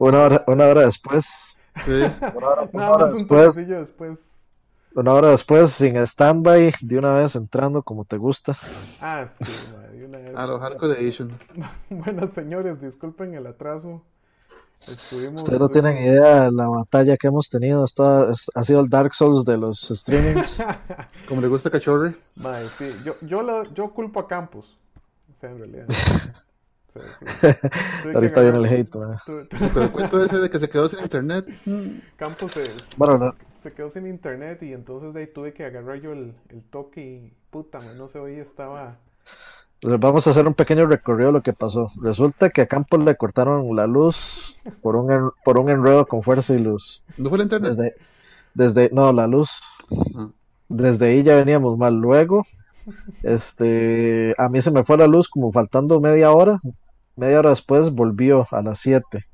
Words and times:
Una 0.00 0.22
hora, 0.24 0.44
una 0.46 0.66
hora 0.66 0.86
después. 0.86 1.26
Sí. 1.84 1.92
Una 2.34 2.48
hora, 2.48 2.62
una 2.62 2.82
Nada 2.82 2.90
hora 2.92 3.04
más 3.06 3.12
un 3.12 3.18
después. 3.18 3.46
toquecillo 3.54 3.80
después. 3.80 4.18
Una 4.94 5.14
hora 5.14 5.28
después, 5.28 5.70
sin 5.72 5.96
stand-by, 5.98 6.74
de 6.80 6.98
una 6.98 7.12
vez 7.14 7.36
entrando 7.36 7.82
como 7.82 8.04
te 8.04 8.16
gusta. 8.16 8.56
Ah, 9.00 9.28
sí, 9.38 9.44
ma, 9.72 9.86
de 9.88 10.04
una 10.06 10.18
vez. 10.18 10.36
A 10.36 10.46
los 10.48 10.60
Hardcore 10.60 10.94
Edition. 10.94 11.30
Buenas 11.90 12.34
señores, 12.34 12.80
disculpen 12.80 13.34
el 13.34 13.46
atraso. 13.46 14.02
Estuvimos. 14.88 15.42
Ustedes 15.42 15.60
no 15.60 15.68
tienen 15.68 15.98
idea 15.98 16.44
de 16.44 16.52
la 16.52 16.66
batalla 16.66 17.16
que 17.18 17.26
hemos 17.28 17.48
tenido. 17.50 17.84
Esto 17.84 18.04
ha, 18.04 18.32
es- 18.32 18.50
ha 18.54 18.64
sido 18.64 18.80
el 18.80 18.88
Dark 18.88 19.14
Souls 19.14 19.44
de 19.44 19.58
los 19.58 19.80
streamings. 19.94 20.60
Como 21.28 21.40
le 21.42 21.48
gusta 21.48 21.70
Cachorre. 21.70 22.14
Mae, 22.36 22.68
sí, 22.78 22.90
yo, 23.04 23.14
yo, 23.20 23.42
lo- 23.42 23.64
yo 23.74 23.90
culpo 23.90 24.18
a 24.20 24.26
Campos. 24.26 24.76
O 25.36 25.40
sea, 25.40 25.50
en 25.50 25.58
realidad. 25.58 25.86
Sí, 26.92 27.00
sí. 27.20 27.24
Tuve 28.02 28.10
que 28.10 28.16
Ahorita 28.16 28.40
viene 28.42 28.58
el 28.58 28.66
hate, 28.66 28.94
man. 28.96 29.16
Pero 29.26 29.82
el 29.82 29.90
cuento 29.90 30.22
ese 30.22 30.38
de 30.38 30.50
que 30.50 30.58
se 30.58 30.68
quedó 30.68 30.88
sin 30.88 31.00
internet. 31.00 31.46
Campos 32.16 32.52
se, 32.52 32.62
Bueno, 32.96 33.18
no, 33.18 33.34
se 33.62 33.72
quedó 33.72 33.90
sin 33.90 34.06
internet 34.06 34.62
y 34.62 34.72
entonces 34.72 35.14
de 35.14 35.20
ahí 35.20 35.26
tuve 35.28 35.52
que 35.52 35.64
agarrar 35.64 36.00
yo 36.00 36.12
el, 36.12 36.34
el 36.48 36.62
toque 36.64 37.00
y 37.00 37.32
puta, 37.50 37.78
man, 37.80 37.96
no 37.98 38.08
se 38.08 38.18
oía, 38.18 38.42
estaba. 38.42 38.96
les 39.82 40.00
vamos 40.00 40.26
a 40.26 40.30
hacer 40.30 40.46
un 40.46 40.54
pequeño 40.54 40.86
recorrido 40.86 41.28
de 41.28 41.32
lo 41.34 41.42
que 41.42 41.52
pasó. 41.52 41.88
Resulta 42.00 42.50
que 42.50 42.62
a 42.62 42.66
Campos 42.66 43.00
le 43.04 43.16
cortaron 43.16 43.74
la 43.76 43.86
luz 43.86 44.56
por 44.82 44.96
un, 44.96 45.12
en- 45.12 45.30
por 45.44 45.58
un 45.58 45.68
enredo 45.70 46.06
con 46.06 46.22
fuerza 46.22 46.54
y 46.54 46.58
luz. 46.58 47.02
¿No 47.18 47.28
fue 47.28 47.38
el 47.38 47.44
internet? 47.44 47.70
Desde, 47.72 47.94
desde, 48.54 48.90
no, 48.94 49.12
la 49.12 49.26
luz. 49.26 49.50
Ah. 50.16 50.28
Desde 50.68 51.06
ahí 51.08 51.22
ya 51.22 51.36
veníamos 51.36 51.76
mal. 51.78 51.94
Luego, 51.96 52.46
este, 53.22 54.34
a 54.38 54.48
mí 54.48 54.60
se 54.62 54.70
me 54.70 54.84
fue 54.84 54.96
la 54.98 55.06
luz 55.06 55.28
como 55.28 55.52
faltando 55.52 56.00
media 56.00 56.32
hora. 56.32 56.60
Media 57.16 57.38
hora 57.40 57.50
después 57.50 57.90
volvió 57.92 58.46
a 58.50 58.62
las 58.62 58.80
7. 58.80 59.24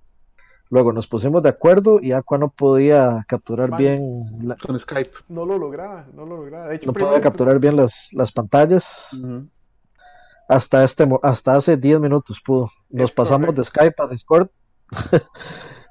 Luego 0.68 0.92
nos 0.92 1.06
pusimos 1.06 1.42
de 1.44 1.48
acuerdo 1.50 2.00
y 2.02 2.10
Aqua 2.12 2.38
no 2.38 2.48
podía 2.48 3.24
capturar 3.28 3.76
bien, 3.76 4.24
la- 4.42 4.56
Con 4.56 4.76
Skype. 4.78 5.12
No 5.28 5.46
lo 5.46 5.58
lograba, 5.58 6.06
no 6.12 6.26
lo 6.26 6.38
lograba. 6.38 6.68
De 6.68 6.76
hecho, 6.76 6.86
no 6.86 6.92
podía 6.92 7.20
capturar 7.20 7.60
bien 7.60 7.76
las, 7.76 8.08
las 8.12 8.32
pantallas. 8.32 9.10
Hasta 10.48 10.82
este, 10.84 11.08
hasta 11.22 11.54
hace 11.54 11.76
10 11.76 12.00
minutos 12.00 12.40
pudo. 12.44 12.70
Nos 12.90 13.10
Es 13.10 13.14
pasamos 13.16 13.54
de 13.54 13.64
Skype 13.64 13.94
a 14.02 14.06
Discord. 14.08 14.48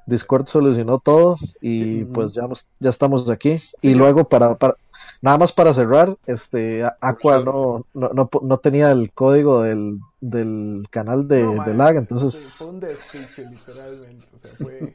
Discord 0.08 0.46
solucionó 0.48 1.00
todo 1.00 1.38
y 1.62 2.06
pues 2.06 2.34
ya, 2.34 2.48
estamos 2.90 3.30
aquí. 3.30 3.58
Sí, 3.58 3.90
y 3.90 3.94
luego 3.96 4.26
para, 4.30 4.56
para 4.56 4.76
nada 5.22 5.38
más 5.38 5.52
para 5.52 5.74
cerrar, 5.74 6.18
este 6.28 6.84
Aqua 7.02 7.44
no, 7.44 7.86
no, 7.94 8.10
no, 8.10 8.30
no 8.42 8.58
tenía 8.60 8.92
el 8.92 9.12
código 9.14 9.62
del, 9.64 10.00
del 10.22 10.86
canal 10.90 11.28
de, 11.28 11.44
No, 11.44 11.64
de 11.64 11.74
lag, 11.74 11.96
entonces 11.96 12.54
fue 12.58 12.68
un 12.68 12.80
despiche, 12.80 13.46
literalmente. 13.50 14.26
O 14.36 14.40
sea, 14.40 14.52
fue, 14.58 14.94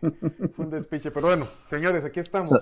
fue 0.55 0.65
un 0.65 0.71
despiche. 0.71 1.11
Pero 1.11 1.27
bueno, 1.29 1.47
señores, 1.69 2.05
aquí 2.05 2.21
estamos. 2.21 2.61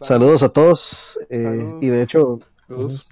Saludos 0.00 0.42
a 0.42 0.48
todos. 0.48 1.18
eh, 1.30 1.42
Saludos. 1.42 1.82
y 1.82 1.86
de 1.88 2.02
hecho, 2.02 2.38
Saludos. 2.68 3.08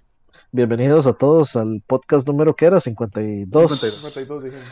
bienvenidos 0.53 1.07
a 1.07 1.13
todos 1.15 1.57
al 1.57 1.83
podcast 1.87 2.27
número 2.27 2.55
que 2.55 2.67
era 2.67 2.81
52. 2.81 3.63
52. 3.81 4.01
52 4.13 4.45
dijimos. 4.45 4.65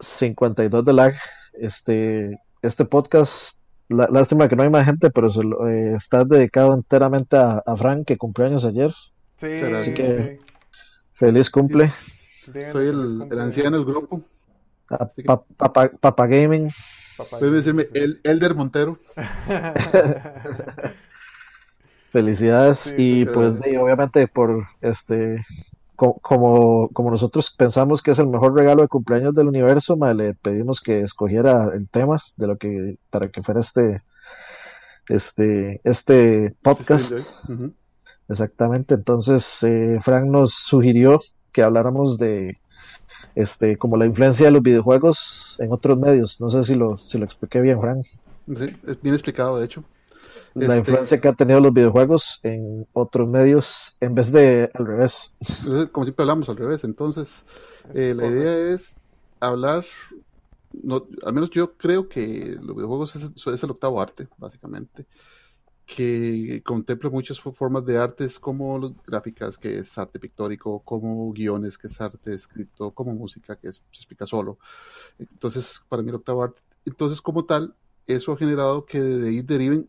52 0.00 0.84
de 0.84 0.92
lag. 0.92 1.14
Este, 1.54 2.38
este 2.62 2.84
podcast, 2.84 3.56
lá- 3.88 4.08
lástima 4.10 4.48
que 4.48 4.56
no 4.56 4.62
hay 4.62 4.70
más 4.70 4.86
gente, 4.86 5.10
pero 5.10 5.30
se 5.30 5.42
lo- 5.42 5.68
eh, 5.68 5.94
está 5.94 6.24
dedicado 6.24 6.74
enteramente 6.74 7.36
a, 7.36 7.62
a 7.64 7.76
Frank, 7.76 8.06
que 8.06 8.16
cumplió 8.16 8.46
años 8.46 8.64
ayer. 8.64 8.92
Sí, 9.36 9.46
así 9.46 9.94
que- 9.94 10.38
Feliz 11.14 11.50
cumple. 11.50 11.92
sí. 12.52 12.60
Soy 12.68 12.88
el, 12.88 13.40
anciano 13.40 13.76
del 13.78 13.86
grupo. 13.86 14.20
A 14.90 15.08
Pa- 15.72 15.90
Papa, 16.00 16.26
Gaming. 16.26 16.70
papá. 17.16 17.38
Debe 17.40 17.56
decirme 17.56 17.86
el 17.94 18.20
Elder 18.22 18.54
Montero. 18.54 18.98
Felicidades. 22.12 22.78
Sí, 22.78 22.94
y 22.96 23.24
pues, 23.26 23.58
y 23.66 23.76
obviamente, 23.76 24.26
por 24.28 24.66
este. 24.80 25.44
Co- 25.96 26.18
Como, 26.22 26.88
como 26.92 27.10
nosotros 27.10 27.52
pensamos 27.56 28.02
que 28.02 28.12
es 28.12 28.18
el 28.18 28.28
mejor 28.28 28.54
regalo 28.54 28.82
de 28.82 28.88
cumpleaños 28.88 29.34
del 29.34 29.48
universo, 29.48 29.96
ma, 29.96 30.14
le 30.14 30.34
pedimos 30.34 30.80
que 30.80 31.00
escogiera 31.00 31.70
el 31.74 31.88
tema 31.88 32.22
de 32.36 32.46
lo 32.46 32.56
que 32.58 32.98
para 33.10 33.28
que 33.30 33.42
fuera 33.42 33.60
este 33.60 34.02
este 35.08 35.80
este 35.84 36.54
podcast. 36.62 37.12
Sí. 37.18 37.52
Ujú. 37.52 37.72
Exactamente, 38.28 38.94
entonces 38.94 39.62
eh, 39.62 40.00
Frank 40.02 40.26
nos 40.26 40.52
sugirió 40.52 41.20
que 41.52 41.62
habláramos 41.62 42.18
de 42.18 42.58
este 43.36 43.76
como 43.76 43.96
la 43.96 44.06
influencia 44.06 44.46
de 44.46 44.52
los 44.52 44.62
videojuegos 44.62 45.56
en 45.60 45.72
otros 45.72 45.96
medios. 45.98 46.40
No 46.40 46.50
sé 46.50 46.64
si 46.64 46.74
lo, 46.74 46.98
si 46.98 47.18
lo 47.18 47.24
expliqué 47.24 47.60
bien, 47.60 47.80
Frank. 47.80 48.04
Sí, 48.48 48.64
es 48.86 49.00
bien 49.00 49.14
explicado, 49.14 49.58
de 49.58 49.64
hecho. 49.66 49.84
La 50.58 50.76
Este- 50.76 50.78
influencia 50.90 51.20
que 51.20 51.28
han 51.28 51.36
tenido 51.36 51.60
los 51.60 51.72
videojuegos 51.74 52.40
en 52.42 52.86
otros 52.94 53.28
medios 53.28 53.94
en 54.00 54.14
vez 54.14 54.32
de 54.32 54.70
al 54.72 54.86
revés. 54.86 55.32
Como 55.92 56.04
siempre 56.04 56.22
hablamos 56.22 56.48
al 56.48 56.56
revés. 56.56 56.82
Entonces, 56.84 57.44
eh, 57.94 58.14
la 58.16 58.26
idea 58.26 58.56
es 58.72 58.96
hablar, 59.38 59.84
no, 60.82 61.06
al 61.24 61.32
menos 61.34 61.50
yo 61.50 61.74
creo 61.76 62.08
que 62.08 62.56
los 62.62 62.74
videojuegos 62.74 63.16
es, 63.16 63.46
es 63.46 63.62
el 63.64 63.70
octavo 63.70 64.00
arte, 64.00 64.28
básicamente, 64.38 65.04
que 65.84 66.62
contempla 66.64 67.10
muchas 67.10 67.38
fo- 67.42 67.52
formas 67.54 67.84
de 67.84 67.98
artes 67.98 68.40
como 68.40 68.78
los- 68.78 68.92
gráficas, 69.06 69.56
que 69.58 69.78
es 69.78 69.96
arte 69.98 70.18
pictórico, 70.18 70.80
como 70.80 71.30
guiones, 71.32 71.76
que 71.78 71.86
es 71.86 72.00
arte 72.00 72.32
escrito, 72.34 72.90
como 72.92 73.12
música, 73.14 73.56
que 73.56 73.68
es- 73.68 73.82
se 73.90 73.98
explica 73.98 74.26
solo. 74.26 74.58
Entonces, 75.18 75.82
para 75.88 76.02
mí 76.02 76.08
el 76.08 76.16
octavo 76.16 76.42
arte. 76.42 76.62
Entonces, 76.86 77.20
como 77.20 77.44
tal, 77.44 77.74
eso 78.06 78.32
ha 78.32 78.36
generado 78.36 78.84
que 78.86 79.00
de 79.00 79.28
ahí 79.28 79.42
deriven 79.42 79.88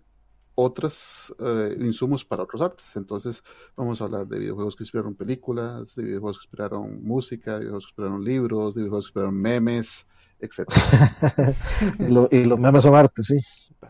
otros 0.60 1.36
insumos 1.80 2.26
para 2.26 2.44
otros 2.44 2.62
artes. 2.62 2.96
Entonces, 2.96 3.44
vamos 3.76 4.02
a 4.02 4.06
hablar 4.06 4.26
de 4.28 4.40
videojuegos 4.40 4.76
que 4.76 4.84
inspiraron 4.84 5.14
películas, 5.16 5.96
de 5.96 6.04
videojuegos 6.04 6.40
que 6.40 6.46
inspiraron 6.46 7.04
música, 7.04 7.54
de 7.54 7.60
videojuegos 7.60 7.86
que 7.86 7.90
inspiraron 7.92 8.24
libros, 8.24 8.74
de 8.76 8.82
videojuegos 8.82 9.06
que 9.06 9.10
inspiraron 9.10 9.40
memes, 9.42 10.08
etc. 10.40 10.68
y, 12.00 12.04
lo- 12.08 12.28
y 12.32 12.44
los 12.46 12.60
memes 12.60 12.84
son 12.84 12.96
arte, 12.96 13.22
sí. 13.24 13.38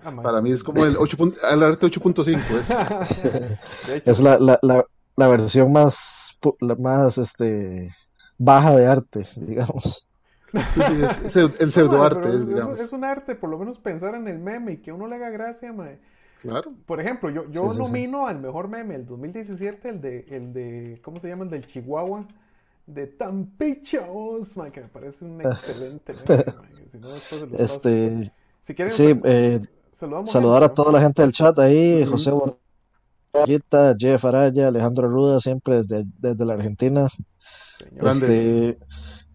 Ah. 0.04 0.14
Para 0.22 0.42
mí 0.42 0.52
es 0.52 0.64
como 0.64 0.84
el, 0.86 0.98
8 0.98 1.18
punto- 1.18 1.38
el 1.50 1.64
arte 1.64 1.86
8.5. 1.88 2.60
Es, 2.60 2.70
Es 4.06 4.20
la, 4.20 4.38
la, 4.38 4.60
la, 4.62 4.86
la 5.16 5.28
versión 5.30 5.72
más 5.72 6.36
más 6.78 7.18
este 7.18 7.94
baja 8.38 8.76
de 8.76 8.86
arte, 8.88 9.28
digamos. 9.38 10.06
sí, 10.52 10.60
sí, 10.76 10.82
es- 11.04 11.20
es 11.24 11.38
el, 11.38 11.50
no, 11.66 11.72
pseudoarte, 11.72 12.20
pero 12.22 12.34
es, 12.34 12.42
es- 12.42 12.48
digamos. 12.48 12.80
es 12.82 12.92
un 12.92 13.04
arte, 13.06 13.36
por 13.36 13.50
lo 13.50 13.58
menos 13.58 13.80
pensar 13.80 14.16
en 14.16 14.28
el 14.28 14.40
meme 14.40 14.74
y 14.74 14.78
que 14.78 14.92
a 14.92 14.94
uno 14.94 15.08
le 15.08 15.16
haga 15.16 15.30
gracia, 15.30 15.72
mae. 15.74 16.00
Claro. 16.42 16.72
Por 16.86 17.00
ejemplo, 17.02 17.30
yo, 17.30 17.50
yo 17.52 17.64
Sí, 17.64 17.70
sí, 17.70 17.75
sí. 17.75 17.80
nomino 17.80 18.28
al 18.28 18.40
mejor 18.40 18.68
meme 18.68 18.96
el 18.96 19.06
2017, 19.06 19.90
el 19.90 20.02
de, 20.02 20.25
el 20.30 20.53
de, 20.53 21.00
¿cómo 21.03 21.20
se 21.20 21.28
llama? 21.30 21.46
El 21.46 21.50
del 21.50 21.66
Chihuahua, 21.66 22.28
de 22.86 23.08
Tampichos, 23.08 24.56
mae, 24.58 24.72
que 24.72 24.81
me 24.81 24.88
parece 24.88 25.25
un 25.25 25.42
excelente 25.42 26.14
meme, 26.14 26.88
Si 26.92 26.98
no, 27.00 27.09
después 27.09 27.42
se 27.42 27.48
los 27.48 27.58
paso. 27.59 27.75
Este, 27.75 28.31
Si 28.62 28.75
quieren, 28.75 28.94
sí, 28.94 29.08
sal- 29.09 29.22
eh, 29.25 29.62
saludamos 29.92 30.31
saludar 30.31 30.64
a 30.64 30.74
toda 30.74 30.92
la 30.92 31.02
gente 31.02 31.22
del 31.22 31.31
chat 31.31 31.58
ahí. 31.59 32.06
José 32.06 32.31
Borrellita, 33.34 33.96
Jeff 33.98 34.24
Araya, 34.25 34.68
Alejandro 34.68 35.08
Ruda, 35.09 35.40
siempre 35.40 35.78
desde, 35.78 36.06
desde 36.19 36.46
la 36.46 36.54
Argentina. 36.54 37.08
Señor. 37.80 38.04
Grande. 38.04 38.69
Este, 38.69 38.86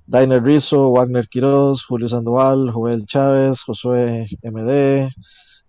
Dainer 0.07 0.43
Rizzo, 0.43 0.91
Wagner 0.91 1.29
Quiroz, 1.29 1.85
Julio 1.87 2.09
Sandoval, 2.09 2.71
Joel 2.71 3.07
Chávez, 3.07 3.63
Josué 3.63 4.27
MD, 4.43 5.09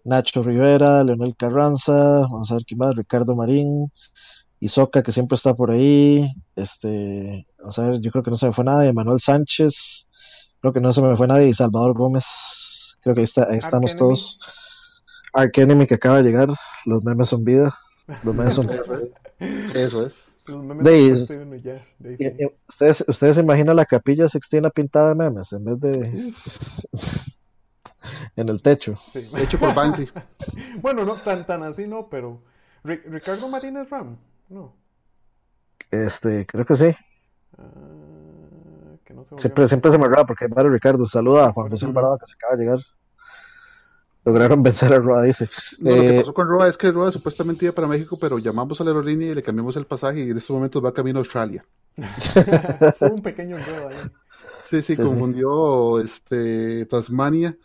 Nacho 0.04 0.44
Rivera, 0.44 1.04
Leonel 1.04 1.36
Carranza, 1.38 1.94
vamos 1.94 2.52
a 2.52 2.56
ver 2.56 2.64
quién 2.66 2.78
más, 2.80 2.96
Ricardo 2.96 3.36
Marín, 3.36 3.92
Isoca 4.60 5.04
que 5.04 5.12
siempre 5.12 5.36
está 5.36 5.54
por 5.54 5.72
ahí, 5.72 6.26
este, 6.56 7.46
vamos 7.60 7.80
a 7.80 7.88
ver, 7.88 8.02
yo 8.02 8.12
creo 8.12 8.24
que 8.24 8.32
no 8.32 8.38
se 8.38 8.48
me 8.48 8.54
fue 8.54 8.64
nadie, 8.66 8.94
Manuel 8.94 9.20
Sánchez, 9.20 10.08
creo 10.62 10.74
que 10.74 10.80
no 10.82 10.92
se 10.94 11.02
me 11.02 11.16
fue 11.18 11.28
nadie, 11.28 11.48
y 11.50 11.54
Salvador 11.54 11.94
Gómez, 11.94 12.26
creo 13.02 13.16
que 13.16 13.22
ahí, 13.22 13.26
está, 13.26 13.48
ahí 13.50 13.58
estamos 13.58 13.92
Arc 13.92 14.00
todos. 14.00 14.40
Ark 15.34 15.58
Enemy 15.58 15.88
que 15.88 15.96
acaba 15.96 16.18
de 16.18 16.24
llegar, 16.24 16.50
los 16.86 17.04
memes 17.04 17.30
son 17.30 17.44
vida, 17.44 17.74
los 18.24 18.36
memes 18.36 18.54
son 18.54 18.68
vida. 18.68 18.82
Eso 18.84 18.96
es. 18.96 19.12
Eso 19.76 20.06
es. 20.06 20.36
Los 20.46 20.64
memes 20.64 20.84
De 20.86 21.62
ya, 21.62 21.76
Y- 22.10 22.18
sí. 22.18 22.24
y 22.40 22.46
¿Ustedes, 22.70 23.04
ustedes 23.08 23.36
se 23.36 23.42
imaginan 23.42 23.76
la 23.76 23.86
capilla 23.86 24.30
sextina 24.30 24.70
pintada 24.70 25.10
de 25.10 25.16
memes 25.16 25.52
en 25.54 25.64
vez 25.66 25.80
de 25.80 26.34
en 28.36 28.50
el 28.50 28.62
techo? 28.62 28.96
Sí. 29.12 29.30
Hecho 29.38 29.60
por 29.60 29.74
Banksy. 29.74 30.08
Bueno, 30.82 31.06
no, 31.06 31.16
tan, 31.22 31.46
tan 31.46 31.64
así 31.64 31.88
no, 31.88 32.08
pero. 32.10 32.42
Ri- 32.84 33.04
Ricardo 33.06 33.48
Martínez 33.48 33.90
Ram, 33.90 34.18
no. 34.50 34.74
Este, 35.92 36.46
creo 36.46 36.66
que 36.66 36.76
sí. 36.76 36.92
Ah, 37.58 38.96
que 39.06 39.14
no 39.14 39.24
se. 39.24 39.38
Siempre, 39.40 39.68
siempre 39.68 39.92
se 39.92 39.98
me 39.98 40.06
rara 40.06 40.26
porque 40.26 40.48
varios 40.48 40.74
Ricardo. 40.74 41.06
Saluda 41.08 41.46
a 41.46 41.52
Juan 41.54 41.70
José. 41.70 41.86
Alvarado 41.86 42.18
que 42.18 42.26
se 42.26 42.34
acaba 42.34 42.56
de 42.56 42.64
llegar. 42.64 42.80
Lograron 44.26 44.64
vencer 44.64 44.94
a 44.94 45.00
Roa, 45.00 45.22
dice. 45.24 45.50
No, 45.80 45.92
lo 45.96 46.02
que 46.02 46.16
Eh, 46.16 46.20
pasó 46.20 46.34
con 46.34 46.48
Roa 46.48 46.68
es 46.70 46.78
que 46.78 46.92
Roa 46.92 47.12
supuestamente 47.12 47.66
iba 47.66 47.76
para 47.76 47.90
México, 47.90 48.18
pero 48.20 48.40
llamamos 48.40 48.80
a 48.80 48.84
la 48.86 48.92
aerolínea 48.92 49.32
y 49.32 49.36
le 49.36 49.44
cambiamos 49.44 49.76
el 49.76 49.86
pasaje 49.86 50.22
y 50.26 50.30
en 50.30 50.38
estos 50.38 50.56
momentos 50.56 50.84
va 50.84 50.94
camino 50.94 51.20
a 51.20 51.22
Australia. 51.22 51.62
Hubo 53.02 53.14
un 53.16 53.22
pequeño 53.22 53.58
enredo 53.58 53.90
ahí. 53.90 53.98
Sí, 54.62 54.82
sí, 54.82 54.96
Sí, 54.96 54.96
sí. 54.96 55.02
confundió 55.02 56.00
este 56.00 56.86
Tasmania 56.86 57.56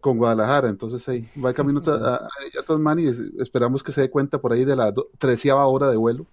con 0.00 0.18
Guadalajara. 0.18 0.68
Entonces 0.68 1.08
ahí 1.08 1.28
va 1.42 1.50
el 1.50 1.54
camino 1.54 1.80
a, 1.86 2.14
a, 2.14 2.62
Tasmania 2.66 3.10
y 3.10 3.40
esperamos 3.42 3.82
que 3.82 3.92
se 3.92 4.02
dé 4.02 4.10
cuenta 4.10 4.40
por 4.40 4.52
ahí 4.52 4.64
de 4.64 4.76
la 4.76 4.92
treceava 5.18 5.66
hora 5.66 5.88
de 5.88 5.96
vuelo, 5.96 6.26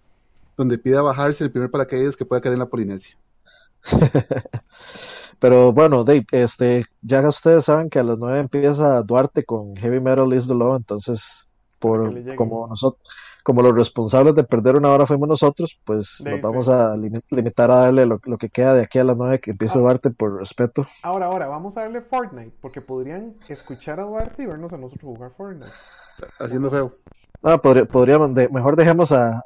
donde 0.58 0.78
pida 0.78 1.02
bajarse 1.02 1.44
el 1.44 1.52
primer 1.52 1.72
paracaídas 1.72 2.16
que 2.16 2.26
pueda 2.26 2.42
caer 2.42 2.54
en 2.54 2.60
la 2.60 2.70
Polinesia. 2.70 3.18
Pero 5.40 5.74
bueno, 5.74 6.04
Dave, 6.04 6.26
este, 6.32 6.86
ya 7.02 7.28
ustedes 7.28 7.66
saben 7.66 7.90
que 7.90 8.00
a 8.00 8.04
las 8.04 8.18
9 8.18 8.40
empieza 8.40 9.02
Duarte 9.02 9.44
con 9.44 9.76
Heavy 9.76 10.00
Metal 10.00 10.34
is 10.34 10.48
the 10.48 10.54
Law, 10.54 10.78
entonces 10.78 11.48
por 11.80 12.36
como 12.36 12.68
nosotros 12.68 13.02
como 13.46 13.62
los 13.62 13.76
responsables 13.76 14.34
de 14.34 14.44
perder 14.44 14.76
una 14.76 14.90
hora 14.90 15.06
fuimos 15.06 15.30
nosotros, 15.30 15.80
pues 15.86 16.20
nos 16.26 16.42
vamos 16.42 16.68
a 16.68 16.98
limitar 16.98 17.70
a 17.70 17.76
darle 17.76 18.08
lo, 18.08 18.20
que 18.40 18.50
queda 18.50 18.74
de 18.74 18.82
aquí 18.82 18.98
a 18.98 19.04
las 19.04 19.16
9 19.16 19.40
que 19.40 19.52
empiece 19.52 19.78
ah. 19.78 19.82
Duarte 19.82 20.10
por 20.10 20.40
respeto. 20.40 20.88
Ahora, 21.04 21.28
ahora, 21.28 21.46
vamos 21.46 21.78
a 21.78 21.82
darle 21.82 22.02
Fortnite, 22.02 22.54
porque 22.60 22.82
podrían 22.82 23.36
escuchar 23.48 24.00
a 24.00 24.06
Duarte 24.06 24.42
y 24.42 24.46
vernos 24.48 24.74
a 24.74 24.78
nosotros 24.78 25.04
jugar 25.16 25.32
Fortnite. 25.38 25.72
Haciendo 26.40 26.72
feo. 26.72 26.92
Ah, 27.44 27.60
podríamos, 27.60 28.32
mejor 28.32 28.76
dejemos 28.76 29.12
a, 29.12 29.44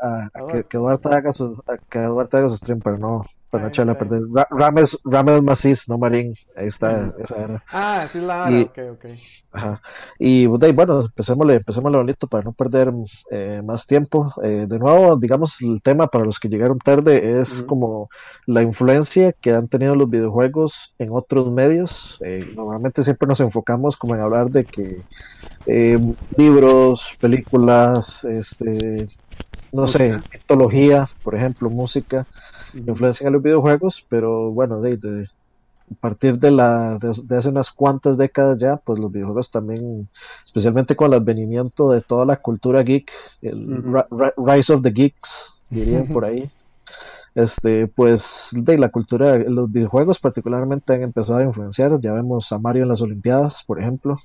que, 0.70 0.78
Duarte 0.78 1.10
haga 1.10 1.34
su, 1.34 1.62
que 1.90 2.00
Duarte 2.00 2.38
haga 2.38 2.48
su 2.48 2.56
stream, 2.56 2.80
pero 2.80 2.98
no, 2.98 3.26
para 3.50 3.64
no 3.64 3.70
echarle 3.70 3.94
a 3.94 3.98
perder. 3.98 4.22
Rames, 4.52 4.98
Rames 5.04 5.42
Macis, 5.42 5.90
no 5.90 5.98
Marín. 5.98 6.36
Ahí 6.56 6.68
está, 6.68 7.14
esa 7.20 7.38
era. 7.38 7.64
Ah, 7.72 8.08
sí, 8.12 8.20
la 8.20 8.50
y, 8.52 8.64
ok, 8.64 8.78
ok. 8.94 9.06
Ajá. 9.52 9.82
Y 10.20 10.46
bueno, 10.46 11.02
empecémosle, 11.02 11.56
empecémosle 11.56 11.98
bonito 11.98 12.28
para 12.28 12.44
no 12.44 12.54
perder 12.54 12.94
eh, 13.32 13.62
más 13.66 13.88
tiempo. 13.88 14.32
Eh, 14.44 14.66
de 14.68 14.80
nuevo, 14.80 15.18
digamos, 15.18 15.60
el 15.62 15.82
tema 15.82 16.08
para 16.08 16.26
los 16.26 16.40
que 16.40 16.50
llegaron 16.50 16.78
tarde 16.78 17.42
es 17.42 17.64
como 17.64 18.10
la 18.46 18.62
influencia 18.62 19.34
que 19.34 19.52
han 19.52 19.68
tenido 19.68 19.96
los 19.96 20.10
videojuegos 20.10 20.94
en 21.00 21.10
otros 21.12 21.52
medios. 21.52 22.20
Eh, 22.24 22.54
normalmente 22.56 23.02
siempre 23.02 23.28
nos 23.28 23.40
enfocamos 23.40 23.98
como 23.98 24.14
en 24.16 24.22
hablar 24.22 24.52
de 24.52 24.66
que 24.66 25.02
libros, 26.38 27.16
películas, 27.20 28.24
este, 28.24 29.08
no 29.72 29.88
sé, 29.88 30.20
mitología, 30.32 31.10
por 31.24 31.36
ejemplo, 31.36 31.70
música 31.70 32.26
influencia 32.74 33.28
en 33.28 33.34
los 33.34 33.42
videojuegos, 33.42 34.06
pero 34.10 34.52
bueno, 34.52 34.82
de, 34.82 35.28
a 35.92 35.96
partir 36.00 36.38
de, 36.38 36.52
la, 36.52 36.98
de, 37.00 37.38
hace 37.38 37.50
unas 37.50 37.72
cuantas 37.72 38.18
décadas 38.18 38.58
ya, 38.60 38.78
pues 38.78 39.00
los 39.00 39.12
videojuegos 39.12 39.52
también, 39.52 40.08
especialmente 40.46 40.96
con 40.96 41.08
el 41.08 41.20
advenimiento 41.20 41.92
de 41.92 42.02
toda 42.02 42.26
la 42.26 42.38
cultura 42.38 42.84
geek, 42.84 43.12
el 43.42 43.84
Rise 44.38 44.74
of 44.74 44.84
the 44.84 44.92
Geeks, 44.92 45.54
dirían 45.70 46.08
por 46.08 46.26
ahí, 46.26 46.50
este, 47.36 47.88
pues 47.88 48.50
de 48.52 48.78
la 48.78 48.90
cultura, 48.90 49.38
los 49.38 49.72
videojuegos 49.72 50.20
particularmente 50.20 50.94
han 50.94 51.04
empezado 51.04 51.40
a 51.40 51.44
influenciar, 51.44 52.00
ya 52.02 52.14
vemos 52.14 52.52
a 52.52 52.60
Mario 52.60 52.84
en 52.84 52.90
las 52.90 53.02
Olimpiadas, 53.02 53.64
por 53.66 53.80
ejemplo. 53.80 54.18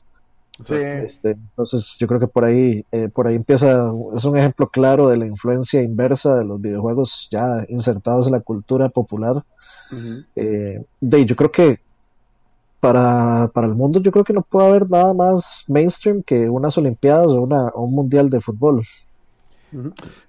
Este, 0.60 1.32
entonces 1.32 1.96
yo 1.98 2.06
creo 2.06 2.20
que 2.20 2.28
por 2.28 2.44
ahí, 2.44 2.86
eh, 2.92 3.08
por 3.12 3.26
ahí 3.26 3.34
empieza, 3.34 3.92
es 4.14 4.24
un 4.24 4.36
ejemplo 4.36 4.68
claro 4.68 5.08
de 5.08 5.16
la 5.16 5.26
influencia 5.26 5.82
inversa 5.82 6.36
de 6.36 6.44
los 6.44 6.60
videojuegos 6.60 7.28
ya 7.30 7.64
insertados 7.68 8.26
en 8.26 8.32
la 8.32 8.40
cultura 8.40 8.88
popular. 8.88 9.44
Eh, 10.36 10.84
de, 11.00 11.26
yo 11.26 11.36
creo 11.36 11.52
que 11.52 11.80
para, 12.80 13.48
para 13.52 13.66
el 13.66 13.74
mundo 13.74 14.00
yo 14.00 14.10
creo 14.10 14.24
que 14.24 14.32
no 14.32 14.42
puede 14.42 14.68
haber 14.68 14.90
nada 14.90 15.12
más 15.12 15.64
mainstream 15.68 16.22
que 16.22 16.48
unas 16.48 16.76
olimpiadas 16.78 17.26
o, 17.28 17.42
una, 17.42 17.72
un 17.74 17.92
mundial 17.92 18.30
de 18.30 18.40
fútbol. 18.40 18.84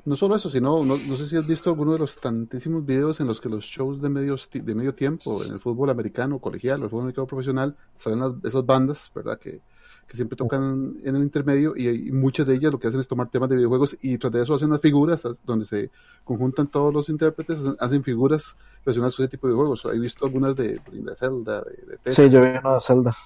No 0.05 0.15
solo 0.15 0.35
eso, 0.35 0.49
sino, 0.49 0.83
no, 0.83 0.97
no, 0.97 1.15
sé 1.15 1.27
si 1.27 1.37
has 1.37 1.45
visto 1.45 1.69
alguno 1.69 1.93
de 1.93 1.99
los 1.99 2.19
tantísimos 2.19 2.83
videos 2.83 3.19
en 3.19 3.27
los 3.27 3.39
que 3.39 3.47
los 3.47 3.63
shows 3.63 4.01
de, 4.01 4.09
medios, 4.09 4.49
de 4.51 4.73
medio 4.73 4.95
tiempo 4.95 5.43
en 5.43 5.51
el 5.51 5.59
fútbol 5.59 5.91
americano, 5.91 6.39
colegial 6.39 6.81
o 6.81 6.85
el 6.85 6.89
fútbol 6.89 7.03
americano 7.03 7.27
profesional, 7.27 7.75
salen 7.95 8.41
esas 8.43 8.65
bandas, 8.65 9.11
¿verdad? 9.13 9.37
Que, 9.37 9.61
que 10.07 10.15
siempre 10.15 10.35
tocan 10.35 10.97
en 11.03 11.15
el 11.15 11.21
intermedio 11.21 11.75
y, 11.75 12.11
muchas 12.11 12.45
de 12.45 12.55
ellas 12.55 12.71
lo 12.71 12.79
que 12.79 12.87
hacen 12.87 12.99
es 12.99 13.07
tomar 13.07 13.29
temas 13.29 13.49
de 13.49 13.55
videojuegos 13.55 13.97
y 14.01 14.17
tras 14.17 14.31
de 14.31 14.43
eso 14.43 14.53
hacen 14.53 14.69
unas 14.69 14.81
figuras 14.81 15.23
donde 15.45 15.65
se 15.65 15.89
conjuntan 16.23 16.67
todos 16.67 16.93
los 16.93 17.09
intérpretes, 17.09 17.59
hacen 17.79 18.03
figuras 18.03 18.55
relacionadas 18.85 19.15
con 19.15 19.25
ese 19.25 19.31
tipo 19.31 19.47
de 19.47 19.55
juegos. 19.55 19.85
He 19.85 19.99
visto 19.99 20.25
algunas 20.25 20.55
de, 20.55 20.79
de 20.91 21.15
Zelda, 21.15 21.63
de, 21.63 21.97
de 22.03 22.13
Sí, 22.13 22.29
yo 22.29 22.41
vi 22.41 22.49
una 22.49 22.75
de 22.75 22.81
Zelda. 22.81 23.17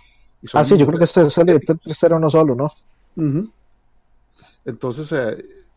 Ah, 0.53 0.63
sí, 0.63 0.77
yo 0.77 0.87
creo 0.87 0.97
que 0.97 1.03
este 1.03 1.21
de 1.21 1.59
Tetris 1.59 2.01
era 2.01 2.15
uno 2.15 2.29
solo, 2.29 2.55
¿no? 2.55 2.71
Entonces, 4.63 5.13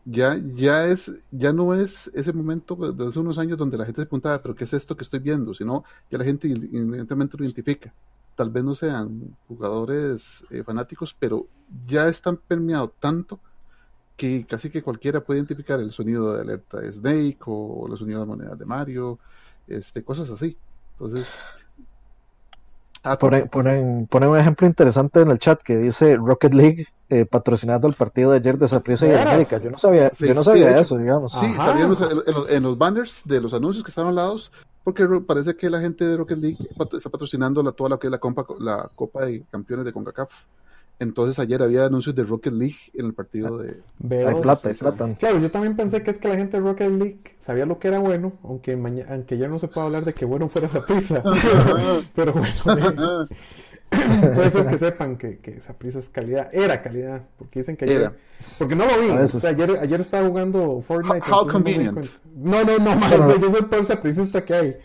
ya, 0.05 0.37
ya, 0.53 0.87
es, 0.87 1.11
ya 1.31 1.51
no 1.51 1.73
es 1.73 2.07
ese 2.13 2.31
momento 2.31 2.75
de 2.75 3.07
hace 3.07 3.19
unos 3.19 3.37
años 3.37 3.57
donde 3.57 3.77
la 3.77 3.85
gente 3.85 4.01
se 4.01 4.05
preguntaba, 4.05 4.41
pero 4.41 4.55
¿qué 4.55 4.63
es 4.63 4.73
esto 4.73 4.95
que 4.95 5.03
estoy 5.03 5.19
viendo? 5.19 5.53
Sino 5.53 5.83
ya 6.09 6.17
la 6.17 6.23
gente 6.23 6.47
inmediatamente 6.47 7.37
lo 7.37 7.43
identifica 7.43 7.93
tal 8.35 8.49
vez 8.49 8.63
no 8.63 8.75
sean 8.75 9.35
jugadores 9.47 10.45
eh, 10.49 10.63
fanáticos, 10.63 11.15
pero 11.17 11.47
ya 11.85 12.07
están 12.07 12.37
permeados 12.37 12.93
tanto 12.99 13.39
que 14.15 14.45
casi 14.45 14.69
que 14.69 14.83
cualquiera 14.83 15.23
puede 15.23 15.39
identificar 15.39 15.79
el 15.79 15.91
sonido 15.91 16.33
de 16.33 16.41
alerta 16.41 16.79
de 16.79 16.91
Snake 16.91 17.39
o 17.45 17.87
los 17.87 17.99
sonidos 17.99 18.21
de 18.21 18.27
monedas 18.27 18.57
de 18.57 18.65
Mario, 18.65 19.19
este, 19.67 20.03
cosas 20.03 20.29
así. 20.29 20.57
Entonces, 20.91 21.35
ah, 23.03 23.17
ponen, 23.17 23.49
ponen, 23.49 24.29
un 24.29 24.37
ejemplo 24.37 24.67
interesante 24.67 25.21
en 25.21 25.31
el 25.31 25.39
chat 25.39 25.61
que 25.61 25.77
dice 25.77 26.15
Rocket 26.15 26.53
League 26.53 26.87
eh, 27.09 27.25
patrocinando 27.25 27.87
el 27.87 27.95
partido 27.95 28.31
de 28.31 28.37
ayer 28.37 28.57
de 28.57 28.67
Saprissa 28.67 29.07
y 29.07 29.13
América. 29.13 29.57
Yo 29.57 29.71
no 29.71 29.77
sabía, 29.77 30.11
yo 30.11 30.33
no 30.33 30.43
sabía 30.43 30.77
eso, 30.77 30.97
digamos. 30.97 31.31
Sí, 31.31 31.51
salían 31.55 31.91
en, 31.91 32.55
en, 32.55 32.63
los 32.63 32.77
banners 32.77 33.23
de 33.25 33.41
los 33.41 33.53
anuncios 33.53 33.83
que 33.83 33.89
estaban 33.89 34.09
al 34.09 34.15
lado, 34.15 34.37
porque 34.83 35.07
parece 35.25 35.55
que 35.55 35.69
la 35.69 35.79
gente 35.79 36.05
de 36.05 36.17
Rocket 36.17 36.37
League 36.37 36.57
está 36.93 37.09
patrocinando 37.09 37.63
la, 37.63 37.71
toda 37.71 37.91
lo 37.91 37.99
que 37.99 38.07
es 38.07 38.11
la, 38.11 38.19
la 38.59 38.89
Copa 38.95 39.25
de 39.25 39.43
Campeones 39.49 39.85
de 39.85 39.93
CONCACAF. 39.93 40.45
Entonces 40.99 41.39
ayer 41.39 41.61
había 41.61 41.85
anuncios 41.85 42.15
de 42.15 42.23
Rocket 42.23 42.53
League 42.53 42.77
en 42.93 43.07
el 43.07 43.13
partido 43.13 43.57
de... 43.57 43.81
Veo, 43.99 44.41
plata, 44.41 44.69
plata. 44.77 45.15
Claro, 45.15 45.39
yo 45.39 45.51
también 45.51 45.75
pensé 45.75 46.03
que 46.03 46.11
es 46.11 46.17
que 46.17 46.27
la 46.27 46.35
gente 46.35 46.57
de 46.57 46.63
Rocket 46.63 46.91
League 46.91 47.35
sabía 47.39 47.65
lo 47.65 47.79
que 47.79 47.87
era 47.87 47.99
bueno, 47.99 48.33
aunque, 48.43 48.73
aunque 49.09 49.37
ya 49.37 49.47
no 49.47 49.59
se 49.59 49.67
puede 49.67 49.87
hablar 49.87 50.05
de 50.05 50.13
que 50.13 50.25
bueno 50.25 50.49
fuera 50.49 50.67
esa 50.67 50.85
prisa. 50.85 51.23
Pero 52.15 52.33
bueno, 52.33 52.53
puede 54.35 54.49
ser 54.49 54.67
que 54.67 54.77
sepan 54.77 55.17
que, 55.17 55.39
que 55.39 55.57
esa 55.57 55.73
prisa 55.73 55.99
es 55.99 56.09
calidad, 56.09 56.49
era 56.53 56.81
calidad, 56.81 57.21
porque 57.37 57.59
dicen 57.59 57.75
que 57.77 57.85
ayer... 57.85 58.11
Porque 58.57 58.75
no 58.75 58.85
lo 58.85 58.99
vi, 58.99 59.09
o 59.09 59.27
sea, 59.27 59.51
ayer, 59.51 59.77
ayer 59.81 60.01
estaba 60.01 60.27
jugando 60.27 60.83
Fortnite. 60.85 61.25
How, 61.31 61.47
convenient. 61.47 62.05
No, 62.35 62.63
no, 62.63 62.77
no, 62.77 62.95
más, 62.95 63.11
yo 63.41 63.51
soy 63.51 63.59
el 63.59 63.65
peor 63.67 63.85
sapricista 63.85 64.43
que 64.43 64.53
hay. 64.53 64.77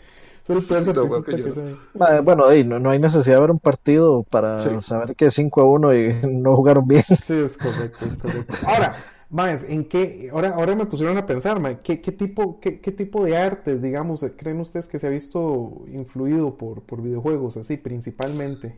Bueno, 2.23 2.45
no, 2.65 2.79
no, 2.79 2.89
hay 2.89 2.99
necesidad 2.99 3.35
de 3.35 3.41
ver 3.41 3.51
un 3.51 3.59
partido 3.59 4.23
para 4.23 4.57
saber 4.81 5.15
que 5.15 5.27
es 5.27 5.33
5 5.35 5.61
a 5.61 5.65
1 5.65 5.95
y 5.95 6.13
no 6.27 6.55
jugaron 6.55 6.87
bien. 6.87 7.03
Sí, 7.21 7.35
es 7.35 7.57
correcto, 7.57 8.05
es 8.05 8.17
correcto. 8.17 8.55
Ahora, 8.65 8.95
más, 9.29 9.63
¿en 9.63 9.85
qué? 9.85 10.29
Ahora, 10.33 10.55
ahora 10.55 10.75
me 10.75 10.87
pusieron 10.87 11.17
a 11.17 11.27
pensar, 11.27 11.81
¿qué, 11.83 12.01
qué, 12.01 12.11
tipo, 12.11 12.59
qué, 12.59 12.81
qué, 12.81 12.91
tipo 12.91 13.23
de 13.23 13.37
artes, 13.37 13.81
digamos, 13.81 14.25
creen 14.37 14.59
ustedes 14.59 14.87
que 14.87 14.97
se 14.97 15.05
ha 15.05 15.11
visto 15.11 15.83
influido 15.87 16.57
por, 16.57 16.81
por 16.81 17.03
videojuegos, 17.03 17.55
así, 17.57 17.77
principalmente? 17.77 18.75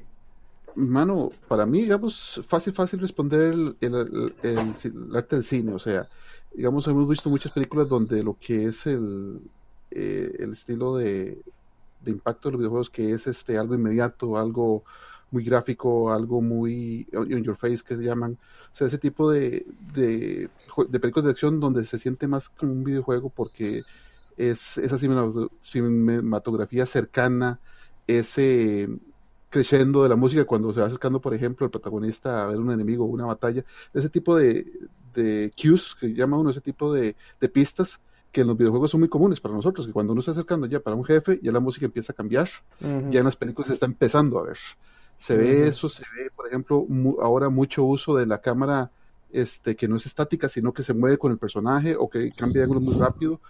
Mano, 0.76 1.32
para 1.48 1.66
mí, 1.66 1.82
digamos, 1.82 2.42
fácil, 2.48 2.74
fácil 2.74 3.00
responder 3.00 3.54
el, 3.82 5.16
arte 5.16 5.36
del 5.36 5.46
cine. 5.46 5.74
O 5.74 5.80
sea, 5.80 6.08
digamos, 6.54 6.88
hemos 6.88 7.08
visto 7.08 7.30
muchas 7.30 7.52
películas 7.52 7.90
donde 7.90 8.24
lo 8.24 8.38
que 8.38 8.66
es 8.66 8.88
el, 8.88 9.42
eh, 9.92 10.32
el 10.40 10.54
estilo 10.54 10.96
de, 10.96 11.42
de, 12.02 12.12
impacto 12.12 12.50
de 12.50 12.54
los 12.54 12.60
videojuegos, 12.60 12.90
que 12.90 13.12
es 13.12 13.28
este 13.28 13.58
algo 13.58 13.76
inmediato, 13.76 14.38
algo 14.38 14.84
muy 15.32 15.44
gráfico, 15.44 16.12
algo 16.12 16.42
muy 16.42 17.08
on 17.14 17.44
your 17.44 17.56
face 17.56 17.84
que 17.86 17.96
se 17.96 18.04
llaman. 18.04 18.38
O 18.72 18.76
sea, 18.76 18.88
ese 18.88 18.98
tipo 18.98 19.32
de, 19.32 19.66
de 19.94 20.50
películas 21.00 21.26
de 21.26 21.32
acción 21.32 21.60
donde 21.60 21.86
se 21.86 21.98
siente 21.98 22.28
más 22.28 22.50
como 22.50 22.72
un 22.72 22.84
videojuego 22.84 23.30
porque 23.30 23.84
es 24.38 24.78
esa 24.78 24.98
cinematografía 24.98 26.86
cercana, 26.86 27.60
ese 28.08 28.90
creciendo 29.52 30.02
de 30.02 30.10
la 30.10 30.16
música 30.16 30.46
cuando 30.46 30.74
se 30.74 30.80
va 30.80 30.88
acercando, 30.88 31.20
por 31.20 31.34
ejemplo, 31.34 31.66
el 31.66 31.72
protagonista 31.72 32.44
a 32.44 32.48
ver 32.48 32.58
un 32.58 32.72
enemigo 32.72 33.06
una 33.06 33.26
batalla. 33.26 33.64
Ese 33.94 34.10
tipo 34.10 34.38
de, 34.38 34.66
de 35.14 35.52
cues, 35.62 35.96
que 36.00 36.14
llama 36.14 36.38
uno, 36.40 36.50
ese 36.50 36.62
tipo 36.62 36.92
de, 36.92 37.18
de, 37.40 37.50
pistas 37.50 38.00
que 38.32 38.42
en 38.42 38.48
los 38.48 38.58
videojuegos 38.58 38.90
son 38.90 39.02
muy 39.02 39.10
comunes 39.10 39.42
para 39.42 39.54
nosotros, 39.54 39.86
que 39.86 39.92
cuando 39.92 40.14
uno 40.14 40.22
está 40.22 40.32
acercando 40.32 40.68
ya 40.68 40.80
para 40.80 40.96
un 40.96 41.04
jefe, 41.04 41.38
ya 41.44 41.52
la 41.52 41.60
música 41.60 41.86
empieza 41.86 42.14
a 42.14 42.16
cambiar, 42.16 42.50
ya 43.10 43.20
en 43.20 43.26
las 43.26 43.36
películas 43.36 43.68
se 43.68 43.74
está 43.74 43.86
empezando 43.86 44.40
a 44.40 44.44
ver. 44.44 44.58
Se 45.18 45.36
ve 45.36 45.68
eso, 45.68 45.90
se 45.90 46.04
ve, 46.16 46.32
por 46.34 46.48
ejemplo, 46.48 46.88
ahora 47.22 47.50
mucho 47.50 47.84
uso 47.84 48.16
de 48.16 48.26
la 48.26 48.40
cámara 48.40 48.90
este, 49.32 49.76
que 49.76 49.90
no 49.90 49.98
es 49.98 50.06
estática, 50.06 50.48
sino 50.48 50.74
que 50.74 50.82
se 50.82 50.94
mueve 50.94 51.18
con 51.18 51.34
el 51.34 51.38
personaje 51.38 51.96
o 52.00 52.10
que 52.10 52.32
cambia 52.32 52.62
de 52.62 52.64
ángulo 52.64 52.80
muy 52.80 52.96
rápido. 52.96 53.42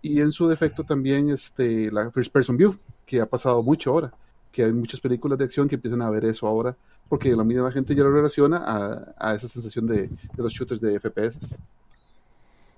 Y 0.00 0.20
en 0.20 0.32
su 0.32 0.48
defecto 0.48 0.82
también 0.82 1.28
este, 1.28 1.92
la 1.92 2.10
first 2.10 2.32
person 2.32 2.56
view, 2.56 2.74
que 3.04 3.20
ha 3.20 3.26
pasado 3.26 3.62
mucho 3.62 3.90
ahora 3.90 4.14
que 4.52 4.64
hay 4.64 4.72
muchas 4.72 5.00
películas 5.00 5.38
de 5.38 5.44
acción 5.44 5.68
que 5.68 5.76
empiezan 5.76 6.02
a 6.02 6.10
ver 6.10 6.24
eso 6.24 6.46
ahora, 6.46 6.76
porque 7.08 7.34
la 7.34 7.44
misma 7.44 7.72
gente 7.72 7.94
ya 7.94 8.02
lo 8.02 8.12
relaciona 8.12 8.58
a, 8.58 9.14
a 9.18 9.34
esa 9.34 9.48
sensación 9.48 9.86
de, 9.86 10.08
de, 10.08 10.42
los 10.42 10.52
shooters 10.52 10.80
de 10.80 11.00
FPS. 11.00 11.58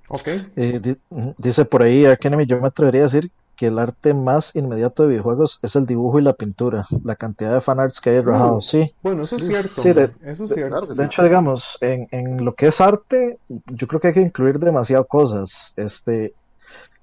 Ok. 0.09 0.29
Eh, 0.57 0.97
dice 1.39 1.65
por 1.65 1.83
ahí 1.83 2.05
Arkenemy, 2.05 2.47
yo 2.47 2.61
me 2.61 2.69
atrevería 2.69 3.03
a 3.03 3.05
decir 3.05 3.31
que 3.57 3.67
el 3.67 3.79
arte 3.79 4.15
más 4.15 4.55
inmediato 4.57 5.03
de 5.03 5.11
videojuegos 5.11 5.61
es 5.63 5.77
el 5.77 5.87
dibujo 5.87 6.19
y 6.19 6.23
la 6.23 6.33
pintura, 6.33 6.87
la 7.05 7.15
cantidad 7.15 7.55
de 7.55 7.61
fanarts 7.61 8.01
que 8.01 8.11
hay 8.11 8.21
rajado, 8.21 8.61
sí. 8.61 8.93
Bueno, 9.03 9.23
eso 9.25 9.37
es 9.37 9.47
cierto. 9.47 9.83
Sí, 9.83 9.93
de, 9.93 10.11
eso 10.25 10.45
es 10.47 10.55
cierto. 10.55 10.95
De 10.95 11.05
hecho, 11.05 11.23
digamos, 11.23 11.79
en, 11.81 12.09
en 12.11 12.45
lo 12.45 12.55
que 12.55 12.67
es 12.69 12.81
arte, 12.81 13.39
yo 13.49 13.87
creo 13.87 14.01
que 14.01 14.09
hay 14.09 14.15
que 14.15 14.23
incluir 14.23 14.59
demasiadas 14.59 15.07
cosas. 15.07 15.73
Este, 15.77 16.35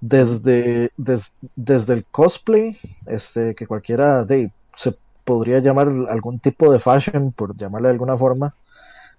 desde, 0.02 0.92
des, 0.98 1.34
desde 1.56 1.94
el 1.94 2.06
cosplay, 2.06 2.78
este, 3.06 3.56
que 3.56 3.68
cualquiera 3.68 4.26
de, 4.26 4.52
se 4.82 4.96
podría 5.26 5.60
llamar 5.60 5.88
algún 6.10 6.40
tipo 6.40 6.72
de 6.72 6.80
fashion, 6.80 7.34
por 7.34 7.56
llamarle 7.58 7.90
de 7.90 7.94
alguna 7.94 8.18
forma. 8.18 8.56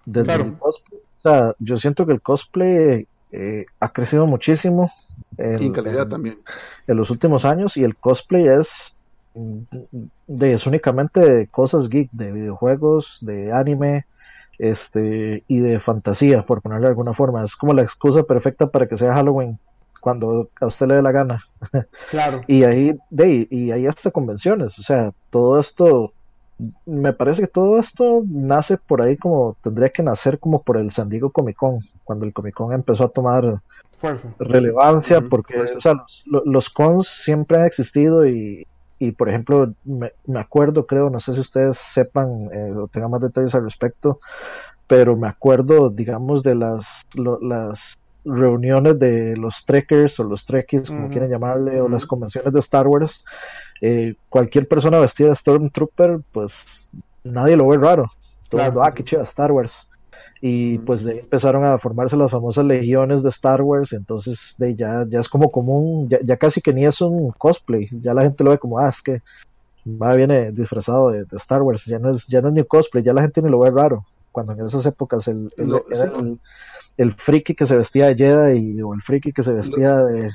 Desde 0.05 0.25
Claro. 0.25 0.43
el 0.43 0.55
cosplay, 0.57 1.01
o 1.01 1.21
sea, 1.21 1.55
yo 1.59 1.77
siento 1.77 2.05
que 2.05 2.13
el 2.13 2.21
cosplay 2.21 3.07
eh, 3.31 3.65
ha 3.79 3.89
crecido 3.93 4.27
muchísimo 4.27 4.91
en, 5.37 5.61
Y 5.61 5.65
en 5.67 5.73
calidad 5.73 6.03
en- 6.03 6.09
también. 6.09 6.39
en 6.87 6.97
los 6.97 7.09
últimos 7.09 7.45
años 7.45 7.77
y 7.77 7.83
el 7.83 7.97
cosplay 7.97 8.47
es 8.47 8.69
mm, 9.35 9.59
de 10.27 10.53
es 10.53 10.65
únicamente 10.67 11.19
de 11.19 11.47
cosas 11.49 11.89
geek, 11.89 12.09
de 12.11 12.31
videojuegos, 12.31 13.17
de 13.21 13.51
anime, 13.53 14.05
este 14.57 15.43
y 15.47 15.59
de 15.59 15.79
fantasía, 15.79 16.43
por 16.43 16.61
ponerle 16.61 16.85
de 16.85 16.89
alguna 16.91 17.13
forma. 17.13 17.43
Es 17.43 17.55
como 17.55 17.73
la 17.73 17.81
excusa 17.83 18.23
perfecta 18.23 18.67
para 18.69 18.87
que 18.87 18.97
sea 18.97 19.13
Halloween 19.15 19.59
cuando 20.03 20.49
a 20.59 20.65
usted 20.67 20.87
le 20.87 20.95
dé 20.95 21.01
la 21.01 21.11
gana. 21.13 21.43
Claro. 22.11 22.41
Y 22.47 22.63
ahí, 22.65 22.93
de, 23.09 23.47
y 23.49 23.71
ahí 23.71 23.87
hasta 23.87 24.11
convenciones, 24.11 24.77
o 24.77 24.83
sea, 24.83 25.11
todo 25.29 25.59
esto, 25.59 26.11
me 26.85 27.13
parece 27.13 27.41
que 27.43 27.47
todo 27.47 27.79
esto 27.79 28.21
nace 28.27 28.77
por 28.77 29.01
ahí 29.01 29.15
como, 29.17 29.55
tendría 29.63 29.89
que 29.89 30.03
nacer 30.03 30.39
como 30.39 30.61
por 30.61 30.77
el 30.77 30.91
San 30.91 31.07
Diego 31.09 31.31
Comic 31.31 31.55
Con, 31.55 31.79
cuando 32.03 32.25
el 32.25 32.33
Comic 32.33 32.53
Con 32.55 32.73
empezó 32.73 33.05
a 33.05 33.09
tomar 33.09 33.61
Fuerza. 33.97 34.27
relevancia, 34.39 35.21
porque 35.29 35.53
fuerza. 35.55 35.77
o 35.77 35.81
sea, 35.81 35.93
los, 35.93 36.21
lo- 36.25 36.43
los 36.45 36.69
cons 36.69 37.07
siempre 37.07 37.57
han 37.57 37.65
existido 37.65 38.27
y, 38.27 38.67
y 38.99 39.11
por 39.13 39.29
ejemplo, 39.29 39.73
me, 39.85 40.11
me 40.27 40.39
acuerdo, 40.41 40.85
creo, 40.85 41.09
no 41.09 41.19
sé 41.21 41.33
si 41.33 41.39
ustedes 41.39 41.77
sepan 41.77 42.49
eh, 42.51 42.73
o 42.75 42.87
tengan 42.89 43.11
más 43.11 43.21
detalles 43.21 43.55
al 43.55 43.63
respecto, 43.63 44.19
pero 44.87 45.15
me 45.15 45.27
acuerdo, 45.29 45.89
digamos, 45.89 46.43
de 46.43 46.55
las, 46.55 46.85
lo- 47.15 47.39
las 47.41 47.95
reuniones 48.25 48.97
de 48.99 49.35
los 49.37 49.63
trekkers 49.65 50.19
o 50.19 50.23
los 50.23 50.45
trekkies, 50.45 50.91
como 50.91 51.03
Ujú. 51.05 51.13
quieren 51.13 51.29
llamarle, 51.31 51.81
o 51.81 51.89
las 51.89 52.05
convenciones 52.05 52.53
de 52.53 52.59
Star 52.59 52.87
Wars, 52.87 53.23
eh, 53.81 54.15
cualquier 54.29 54.67
persona 54.67 54.99
vestida 54.99 55.29
de 55.29 55.35
Stormtrooper, 55.35 56.19
pues 56.31 56.53
nadie 57.23 57.55
lo 57.57 57.67
ve 57.67 57.77
raro. 57.77 58.05
Todo 58.49 58.59
Claro. 58.59 58.73
mundo, 58.73 58.83
ah, 58.83 58.93
qué 58.93 59.03
chido, 59.03 59.23
Star 59.23 59.51
Wars. 59.51 59.73
Y 60.41 60.77
pues 60.79 61.03
de 61.03 61.13
ahí 61.13 61.19
empezaron 61.19 61.63
a 61.63 61.77
formarse 61.77 62.17
las 62.17 62.31
famosas 62.31 62.65
legiones 62.65 63.23
de 63.23 63.29
Star 63.29 63.61
Wars, 63.61 63.93
entonces 63.93 64.55
de 64.57 64.75
ya, 64.75 65.05
ya 65.09 65.19
es 65.19 65.29
como 65.29 65.51
común, 65.51 66.07
ya, 66.09 66.19
ya 66.23 66.37
casi 66.37 66.61
que 66.61 66.73
ni 66.73 66.85
es 66.85 66.99
un 67.01 67.31
cosplay, 67.37 67.87
ya 68.01 68.13
la 68.13 68.23
gente 68.23 68.43
lo 68.43 68.51
ve 68.51 68.57
como, 68.59 68.77
ah, 68.79 68.89
es 68.89 69.01
que 69.01 69.19
va 69.85 70.15
viene 70.15 70.51
disfrazado 70.51 71.11
de, 71.11 71.19
de 71.25 71.37
Star 71.37 71.61
Wars, 71.61 71.83
ya 71.85 71.99
no 71.99 72.11
es, 72.11 72.25
ya 72.27 72.41
no 72.41 72.49
es 72.49 72.53
ni 72.53 72.63
cosplay, 72.65 73.03
ya 73.03 73.13
la 73.13 73.21
gente 73.21 73.41
ni 73.41 73.49
lo 73.49 73.59
ve 73.59 73.71
raro, 73.71 74.05
cuando 74.31 74.53
en 74.53 74.65
esas 74.65 74.85
épocas 74.85 75.27
el, 75.27 75.47
el, 75.57 75.69
Lo- 75.69 75.85
era 75.89 76.05
sí. 76.05 76.11
el, 76.19 76.39
el 76.97 77.13
friki 77.15 77.55
que 77.55 77.65
se 77.65 77.75
vestía 77.75 78.07
de 78.07 78.15
Jedi 78.15 78.81
o 78.81 78.93
el 78.93 79.01
friki 79.01 79.31
que 79.33 79.43
se 79.43 79.53
vestía 79.53 79.97
de... 80.03 80.29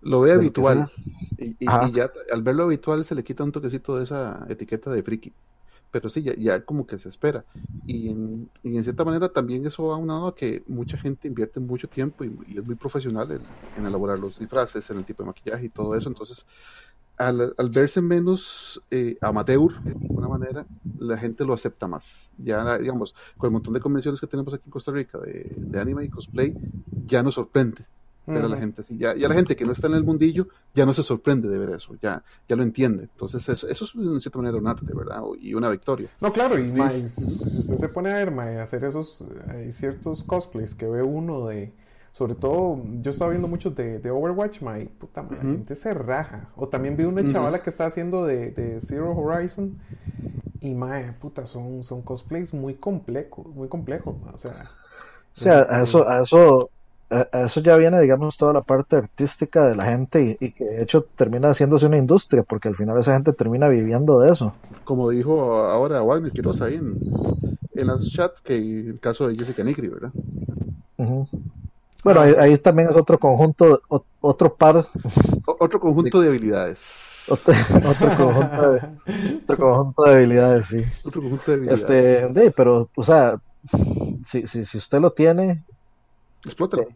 Lo 0.00 0.20
ve 0.20 0.30
de 0.30 0.34
lo 0.36 0.40
que 0.40 0.46
habitual. 0.46 0.88
Y, 1.38 1.50
y- 1.64 1.68
Ajá. 1.68 1.88
y 1.88 1.92
ya 1.92 2.10
al 2.32 2.42
verlo 2.42 2.64
habitual 2.64 3.04
se 3.04 3.14
le 3.14 3.24
quita 3.24 3.44
un 3.44 3.52
toquecito 3.52 3.96
de 3.96 4.04
esa 4.04 4.46
etiqueta 4.48 4.90
de 4.90 5.02
friki. 5.02 5.32
Pero 5.90 6.08
sí, 6.08 6.22
ya, 6.22 6.34
ya 6.36 6.64
como 6.64 6.86
que 6.86 6.98
se 6.98 7.08
espera. 7.08 7.44
Y 7.86 8.08
en, 8.08 8.50
y 8.62 8.76
en 8.76 8.84
cierta 8.84 9.04
manera 9.04 9.28
también 9.28 9.66
eso 9.66 9.86
va 9.88 9.96
unado 9.96 10.28
a 10.28 10.34
que 10.34 10.62
mucha 10.68 10.96
gente 10.96 11.28
invierte 11.28 11.60
mucho 11.60 11.88
tiempo 11.88 12.24
y, 12.24 12.36
y 12.48 12.58
es 12.58 12.64
muy 12.64 12.76
profesional 12.76 13.30
en, 13.32 13.42
en 13.76 13.86
elaborar 13.86 14.18
los 14.18 14.38
disfraces, 14.38 14.88
en 14.90 14.98
el 14.98 15.04
tipo 15.04 15.22
de 15.22 15.28
maquillaje 15.28 15.66
y 15.66 15.68
todo 15.68 15.94
eso. 15.96 16.08
Entonces, 16.08 16.46
al, 17.18 17.54
al 17.56 17.70
verse 17.70 18.00
menos 18.00 18.82
eh, 18.90 19.16
amateur, 19.20 19.70
de 19.84 19.96
alguna 20.08 20.28
manera, 20.28 20.66
la 20.98 21.16
gente 21.18 21.44
lo 21.44 21.54
acepta 21.54 21.86
más. 21.88 22.30
Ya, 22.38 22.78
digamos, 22.78 23.14
con 23.36 23.48
el 23.48 23.52
montón 23.52 23.74
de 23.74 23.80
convenciones 23.80 24.20
que 24.20 24.26
tenemos 24.26 24.52
aquí 24.54 24.64
en 24.66 24.70
Costa 24.72 24.92
Rica 24.92 25.18
de, 25.18 25.60
de 25.70 25.80
anime 25.80 26.04
y 26.04 26.08
cosplay, 26.08 26.56
ya 27.06 27.22
nos 27.22 27.34
sorprende 27.34 27.86
ver 28.32 28.44
a 28.44 28.48
la 28.48 28.56
Ujú. 28.56 28.62
gente 28.62 28.80
así. 28.80 28.96
Ya, 28.96 29.14
ya 29.14 29.28
la 29.28 29.34
gente 29.34 29.56
que 29.56 29.64
no 29.66 29.72
está 29.72 29.88
en 29.88 29.94
el 29.94 30.04
mundillo 30.04 30.48
ya 30.74 30.86
no 30.86 30.94
se 30.94 31.02
sorprende 31.02 31.48
de 31.48 31.58
ver 31.58 31.70
eso, 31.70 31.94
ya, 32.00 32.22
ya 32.48 32.56
lo 32.56 32.62
entiende. 32.62 33.04
Entonces, 33.04 33.46
eso, 33.48 33.68
eso 33.68 33.84
es 33.84 33.94
en 33.94 34.20
cierta 34.20 34.38
manera 34.38 34.56
un 34.56 34.66
arte, 34.66 34.94
¿verdad? 34.94 35.22
Y 35.38 35.54
una 35.54 35.68
victoria. 35.70 36.08
No, 36.20 36.32
claro, 36.32 36.58
y 36.58 36.62
Sí, 36.72 36.78
ma, 36.78 36.92
sí. 36.92 37.00
y 37.04 37.08
si, 37.08 37.24
si 37.48 37.58
usted 37.58 37.76
se 37.76 37.88
pone 37.88 38.10
a 38.12 38.16
ver, 38.16 38.30
ma, 38.30 38.62
hacer 38.62 38.84
esos, 38.84 39.22
eh, 39.22 39.50
hay 39.50 39.72
ciertos 39.72 40.22
cosplays 40.22 40.74
que 40.74 40.86
ve 40.86 41.02
uno 41.02 41.46
de, 41.48 41.74
sobre 42.12 42.34
todo, 42.34 42.78
yo 43.02 43.10
estaba 43.10 43.30
viendo 43.30 43.48
muchos 43.48 43.74
de, 43.74 43.98
de 43.98 44.10
Overwatch, 44.10 44.60
ma, 44.62 44.78
y 44.78 44.86
puta, 44.86 45.22
ma, 45.22 45.30
la 45.32 45.44
Ujú. 45.44 45.52
gente 45.52 45.76
se 45.76 45.94
raja. 45.94 46.50
O 46.56 46.68
también 46.68 46.96
vi 46.96 47.04
una 47.04 47.26
chavala 47.26 47.62
que 47.62 47.70
está 47.70 47.86
haciendo 47.86 48.26
de, 48.26 48.50
de 48.50 48.80
Zero 48.80 49.16
Horizon, 49.16 49.78
y 50.60 50.74
ma, 50.74 51.14
puta, 51.20 51.46
son, 51.46 51.84
son 51.84 52.02
cosplays 52.02 52.54
muy 52.54 52.74
complejos, 52.74 53.46
muy 53.48 53.68
complejos, 53.68 54.16
o 54.32 54.38
sea. 54.38 54.70
O 55.34 55.40
sea, 55.40 55.62
este, 55.62 55.74
a 55.74 55.82
eso, 55.82 56.08
a 56.08 56.22
eso, 56.22 56.70
a, 57.10 57.26
a 57.32 57.44
eso 57.46 57.60
ya 57.60 57.76
viene, 57.76 58.00
digamos, 58.00 58.36
toda 58.36 58.52
la 58.52 58.62
parte 58.62 58.96
artística 58.96 59.66
de 59.66 59.74
la 59.74 59.86
gente 59.86 60.22
y, 60.40 60.46
y 60.46 60.52
que 60.52 60.64
de 60.64 60.82
hecho 60.82 61.06
termina 61.16 61.50
haciéndose 61.50 61.86
una 61.86 61.98
industria, 61.98 62.42
porque 62.42 62.68
al 62.68 62.76
final 62.76 62.98
esa 63.00 63.14
gente 63.14 63.32
termina 63.32 63.68
viviendo 63.68 64.20
de 64.20 64.30
eso. 64.32 64.54
Como 64.84 65.10
dijo 65.10 65.54
ahora 65.56 66.02
Wagner 66.02 66.32
Quiroz 66.32 66.60
ahí 66.62 66.74
en, 66.74 66.94
en 67.74 67.86
los 67.86 68.12
chats, 68.12 68.40
que 68.42 68.56
el 68.56 69.00
caso 69.00 69.28
de 69.28 69.36
Jessica 69.36 69.64
Nigri, 69.64 69.88
¿verdad? 69.88 70.12
Ujú. 70.98 71.26
Bueno, 72.04 72.20
ahí, 72.20 72.34
ahí 72.38 72.58
también 72.58 72.88
es 72.90 72.96
otro 72.96 73.18
conjunto, 73.18 73.80
otro 74.20 74.54
par, 74.54 74.86
otro 75.46 75.78
conjunto 75.80 76.20
de 76.20 76.28
habilidades. 76.28 77.26
otro, 77.28 77.54
otro 77.88 78.16
conjunto 78.16 78.72
de, 78.72 78.80
otro 79.44 79.56
conjunto 79.58 80.02
de 80.02 80.10
habilidades, 80.12 80.66
sí. 80.66 80.82
Otro 81.04 81.20
conjunto 81.22 81.50
de 81.52 81.56
habilidades. 81.56 81.80
Este, 81.82 82.28
de, 82.40 82.50
pero, 82.50 82.88
o 82.96 83.04
sea, 83.04 83.36
si, 84.26 84.46
si, 84.48 84.64
si 84.64 84.78
usted 84.78 85.00
lo 85.00 85.12
tiene, 85.12 85.62
Explótalo. 86.44 86.88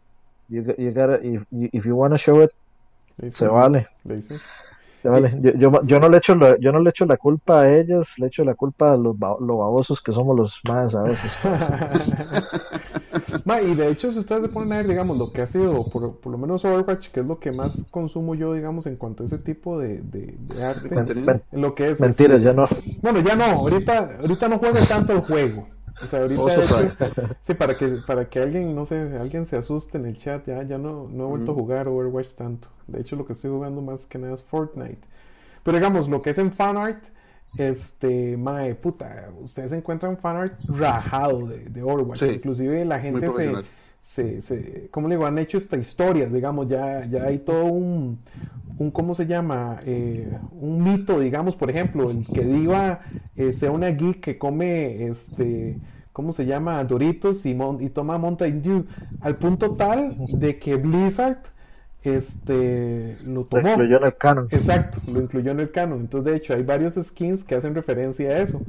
you, 0.49 0.63
you 0.77 0.91
gotta- 0.93 1.21
if, 1.23 1.45
if 1.53 1.85
you 1.85 1.95
wanna 1.95 2.19
show 2.19 2.43
it, 2.43 2.51
se 3.33 3.47
vale. 3.47 3.87
se 5.03 5.09
vale. 5.09 5.39
Yo, 5.41 5.53
yo, 5.53 5.85
yo 5.85 6.01
no 6.01 6.09
le 6.09 6.19
echo 6.19 6.35
la, 6.35 6.59
yo 6.59 6.73
no 6.73 6.81
le 6.81 6.91
echo 6.91 7.07
la 7.07 7.17
culpa 7.17 7.61
a 7.61 7.73
ellas, 7.73 8.15
le 8.19 8.27
echo 8.27 8.43
la 8.43 8.55
culpa 8.57 8.93
a 8.93 8.97
los, 8.97 9.17
ba- 9.17 9.37
lo 9.41 9.59
babosos 9.59 10.03
que 10.03 10.11
somos 10.13 10.37
los 10.37 10.59
más 10.67 10.97
a 10.97 11.03
veces. 11.03 11.31
Ma, 13.45 13.63
y 13.63 13.75
de 13.75 13.89
hecho, 13.91 14.13
si 14.13 14.19
ustedes 14.19 14.43
se 14.43 14.49
ponen 14.49 14.73
a 14.73 14.77
ver, 14.79 14.89
digamos, 14.89 15.17
lo 15.17 15.33
que 15.33 15.43
ha 15.43 15.47
sido, 15.47 15.89
por, 15.89 16.19
por 16.21 16.33
lo 16.33 16.39
menos 16.39 16.65
Overwatch, 16.65 17.09
que 17.11 17.21
es 17.21 17.27
lo 17.27 17.39
que 17.41 17.53
más 17.53 17.85
consumo 17.91 18.35
yo, 18.35 18.53
digamos, 18.55 18.87
en 18.87 18.97
cuanto 18.97 19.23
a 19.23 19.27
ese 19.27 19.39
tipo 19.39 19.79
de, 19.79 20.01
de, 20.03 20.37
de 20.39 20.65
arte, 20.65 20.89
De 20.89 20.95
contenido. 20.95 21.27
Men- 21.27 21.43
en 21.53 21.61
lo 21.61 21.75
que 21.75 21.91
es... 21.91 22.01
Mentiras, 22.01 22.41
este, 22.41 22.45
ya 22.45 22.53
no. 22.53 22.67
Bueno, 23.03 23.21
ya 23.21 23.37
no, 23.37 23.45
ahorita, 23.45 24.17
ahorita 24.21 24.49
no 24.49 24.59
juego 24.59 24.79
tanto 24.87 25.13
el 25.13 25.21
juego. 25.21 25.69
O 26.01 26.07
sea, 26.07 26.21
ahorita 26.23 26.43
Oh, 26.43 26.51
surprise. 26.51 27.05
sí, 27.43 27.55
para 27.55 27.77
que, 27.77 27.89
para 28.07 28.29
que 28.29 28.41
alguien, 28.41 28.75
no 28.75 28.85
sé, 28.87 28.99
alguien 29.19 29.47
se 29.47 29.57
asuste 29.57 29.99
en 29.99 30.07
el 30.07 30.19
chat, 30.19 30.47
ya, 30.47 30.63
ya 30.63 30.79
no, 30.79 31.09
no 31.11 31.25
he 31.25 31.29
vuelto 31.29 31.53
a 31.53 31.55
jugar 31.55 31.89
Overwatch 31.89 32.35
tanto. 32.35 32.69
De 32.87 33.01
hecho, 33.01 33.17
lo 33.17 33.25
que 33.27 33.33
estoy 33.33 33.51
jugando 33.51 33.81
más 33.83 34.07
que 34.07 34.19
nada 34.19 34.35
es 34.35 34.43
Fortnite. 34.43 35.01
Pero 35.65 35.77
digamos, 35.79 36.09
lo 36.09 36.23
que 36.23 36.31
es 36.31 36.39
en 36.39 36.53
fanart, 36.53 37.03
este, 37.57 38.37
mae, 38.37 38.75
puta, 38.75 39.31
ustedes 39.43 39.73
encuentran 39.73 40.17
fanart 40.19 40.59
rajado 40.69 41.47
de, 41.47 41.65
de. 41.71 41.83
Sí, 42.15 42.27
Inclusive 42.37 42.85
la 42.85 43.01
gente 43.01 43.27
se, 43.31 43.45
se, 44.03 44.43
se, 44.43 44.89
¿cómo 44.91 45.09
le 45.09 45.17
digo? 45.17 45.27
Han 45.27 45.39
hecho 45.39 45.59
esta 45.59 45.77
historia, 45.77 46.27
digamos, 46.27 46.69
ya, 46.69 47.05
ya 47.07 47.25
hay 47.25 47.39
todo 47.41 47.65
un, 47.67 48.19
un 48.79 48.91
¿cómo 48.91 49.15
se 49.15 49.27
llama? 49.27 49.81
Eh, 49.85 50.29
un 50.53 50.83
mito, 50.83 51.19
digamos, 51.21 51.57
por 51.57 51.71
ejemplo, 51.71 52.11
el 52.11 52.27
que 52.27 52.45
Diva 52.45 53.01
eh, 53.37 53.53
sea 53.53 53.71
una 53.71 53.89
geek 53.91 54.21
que 54.21 54.39
come, 54.39 55.07
este, 55.09 55.79
¿cómo 56.13 56.33
se 56.33 56.47
llama? 56.47 56.83
Doritos 56.85 57.47
y, 57.47 57.55
mon- 57.55 57.83
y 57.83 57.91
toma 57.91 58.19
Mountain 58.19 58.63
Dew, 58.63 58.85
al 59.21 59.37
punto 59.37 59.73
tal 59.77 60.15
de 60.39 60.59
que 60.59 60.77
Blizzard, 60.77 61.39
este, 62.03 63.17
lo 63.25 63.45
Lo 63.51 63.61
tomó. 63.61 63.69
incluyó 63.69 63.97
en 63.97 64.05
el 64.05 64.17
canon. 64.17 64.51
Exacto, 64.51 65.01
lo 65.07 65.21
incluyó 65.21 65.53
en 65.53 65.61
el 65.61 65.71
canon. 65.73 66.01
Entonces, 66.01 66.33
de 66.33 66.39
hecho, 66.39 66.55
hay 66.55 66.63
varios 66.63 66.95
skins 66.95 67.45
que 67.45 67.55
hacen 67.57 67.75
referencia 67.75 68.31
a 68.31 68.39
eso. 68.41 68.65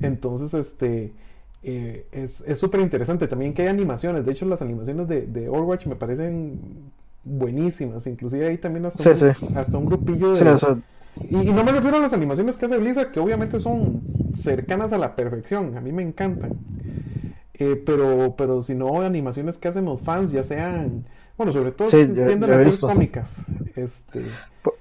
Entonces, 0.00 0.54
este 0.54 1.14
eh, 1.62 2.06
es 2.12 2.42
es 2.42 2.58
súper 2.58 2.80
interesante. 2.80 3.28
También 3.28 3.54
que 3.54 3.62
hay 3.62 3.68
animaciones. 3.68 4.26
De 4.26 4.32
hecho, 4.32 4.46
las 4.46 4.62
animaciones 4.62 5.08
de, 5.08 5.22
de 5.26 5.48
Overwatch 5.48 5.86
me 5.86 5.96
parecen 5.96 6.92
buenísimas. 7.24 8.06
Inclusive 8.06 8.48
hay 8.48 8.58
también 8.58 8.86
hasta, 8.86 9.02
Sí, 9.02 9.14
un, 9.14 9.16
sí. 9.16 9.28
hasta 9.54 9.78
un 9.78 9.86
grupillo 9.86 10.36
de... 10.36 10.44
Sí, 10.44 10.48
eso, 10.48 10.82
Y, 11.28 11.48
y 11.50 11.52
no 11.52 11.64
me 11.64 11.72
refiero 11.72 11.96
a 11.98 12.00
las 12.00 12.12
animaciones 12.14 12.56
que 12.56 12.66
hace 12.66 12.78
Blizzard, 12.78 13.12
que 13.12 13.20
obviamente 13.20 13.58
son 13.60 14.02
cercanas 14.32 14.92
a 14.92 14.98
la 14.98 15.16
perfección. 15.16 15.76
A 15.76 15.80
mí 15.80 15.92
me 15.92 16.02
encantan. 16.02 16.58
Eh, 17.54 17.82
pero, 17.84 18.34
pero 18.36 18.62
si 18.62 18.74
no, 18.74 19.02
animaciones 19.02 19.58
que 19.58 19.68
hacen 19.68 19.84
los 19.84 20.00
fans, 20.02 20.32
ya 20.32 20.42
sean... 20.42 21.06
Bueno, 21.42 21.50
sobre 21.52 21.72
todo 21.72 21.90
Sí, 21.90 22.06
yo- 22.06 22.24
tienden 22.24 22.50
yo 22.50 22.54
a 22.54 22.58
ser 22.60 22.78
cómicas. 22.78 23.36
Este... 23.74 24.20
Por- 24.62 24.74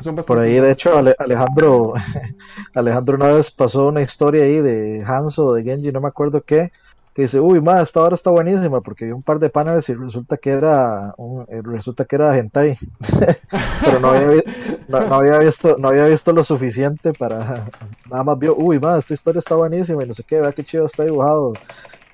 Son 0.00 0.16
por 0.16 0.16
bastante 0.16 0.42
ahí, 0.42 0.58
de 0.58 0.72
hecho, 0.72 0.98
Ale- 0.98 1.14
Alejandro, 1.20 1.94
Alejandro 2.74 3.14
una 3.16 3.32
vez 3.32 3.52
pasó 3.52 3.86
una 3.86 4.02
historia 4.02 4.42
ahí 4.42 4.60
de 4.60 5.04
Hanzo, 5.06 5.52
de 5.54 5.62
Genji, 5.62 5.92
no 5.92 6.00
me 6.00 6.08
acuerdo 6.08 6.42
qué, 6.42 6.72
que 7.14 7.22
dice, 7.22 7.38
uy, 7.38 7.60
ma, 7.60 7.80
esta 7.80 8.00
hora 8.00 8.16
está 8.16 8.30
buenísima 8.32 8.80
porque 8.80 9.04
vi 9.04 9.12
un 9.12 9.22
par 9.22 9.38
de 9.38 9.48
paneles 9.48 9.88
y 9.88 9.94
resulta 9.94 10.36
que 10.36 10.50
era 10.50 11.14
un, 11.16 11.42
eh, 11.48 11.62
resulta 11.62 12.04
que 12.04 12.16
era 12.16 12.36
hentai. 12.36 12.76
Pero 13.84 14.00
no 14.00 14.08
había, 14.08 14.42
no, 14.88 14.98
había, 15.14 15.38
visto 15.38 15.76
no 15.78 15.88
había 15.90 16.06
visto 16.06 16.32
lo 16.32 16.42
suficiente 16.42 17.12
para 17.14 17.64
nada 18.10 18.24
más 18.24 18.36
vio, 18.36 18.56
uy, 18.56 18.80
ma, 18.80 18.98
esta 18.98 19.14
historia 19.14 19.38
está 19.38 19.54
buenísima 19.54 20.02
y 20.02 20.08
no 20.08 20.12
sé 20.14 20.24
qué, 20.26 20.40
vea 20.40 20.50
qué 20.52 20.64
chido 20.64 20.86
está 20.86 21.04
dibujado. 21.04 21.52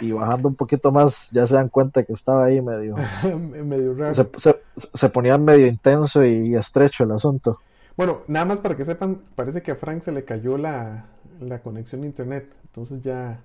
Y 0.01 0.13
bajando 0.13 0.49
un 0.49 0.55
poquito 0.55 0.91
más 0.91 1.29
ya 1.31 1.47
se 1.47 1.55
dan 1.55 1.69
cuenta 1.69 2.03
que 2.03 2.13
estaba 2.13 2.45
ahí 2.45 2.61
medio 2.61 2.97
medio 3.65 3.95
raro. 3.95 4.15
Se, 4.15 4.57
se, 4.95 5.09
ponía 5.09 5.39
medio 5.39 5.67
intenso 5.67 6.25
y 6.25 6.55
estrecho 6.55 7.05
el 7.05 7.13
asunto. 7.13 7.59
Bueno, 7.97 8.21
nada 8.27 8.47
más 8.47 8.61
para 8.61 8.77
que 8.77 8.85
sepan, 8.85 9.21
parece 9.37 9.63
que 9.63 9.73
a 9.73 9.77
Frank 9.77 10.03
se 10.03 10.13
le 10.13 10.25
cayó 10.25 10.57
la, 10.57 11.05
la 11.41 11.59
conexión 11.61 12.03
a 12.03 12.07
internet. 12.07 12.49
Entonces 12.65 13.03
ya, 13.03 13.41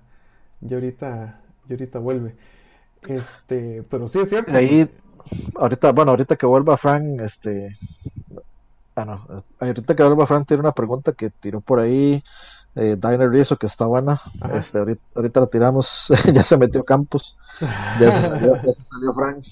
ya 0.60 0.76
ahorita 0.76 1.40
y 1.68 1.72
ahorita 1.72 1.98
vuelve. 1.98 2.34
Este, 3.06 3.84
pero 3.88 4.08
sí 4.08 4.20
es 4.20 4.30
cierto. 4.30 4.52
Ahí, 4.56 4.90
ahorita, 5.54 5.92
bueno, 5.92 6.12
ahorita 6.12 6.36
que 6.36 6.46
vuelva 6.46 6.76
Frank, 6.78 7.20
este, 7.20 7.76
ah, 8.96 9.04
no, 9.04 9.44
ahorita 9.60 9.94
que 9.94 10.02
vuelva 10.02 10.26
Frank 10.26 10.48
tiene 10.48 10.62
una 10.62 10.72
pregunta 10.72 11.12
que 11.12 11.30
tiró 11.30 11.60
por 11.60 11.80
ahí. 11.80 12.22
Eh, 12.78 12.96
Diner 12.96 13.28
Rizzo, 13.28 13.56
que 13.56 13.66
está 13.66 13.86
buena. 13.86 14.20
Este, 14.54 14.78
ahorita, 14.78 15.40
la 15.40 15.46
tiramos, 15.46 16.06
ya 16.32 16.44
se 16.44 16.56
metió 16.56 16.84
Campos. 16.84 17.36
Ya 18.00 18.12
se 18.12 18.28
salió, 18.28 18.54
ya 18.56 18.72
se 18.72 18.82
salió 18.82 19.12
Frank. 19.14 19.44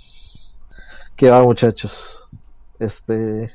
¿Qué 1.17 1.31
va, 1.31 1.43
muchachos? 1.43 2.29
Este, 2.79 3.51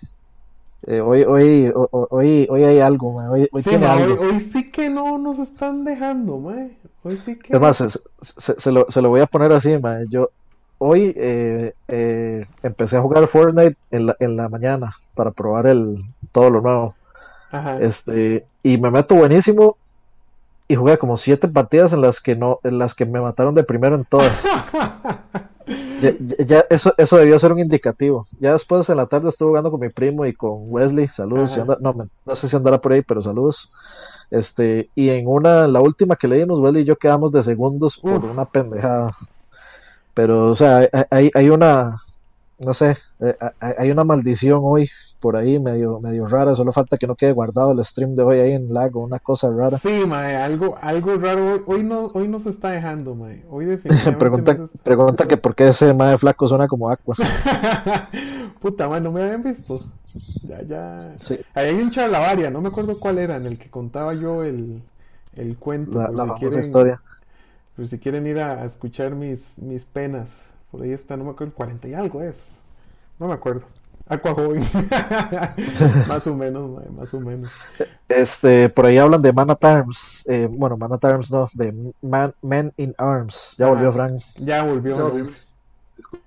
eh, 0.88 1.00
hoy, 1.00 1.24
hoy, 1.24 1.72
hoy, 1.92 2.48
hoy 2.50 2.64
hay 2.64 2.80
algo, 2.80 3.16
Hoy, 3.16 3.48
hoy, 3.52 3.62
sí, 3.62 3.76
hoy, 3.76 4.40
sí 4.40 4.72
que 4.72 4.90
no 4.90 5.18
nos 5.20 5.38
están 5.38 5.86
dejando, 5.86 6.40
mae. 6.40 6.76
Hoy 7.04 7.18
sí 7.18 7.38
que. 7.38 7.54
Es 7.54 7.62
más, 7.62 7.78
se, 7.78 8.60
se, 8.60 8.72
lo, 8.72 8.88
se 8.90 9.02
lo, 9.02 9.10
voy 9.10 9.22
a 9.22 9.28
poner 9.28 9.52
así, 9.52 9.78
mae. 9.78 10.06
Yo 10.10 10.32
hoy 10.80 11.14
eh, 11.16 11.76
eh, 11.88 12.48
empecé 12.64 12.98
a 12.98 13.02
jugar 13.02 13.28
Fortnite 13.28 13.78
en 13.92 14.08
la, 14.08 14.16
en 14.20 14.36
la 14.36 14.50
mañana 14.50 14.96
para 15.14 15.30
probar 15.30 15.68
el 15.68 16.04
todo 16.32 16.50
lo 16.50 16.62
nuevo. 16.62 16.96
Ajá. 17.52 17.80
Este, 17.82 18.46
y 18.64 18.78
me 18.78 18.92
meto 18.92 19.16
buenísimo 19.16 19.78
y 20.68 20.76
jugué 20.76 20.98
como 20.98 21.18
siete 21.18 21.48
partidas 21.48 21.92
en 21.94 22.02
las 22.02 22.22
que 22.22 22.36
no, 22.36 22.60
en 22.64 22.80
las 22.80 22.96
que 22.96 23.06
me 23.06 23.20
mataron 23.20 23.54
de 23.56 23.64
primero 23.64 23.96
en 23.96 24.06
todas. 24.06 24.32
Ya, 26.48 26.66
eso, 26.72 26.94
eso 26.98 27.18
debió 27.18 27.38
ser 27.38 27.52
un 27.52 27.60
indicativo. 27.60 28.26
Ya 28.40 28.54
después 28.54 28.90
en 28.90 28.98
la 28.98 29.06
tarde 29.06 29.30
estuve 29.30 29.50
jugando 29.50 29.70
con 29.70 29.80
mi 29.80 29.90
primo 29.90 30.26
y 30.26 30.34
con 30.34 30.72
Wesley. 30.72 31.08
Saludos. 31.10 31.56
no, 31.80 32.10
no 32.26 32.36
sé 32.36 32.48
si 32.48 32.56
andará 32.56 32.80
por 32.80 32.92
ahí, 32.92 33.04
pero 33.04 33.22
saludos. 33.22 33.70
Este, 34.32 34.90
y 34.96 35.10
en 35.10 35.28
una, 35.28 35.68
la 35.68 35.82
última 35.82 36.16
que 36.16 36.28
le 36.28 36.38
dimos, 36.38 36.60
Wesley 36.60 36.84
y 36.84 36.86
yo 36.86 36.96
quedamos 36.96 37.32
de 37.32 37.44
segundos 37.44 37.98
por 37.98 38.26
una 38.26 38.46
pendejada. 38.46 39.16
Pero, 40.14 40.50
o 40.50 40.56
sea, 40.56 40.90
hay, 41.10 41.30
hay 41.34 41.50
una, 41.50 42.02
no 42.58 42.74
sé, 42.74 42.98
eh, 43.20 43.36
hay 43.60 43.92
una 43.92 44.04
maldición 44.04 44.62
hoy 44.64 44.90
por 45.22 45.38
ahí 45.38 45.60
medio, 45.60 46.00
medio 46.02 46.28
rara, 46.28 46.56
solo 46.56 46.74
falta 46.74 46.98
que 46.98 47.08
no 47.08 47.16
quede 47.16 47.32
guardado 47.32 47.72
el 47.72 47.86
stream 47.86 48.16
de 48.16 48.24
hoy 48.24 48.40
ahí 48.40 48.54
en 48.54 48.74
Lago, 48.74 49.02
una 49.02 49.20
cosa 49.20 49.50
rara. 49.50 49.78
Sí, 49.78 50.04
mae, 50.08 50.36
algo, 50.36 50.78
algo 50.82 51.16
raro, 51.16 51.64
hoy, 51.68 51.84
no, 51.84 52.08
hoy 52.08 52.28
no 52.28 52.40
se 52.40 52.50
está 52.50 52.72
dejando, 52.72 53.16
mae, 53.16 53.46
hoy 53.50 53.66
definitivamente 53.68 54.20
pregunta, 54.20 54.58
pregunta 54.84 55.28
que 55.28 55.38
por 55.38 55.56
qué 55.56 55.68
ese 55.68 55.94
mae 55.94 56.18
flaco 56.18 56.48
suena 56.48 56.68
como 56.68 56.90
agua. 56.90 57.16
Puta, 58.60 58.90
mae, 58.90 59.00
no 59.00 59.12
me 59.12 59.24
habían 59.24 59.44
visto. 59.44 59.82
Ya, 60.44 60.62
ya. 60.64 61.16
Sí. 61.20 61.40
Ahí 61.54 61.68
hay 61.68 61.76
un 61.76 61.92
charlavaria, 61.92 62.50
no 62.50 62.60
me 62.60 62.70
acuerdo 62.70 63.00
cuál 63.00 63.20
era, 63.20 63.38
en 63.38 63.46
el 63.46 63.58
que 63.58 63.70
contaba 63.70 64.14
yo 64.14 64.44
el, 64.44 64.82
el 65.36 65.56
cuento. 65.58 66.02
La, 66.02 66.10
la 66.10 66.38
si 66.38 66.60
historia. 66.60 67.00
Pero 67.76 67.88
si 67.88 68.00
quieren 68.00 68.28
ir 68.28 68.40
a, 68.40 68.66
escuchar 68.66 69.16
mis, 69.16 69.58
mis 69.60 69.86
penas, 69.86 70.48
por 70.72 70.82
ahí 70.82 70.92
está, 70.92 71.16
no 71.16 71.24
me 71.26 71.32
acuerdo, 71.32 71.54
40 71.54 71.88
y 71.88 71.94
algo 71.94 72.22
es. 72.22 72.60
No 73.20 73.28
me 73.28 73.34
acuerdo. 73.34 73.64
Aqua 74.12 74.36
más 76.10 76.28
o 76.28 76.36
menos, 76.36 76.70
más 76.92 77.14
o 77.14 77.22
menos. 77.22 77.50
Este, 78.10 78.68
por 78.68 78.86
ahí 78.86 78.98
hablan 78.98 79.22
de 79.22 79.32
Man 79.32 79.52
at 79.52 79.64
Arms. 79.64 80.24
Eh, 80.26 80.50
bueno, 80.52 80.76
Man 80.76 80.92
at 80.92 81.06
Arms 81.06 81.32
no, 81.32 81.50
de 81.54 81.94
Man, 82.02 82.36
Men 82.42 82.74
in 82.76 82.94
Arms. 82.98 83.56
Ya 83.58 83.70
volvió, 83.70 83.94
Frank. 83.94 84.22
Ya 84.36 84.64
volvió. 84.64 84.98
Ya 84.98 85.04
volvió. 85.04 85.32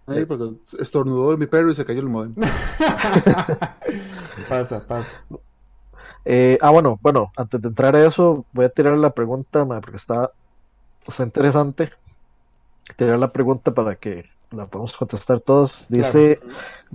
Ahí 0.07 0.25
porque 0.25 0.55
estornudó 0.79 1.37
mi 1.37 1.44
perro 1.44 1.70
y 1.70 1.75
se 1.75 1.85
cayó 1.85 2.01
el 2.01 2.09
modem. 2.09 2.35
pasa, 4.49 4.81
pasa. 4.81 5.11
Eh, 6.25 6.57
ah, 6.62 6.70
bueno, 6.70 6.99
bueno, 7.03 7.33
antes 7.37 7.61
de 7.61 7.68
entrar 7.68 7.94
a 7.97 8.07
eso, 8.07 8.47
voy 8.55 8.64
a 8.64 8.70
tirar 8.70 8.97
la 8.97 9.11
pregunta, 9.11 9.66
porque 9.66 9.97
está, 9.97 10.31
está 11.07 11.23
interesante. 11.23 11.92
Tirar 12.97 13.18
la 13.18 13.31
pregunta 13.31 13.75
para 13.75 13.97
que 13.97 14.25
la 14.55 14.67
podemos 14.67 14.93
contestar 14.95 15.40
todos. 15.40 15.87
Dice 15.88 16.38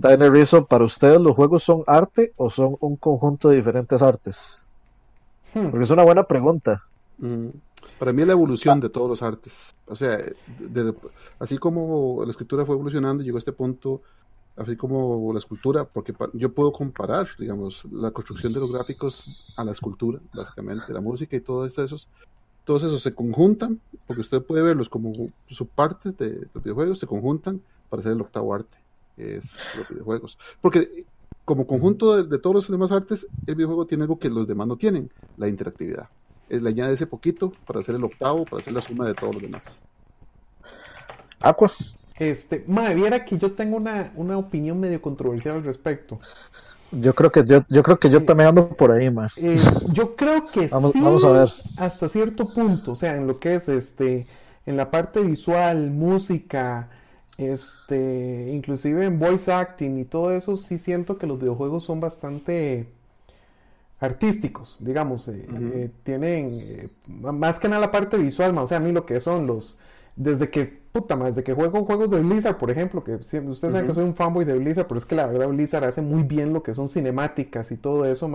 claro. 0.00 0.30
Rizzo, 0.30 0.64
¿para 0.66 0.84
ustedes 0.84 1.20
los 1.20 1.34
juegos 1.34 1.62
son 1.62 1.82
arte 1.86 2.32
o 2.36 2.50
son 2.50 2.76
un 2.80 2.96
conjunto 2.96 3.48
de 3.48 3.56
diferentes 3.56 4.00
artes? 4.02 4.58
Hmm. 5.54 5.70
Porque 5.70 5.84
es 5.84 5.90
una 5.90 6.04
buena 6.04 6.24
pregunta. 6.24 6.82
Mm, 7.18 7.48
para 7.98 8.12
mí 8.12 8.22
es 8.22 8.26
la 8.26 8.32
evolución 8.32 8.80
de 8.80 8.88
todos 8.88 9.08
los 9.08 9.22
artes. 9.22 9.74
O 9.86 9.96
sea, 9.96 10.18
así 11.38 11.58
como 11.58 12.22
la 12.24 12.30
escritura 12.30 12.64
fue 12.64 12.74
evolucionando, 12.74 13.22
llegó 13.22 13.36
a 13.36 13.40
este 13.40 13.52
punto, 13.52 14.02
así 14.56 14.76
como 14.76 15.32
la 15.32 15.38
escultura, 15.38 15.84
porque 15.84 16.14
yo 16.32 16.52
puedo 16.52 16.72
comparar, 16.72 17.28
digamos, 17.38 17.84
la 17.90 18.10
construcción 18.10 18.52
de 18.52 18.60
los 18.60 18.72
gráficos 18.72 19.52
a 19.56 19.64
la 19.64 19.72
escultura, 19.72 20.18
básicamente, 20.32 20.92
la 20.92 21.00
música 21.00 21.36
y 21.36 21.40
todo 21.40 21.66
eso 21.66 21.96
todos 22.64 22.82
esos 22.82 23.02
se 23.02 23.14
conjuntan, 23.14 23.80
porque 24.06 24.20
usted 24.20 24.42
puede 24.42 24.62
verlos 24.62 24.88
como 24.88 25.12
subpartes 25.48 26.16
de 26.16 26.48
los 26.52 26.62
videojuegos, 26.62 26.98
se 26.98 27.06
conjuntan 27.06 27.60
para 27.88 28.00
hacer 28.00 28.12
el 28.12 28.20
octavo 28.20 28.54
arte, 28.54 28.78
que 29.16 29.36
es 29.36 29.56
los 29.76 29.88
videojuegos. 29.88 30.38
Porque 30.60 31.06
como 31.44 31.66
conjunto 31.66 32.22
de, 32.22 32.38
todos 32.38 32.54
los 32.54 32.70
demás 32.70 32.92
artes, 32.92 33.26
el 33.46 33.56
videojuego 33.56 33.86
tiene 33.86 34.04
algo 34.04 34.18
que 34.18 34.28
los 34.28 34.46
demás 34.46 34.68
no 34.68 34.76
tienen, 34.76 35.10
la 35.36 35.48
interactividad. 35.48 36.08
Es, 36.48 36.62
le 36.62 36.68
añade 36.68 36.94
ese 36.94 37.06
poquito 37.06 37.52
para 37.66 37.80
hacer 37.80 37.96
el 37.96 38.04
octavo, 38.04 38.44
para 38.44 38.60
hacer 38.60 38.72
la 38.72 38.82
suma 38.82 39.06
de 39.06 39.14
todos 39.14 39.34
los 39.34 39.42
demás. 39.42 39.82
Aqua. 41.40 41.72
Este, 42.18 42.64
madre, 42.68 42.94
viera 42.94 43.24
que 43.24 43.38
yo 43.38 43.52
tengo 43.52 43.78
una, 43.78 44.12
una 44.14 44.36
opinión 44.36 44.78
medio 44.78 45.00
controversial 45.00 45.56
al 45.56 45.64
respecto. 45.64 46.20
Yo 46.92 47.14
creo 47.14 47.30
que 47.30 47.44
yo, 47.44 47.64
yo 47.68 47.82
creo 47.82 47.98
que 47.98 48.10
yo 48.10 48.24
también 48.24 48.48
ando 48.48 48.68
por 48.68 48.90
ahí, 48.90 49.10
más. 49.10 49.32
Eh, 49.36 49.60
yo 49.92 50.16
creo 50.16 50.46
que 50.46 50.66
vamos, 50.72 50.92
sí, 50.92 51.00
vamos 51.00 51.24
a 51.24 51.30
ver. 51.30 51.52
hasta 51.76 52.08
cierto 52.08 52.52
punto, 52.52 52.92
o 52.92 52.96
sea, 52.96 53.16
en 53.16 53.26
lo 53.26 53.38
que 53.38 53.54
es 53.54 53.68
este, 53.68 54.26
en 54.66 54.76
la 54.76 54.90
parte 54.90 55.20
visual, 55.22 55.90
música, 55.90 56.88
este, 57.36 58.50
inclusive 58.52 59.04
en 59.04 59.18
voice 59.18 59.52
acting 59.52 59.98
y 59.98 60.04
todo 60.04 60.32
eso, 60.32 60.56
sí 60.56 60.78
siento 60.78 61.16
que 61.16 61.26
los 61.26 61.38
videojuegos 61.38 61.84
son 61.84 62.00
bastante 62.00 62.88
artísticos, 64.00 64.78
digamos, 64.80 65.28
eh, 65.28 65.46
eh, 65.48 65.90
tienen 66.02 66.90
más 67.06 67.58
que 67.58 67.68
nada 67.68 67.82
la 67.82 67.92
parte 67.92 68.16
visual, 68.16 68.56
o 68.58 68.66
sea, 68.66 68.78
a 68.78 68.80
mí 68.80 68.92
lo 68.92 69.06
que 69.06 69.20
son 69.20 69.46
los, 69.46 69.78
desde 70.16 70.50
que 70.50 70.79
puta 70.92 71.14
más 71.14 71.36
de 71.36 71.44
que 71.44 71.54
juego 71.54 71.84
juegos 71.84 72.10
de 72.10 72.20
Blizzard, 72.20 72.58
por 72.58 72.70
ejemplo, 72.70 73.04
que 73.04 73.14
ustedes 73.14 73.58
saben 73.58 73.86
que 73.86 73.94
soy 73.94 74.04
un 74.04 74.14
fanboy 74.14 74.44
de 74.44 74.58
Blizzard, 74.58 74.88
pero 74.88 74.98
es 74.98 75.06
que 75.06 75.14
la 75.14 75.26
verdad 75.26 75.48
Blizzard 75.48 75.84
hace 75.84 76.02
muy 76.02 76.24
bien 76.24 76.52
lo 76.52 76.62
que 76.64 76.74
son 76.74 76.88
cinemáticas 76.88 77.70
y 77.70 77.76
todo 77.76 78.04
eso, 78.04 78.28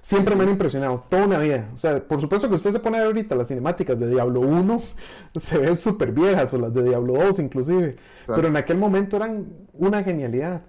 siempre 0.00 0.34
me 0.34 0.42
han 0.42 0.50
impresionado, 0.50 1.04
toda 1.08 1.26
una 1.26 1.38
vida. 1.38 1.70
O 1.72 1.76
sea, 1.76 2.02
por 2.06 2.20
supuesto 2.20 2.48
que 2.48 2.56
usted 2.56 2.72
se 2.72 2.80
pone 2.80 2.96
a 2.96 3.00
ver 3.00 3.08
ahorita 3.08 3.36
las 3.36 3.48
cinemáticas 3.48 3.98
de 3.98 4.08
Diablo 4.08 4.40
1, 4.40 4.82
se 5.40 5.58
ven 5.58 5.76
súper 5.76 6.10
viejas, 6.10 6.52
o 6.52 6.58
las 6.58 6.74
de 6.74 6.82
Diablo 6.82 7.14
2 7.14 7.38
inclusive, 7.38 7.96
pero 8.26 8.48
en 8.48 8.56
aquel 8.56 8.76
momento 8.76 9.16
eran 9.16 9.46
una 9.74 10.02
genialidad. 10.02 10.62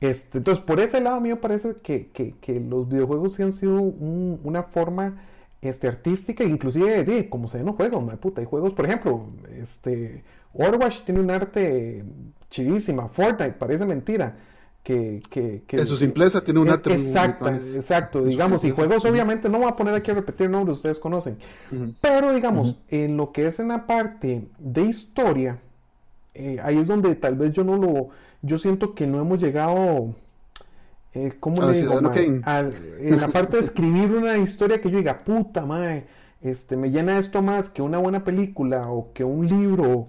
Este, 0.00 0.38
entonces, 0.38 0.62
por 0.64 0.80
ese 0.80 1.00
lado 1.00 1.16
a 1.16 1.20
mí 1.20 1.30
me 1.30 1.36
parece 1.36 1.76
que, 1.82 2.10
que, 2.10 2.60
los 2.60 2.88
videojuegos 2.88 3.34
sí 3.34 3.42
han 3.42 3.52
sido 3.52 3.80
una 3.80 4.62
forma 4.62 5.22
este, 5.60 5.88
artística, 5.88 6.44
inclusive 6.44 7.04
de 7.04 7.28
como 7.28 7.48
se 7.48 7.58
ven 7.58 7.66
los 7.66 7.76
juegos, 7.76 8.14
puta, 8.18 8.40
hay 8.40 8.46
juegos, 8.46 8.72
por 8.72 8.86
ejemplo, 8.86 9.26
este 9.58 10.22
Overwatch 10.58 11.02
tiene 11.02 11.20
un 11.20 11.30
arte 11.30 12.04
chidísima. 12.50 13.08
Fortnite 13.08 13.52
parece 13.52 13.84
mentira. 13.86 14.36
Que, 14.82 15.20
que, 15.28 15.64
en 15.68 15.84
su 15.84 15.96
simpleza 15.96 16.44
tiene 16.44 16.60
un 16.60 16.68
arte 16.68 16.94
exacto, 16.94 17.48
exacto, 17.48 18.22
digamos, 18.22 18.62
y 18.62 18.70
juegos 18.70 19.04
obviamente 19.04 19.48
no 19.48 19.58
voy 19.58 19.66
a 19.68 19.74
poner 19.74 19.94
aquí 19.94 20.12
a 20.12 20.14
repetir 20.14 20.48
nombres, 20.48 20.76
ustedes 20.76 21.00
conocen, 21.00 21.38
pero 22.00 22.32
digamos, 22.32 22.78
en 22.88 23.16
lo 23.16 23.32
que 23.32 23.48
es 23.48 23.58
en 23.58 23.66
la 23.66 23.84
parte 23.84 24.46
de 24.60 24.82
historia, 24.82 25.58
eh, 26.34 26.60
ahí 26.62 26.78
es 26.78 26.86
donde 26.86 27.16
tal 27.16 27.34
vez 27.34 27.52
yo 27.52 27.64
no 27.64 27.76
lo, 27.76 28.10
yo 28.42 28.58
siento 28.58 28.94
que 28.94 29.08
no 29.08 29.20
hemos 29.20 29.40
llegado, 29.40 30.14
eh, 31.14 31.32
¿cómo 31.40 31.62
le 31.62 31.80
digo? 31.80 31.98
en 32.14 33.20
la 33.20 33.26
parte 33.26 33.56
de 33.56 33.64
escribir 33.64 34.12
una 34.12 34.38
historia 34.38 34.80
que 34.80 34.88
yo 34.88 34.98
diga, 34.98 35.24
puta 35.24 35.66
madre, 35.66 36.06
este, 36.42 36.76
me 36.76 36.92
llena 36.92 37.18
esto 37.18 37.42
más 37.42 37.70
que 37.70 37.82
una 37.82 37.98
buena 37.98 38.22
película 38.22 38.82
o 38.82 39.12
que 39.12 39.24
un 39.24 39.48
libro 39.48 40.06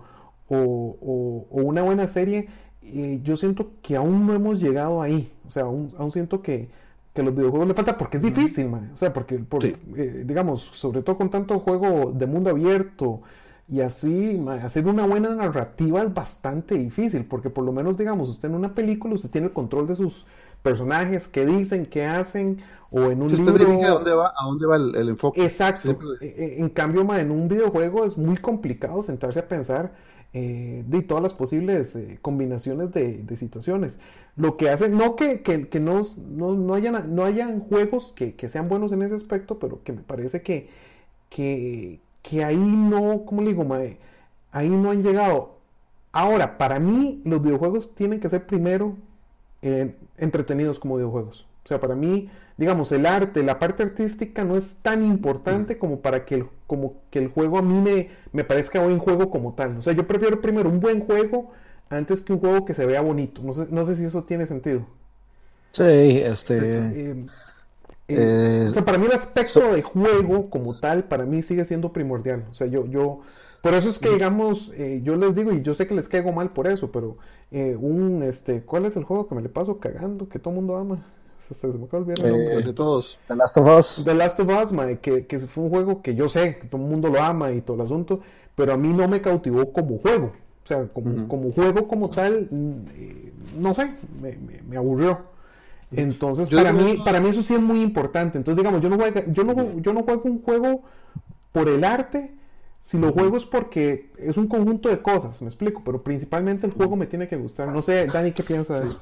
o, 0.49 1.47
una 1.51 1.81
buena 1.81 2.07
serie, 2.07 2.47
yo 3.23 3.35
siento 3.35 3.71
que 3.81 3.95
aún 3.95 4.25
no 4.25 4.33
hemos 4.33 4.59
llegado 4.59 5.01
ahí. 5.01 5.31
O 5.45 5.49
sea, 5.49 5.63
aún, 5.63 6.11
siento 6.11 6.41
que, 6.41 6.69
que, 7.13 7.23
los 7.23 7.35
videojuegos 7.35 7.67
le 7.67 7.73
falta 7.73 7.97
porque 7.97 8.17
es 8.17 8.23
difícil, 8.23 8.71
O 8.93 8.97
sea, 8.97 9.13
porque, 9.13 9.43
eh, 9.97 10.23
digamos, 10.25 10.61
sobre 10.61 11.01
todo 11.01 11.17
con 11.17 11.29
tanto 11.29 11.59
juego 11.59 12.11
de 12.11 12.25
mundo 12.25 12.49
abierto, 12.49 13.21
Y 13.69 13.81
así, 13.81 14.41
hacer 14.63 14.87
una 14.87 15.05
buena 15.05 15.35
narrativa 15.35 16.01
es 16.01 16.13
bastante 16.13 16.75
difícil, 16.75 17.25
porque 17.25 17.49
por 17.49 17.65
lo 17.65 17.73
menos, 17.73 17.97
digamos, 17.97 18.29
usted 18.29 18.47
en 18.47 18.55
una 18.55 18.73
película, 18.73 19.15
usted 19.15 19.29
tiene 19.29 19.47
el 19.47 19.53
control 19.53 19.87
de 19.87 19.95
sus 19.97 20.25
personajes, 20.61 21.27
qué 21.27 21.45
dicen, 21.45 21.85
qué 21.85 22.05
hacen, 22.05 22.59
o 22.91 23.11
en 23.11 23.21
un 23.21 23.27
libro... 23.27 23.51
Usted 23.51 23.85
a 23.85 23.89
dónde 23.89 24.13
va, 24.13 24.27
a 24.27 24.45
dónde 24.45 24.65
va 24.65 24.75
el, 24.77 25.09
enfoque. 25.09 25.43
Exacto. 25.43 25.97
E, 26.21 26.25
e, 26.25 26.59
en 26.61 26.69
cambio, 26.69 27.01
en 27.15 27.31
un 27.31 27.49
videojuego 27.49 28.05
es 28.05 28.17
muy 28.17 28.37
complicado 28.37 29.03
sentarse 29.03 29.39
a 29.39 29.47
pensar 29.47 29.91
eh, 30.33 30.83
de 30.87 31.01
todas 31.01 31.23
las 31.23 31.33
posibles 31.33 31.95
eh, 31.95 32.19
combinaciones 32.21 32.91
de, 32.93 33.37
situaciones. 33.37 33.99
Lo 34.35 34.57
que 34.57 34.69
hace, 34.69 34.89
no 34.89 35.15
que, 35.15 35.41
que, 35.41 35.79
no, 35.79 36.03
no, 36.27 36.73
hayan, 36.73 37.15
no 37.15 37.23
hayan 37.25 37.61
juegos 37.61 38.13
que, 38.15 38.35
que, 38.35 38.49
sean 38.49 38.69
buenos 38.69 38.91
en 38.91 39.01
ese 39.01 39.15
aspecto, 39.15 39.59
pero 39.59 39.81
que 39.83 39.93
me 39.93 40.01
parece 40.01 40.41
que, 40.41 40.69
que, 41.29 41.99
que 42.21 42.43
ahí 42.43 42.57
no, 42.57 43.23
¿cómo 43.25 43.41
le 43.41 43.49
digo, 43.49 43.63
mae? 43.65 43.97
Ahí 44.51 44.69
no 44.69 44.91
han 44.91 45.03
llegado. 45.03 45.57
Ahora, 46.11 46.57
para 46.57 46.79
mí, 46.79 47.21
los 47.25 47.41
videojuegos 47.41 47.95
tienen 47.95 48.19
que 48.19 48.29
ser 48.29 48.45
primero 48.45 48.95
eh, 49.61 49.95
entretenidos 50.17 50.79
como 50.79 50.97
videojuegos. 50.97 51.45
O 51.67 51.69
sea, 51.69 51.81
para 51.81 51.95
mí, 51.95 52.29
digamos, 52.55 52.93
el 52.93 53.05
arte, 53.05 53.43
la 53.43 53.59
parte 53.59 53.83
artística 53.83 54.45
no 54.45 54.55
es 54.55 54.77
tan 54.77 55.03
importante 55.03 55.75
mm. 55.75 55.79
como 55.79 55.99
para 55.99 56.23
que 56.23 56.35
el, 56.35 56.45
como 56.65 57.01
que 57.09 57.19
el 57.19 57.27
juego 57.27 57.57
a 57.57 57.61
mí 57.61 57.81
me, 57.81 58.07
me 58.31 58.45
parezca 58.45 58.81
buen 58.81 58.99
juego 58.99 59.29
como 59.29 59.53
tal. 59.53 59.75
O 59.75 59.81
sea, 59.81 59.91
yo 59.91 60.07
prefiero 60.07 60.39
primero 60.39 60.69
un 60.69 60.79
buen 60.79 61.01
juego 61.01 61.51
antes 61.89 62.21
que 62.21 62.31
un 62.31 62.39
juego 62.39 62.63
que 62.63 62.73
se 62.73 62.85
vea 62.85 63.01
bonito. 63.01 63.41
No 63.43 63.53
sé, 63.53 63.67
no 63.69 63.83
sé 63.83 63.95
si 63.95 64.05
eso 64.05 64.23
tiene 64.23 64.45
sentido. 64.45 64.87
Sí, 65.73 65.83
este... 65.83 66.57
Eh, 66.57 67.25
eh, 68.07 68.67
o 68.69 68.71
sea, 68.71 68.85
para 68.85 68.97
mí 68.97 69.07
el 69.07 69.11
aspecto 69.11 69.59
de 69.73 69.81
juego 69.81 70.49
como 70.49 70.79
tal, 70.79 71.03
para 71.03 71.25
mí 71.25 71.41
sigue 71.41 71.65
siendo 71.65 71.91
primordial. 71.91 72.45
O 72.49 72.53
sea, 72.53 72.67
yo, 72.67 72.85
yo, 72.85 73.23
por 73.61 73.73
eso 73.73 73.89
es 73.89 73.99
que 73.99 74.09
digamos, 74.09 74.71
eh, 74.77 75.01
yo 75.03 75.17
les 75.17 75.35
digo, 75.35 75.51
y 75.51 75.61
yo 75.61 75.73
sé 75.73 75.85
que 75.85 75.95
les 75.95 76.07
caigo 76.07 76.31
mal 76.31 76.51
por 76.51 76.67
eso, 76.67 76.93
pero 76.93 77.17
eh, 77.51 77.75
un, 77.77 78.23
este, 78.23 78.61
¿cuál 78.61 78.85
es 78.85 78.95
el 78.95 79.03
juego 79.03 79.27
que 79.27 79.35
me 79.35 79.41
le 79.41 79.49
paso 79.49 79.79
cagando, 79.79 80.29
que 80.29 80.39
todo 80.39 80.51
el 80.51 80.55
mundo 80.55 80.77
ama? 80.77 81.05
Se, 81.49 81.67
me 81.67 81.85
acaba 81.85 82.03
el 82.03 82.21
nombre. 82.21 82.61
de 82.63 82.73
todos. 82.73 83.19
The 83.27 83.35
Last 83.35 83.57
of 83.57 83.79
Us. 83.79 84.01
The 84.03 84.13
Last 84.13 84.39
of 84.39 84.49
Us, 84.49 84.99
que, 85.01 85.25
que, 85.25 85.39
fue 85.39 85.63
un 85.63 85.69
juego 85.69 86.01
que 86.01 86.15
yo 86.15 86.27
sé, 86.27 86.57
que 86.57 86.67
todo 86.67 86.81
el 86.81 86.89
mundo 86.89 87.09
lo 87.09 87.21
ama 87.21 87.51
y 87.51 87.61
todo 87.61 87.75
el 87.77 87.83
asunto, 87.83 88.19
pero 88.55 88.73
a 88.73 88.77
mí 88.77 88.91
no 88.91 89.07
me 89.07 89.21
cautivó 89.21 89.71
como 89.71 89.97
juego. 89.99 90.33
O 90.63 90.67
sea, 90.67 90.85
como, 90.87 91.27
como 91.27 91.51
juego 91.53 91.87
como 91.87 92.09
tal, 92.09 92.47
mm, 92.51 93.61
no 93.61 93.73
sé, 93.73 93.93
me, 94.21 94.37
me 94.67 94.77
aburrió. 94.77 95.19
Entonces, 95.91 96.49
para 96.49 96.73
mí, 96.73 96.97
para 97.03 97.19
mí 97.19 97.29
eso 97.29 97.41
sí 97.41 97.53
es 97.53 97.61
muy 97.61 97.81
importante. 97.81 98.37
Entonces, 98.37 98.57
digamos, 98.57 98.81
yo 98.81 98.89
no, 98.89 98.97
juego, 98.97 99.21
yo, 99.27 99.43
no, 99.43 99.79
yo 99.79 99.93
no 99.93 100.03
juego 100.03 100.21
un 100.25 100.41
juego 100.41 100.83
por 101.53 101.69
el 101.69 101.83
arte, 101.83 102.33
si 102.81 102.97
lo 102.97 103.11
juego 103.11 103.37
es 103.37 103.45
porque 103.45 104.11
es 104.17 104.37
un 104.37 104.47
conjunto 104.47 104.89
de 104.89 105.01
cosas, 105.01 105.41
me 105.41 105.47
explico, 105.47 105.81
pero 105.83 106.03
principalmente 106.03 106.67
el 106.67 106.73
juego 106.73 106.95
me 106.95 107.07
tiene 107.07 107.27
que 107.27 107.37
gustar. 107.37 107.69
No 107.69 107.81
sé, 107.81 108.07
Dani, 108.07 108.31
¿qué 108.33 108.43
piensas 108.43 108.81
de 108.81 108.87
eso? 108.87 109.01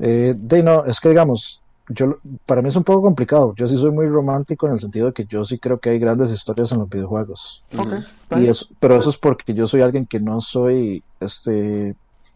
Eh, 0.00 0.34
de 0.36 0.62
no, 0.62 0.84
es 0.86 0.98
que 0.98 1.10
digamos, 1.10 1.60
yo 1.88 2.18
para 2.46 2.62
mí 2.62 2.68
es 2.68 2.76
un 2.76 2.84
poco 2.84 3.02
complicado. 3.02 3.54
Yo 3.56 3.66
sí 3.66 3.76
soy 3.76 3.90
muy 3.90 4.06
romántico 4.06 4.66
en 4.66 4.74
el 4.74 4.80
sentido 4.80 5.06
de 5.06 5.12
que 5.12 5.26
yo 5.26 5.44
sí 5.44 5.58
creo 5.58 5.78
que 5.78 5.90
hay 5.90 5.98
grandes 5.98 6.32
historias 6.32 6.72
en 6.72 6.78
los 6.78 6.88
videojuegos. 6.88 7.62
y 8.36 8.46
eso, 8.46 8.66
pero 8.78 8.96
eso 8.96 9.10
es 9.10 9.16
porque 9.16 9.54
yo 9.54 9.66
soy 9.66 9.82
alguien 9.82 10.06
que 10.06 10.20
no 10.20 10.40
soy 10.40 11.02
este 11.20 11.94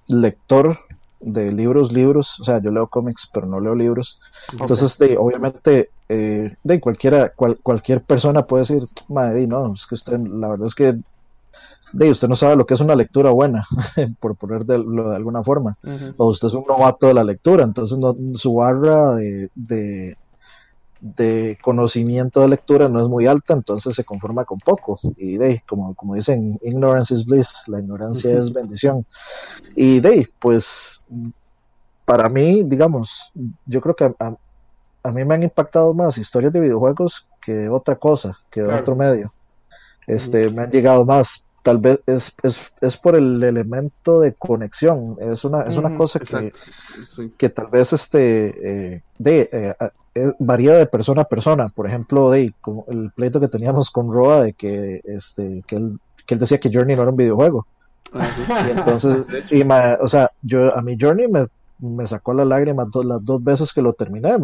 lector 0.09 0.79
de 1.21 1.53
libros, 1.53 1.91
libros, 1.91 2.39
o 2.41 2.45
sea, 2.45 2.61
yo 2.61 2.71
leo 2.71 2.87
cómics, 2.89 3.29
pero 3.33 3.47
no 3.47 3.61
leo 3.61 3.75
libros. 3.75 4.21
Entonces, 4.53 4.99
de, 4.99 5.17
obviamente, 5.17 5.89
eh, 6.09 6.55
de 6.63 6.81
cualquiera, 6.81 7.31
cualquier 7.31 8.03
persona 8.03 8.43
puede 8.43 8.63
decir, 8.63 8.83
madre, 9.09 9.47
no, 9.47 9.73
es 9.73 9.87
que 9.87 9.95
usted, 9.95 10.19
la 10.19 10.49
verdad 10.49 10.67
es 10.67 10.75
que 10.75 10.97
de 11.95 12.11
usted 12.11 12.29
no 12.29 12.37
sabe 12.37 12.57
lo 12.57 12.67
que 12.67 12.75
es 12.75 12.81
una 12.81 12.97
lectura 12.97 13.31
buena, 13.31 13.65
por 14.21 14.37
ponerlo 14.37 15.11
de 15.11 15.17
alguna 15.17 15.43
forma, 15.43 15.77
o 16.17 16.27
usted 16.27 16.49
es 16.49 16.55
un 16.55 16.65
novato 16.67 17.07
de 17.07 17.15
la 17.15 17.25
lectura, 17.25 17.65
entonces 17.65 17.97
no, 17.99 18.15
su 18.35 18.55
barra 18.55 19.15
de, 19.15 19.49
de 21.05 21.59
conocimiento 21.63 22.41
de 22.41 22.49
lectura 22.49 22.89
no 22.89 23.01
es 23.01 23.09
muy 23.09 23.27
alta, 23.27 23.53
entonces 23.53 23.95
se 23.95 24.05
conforma 24.05 24.47
con 24.47 24.59
poco. 24.59 24.99
Y 25.19 25.37
de 25.37 25.63
como, 25.69 25.95
como 25.95 26.15
dicen, 26.15 26.59
ignorance 26.63 27.13
is 27.13 27.27
bliss, 27.27 27.63
la 27.67 27.79
ignorancia 27.81 28.33
es 28.33 28.53
bendición. 28.53 29.05
Y 29.77 30.01
de 30.01 30.29
pues 30.39 31.03
para 32.07 32.29
mí, 32.29 32.63
digamos, 32.65 33.33
yo 33.67 33.81
creo 33.83 33.95
que 33.95 34.05
a, 34.05 34.35
a, 35.03 35.11
mí 35.11 35.25
me 35.25 35.35
han 35.35 35.43
impactado 35.43 35.93
más 35.93 36.17
historias 36.17 36.53
de 36.53 36.61
videojuegos 36.61 37.27
que 37.43 37.69
otra 37.69 37.97
cosa, 37.97 38.39
que 38.51 38.63
otro 38.63 38.97
medio. 38.97 39.33
Este, 40.07 40.49
me 40.51 40.63
han 40.63 40.71
llegado 40.71 41.05
más. 41.05 41.45
Tal 41.65 41.79
vez 41.79 41.99
es, 42.07 42.31
es, 42.43 42.61
es, 42.83 42.97
por 42.99 43.17
el 43.17 43.43
elemento 43.43 44.21
de 44.21 44.35
conexión. 44.35 45.17
Es 45.19 45.45
una, 45.45 45.63
es 45.63 45.79
una 45.79 45.97
cosa 45.97 46.21
que, 46.21 46.53
que 47.39 47.49
tal 47.49 47.69
vez 47.69 47.95
este, 47.95 48.93
eh, 48.95 49.03
de, 49.19 49.49
eh, 49.51 49.75
eh, 50.15 50.33
varía 50.39 50.75
de 50.75 50.85
persona 50.85 51.23
a 51.23 51.29
persona. 51.29 51.71
Por 51.71 51.89
ejemplo, 51.89 52.31
de, 52.31 52.53
como 52.61 52.85
el 52.89 53.11
pleito 53.13 53.41
que 53.41 53.49
teníamos 53.49 53.91
con 53.91 54.13
Roa 54.13 54.43
de 54.43 54.53
que, 54.53 55.01
este, 55.05 55.65
que, 55.67 55.77
él, 55.77 55.99
que 56.27 56.35
él 56.35 56.41
decía 56.41 56.61
que 56.61 56.71
Journey 56.71 56.97
no 56.97 57.03
era 57.03 57.11
un 57.11 57.17
videojuego. 57.17 57.67
Ah, 58.13 58.29
y 58.69 58.71
entonces, 58.79 59.25
y 59.51 59.63
o 59.63 60.09
sea, 60.09 60.31
yo 60.43 60.77
a 60.77 60.83
mi 60.83 60.99
Journey 61.01 61.29
me, 61.29 61.47
me 61.79 62.07
sacó 62.07 62.35
la 62.35 62.45
lágrima 62.45 62.85
las 63.05 63.25
dos 63.25 63.43
veces 63.43 63.73
que 63.73 63.81
lo 63.81 63.95
terminé, 63.95 64.37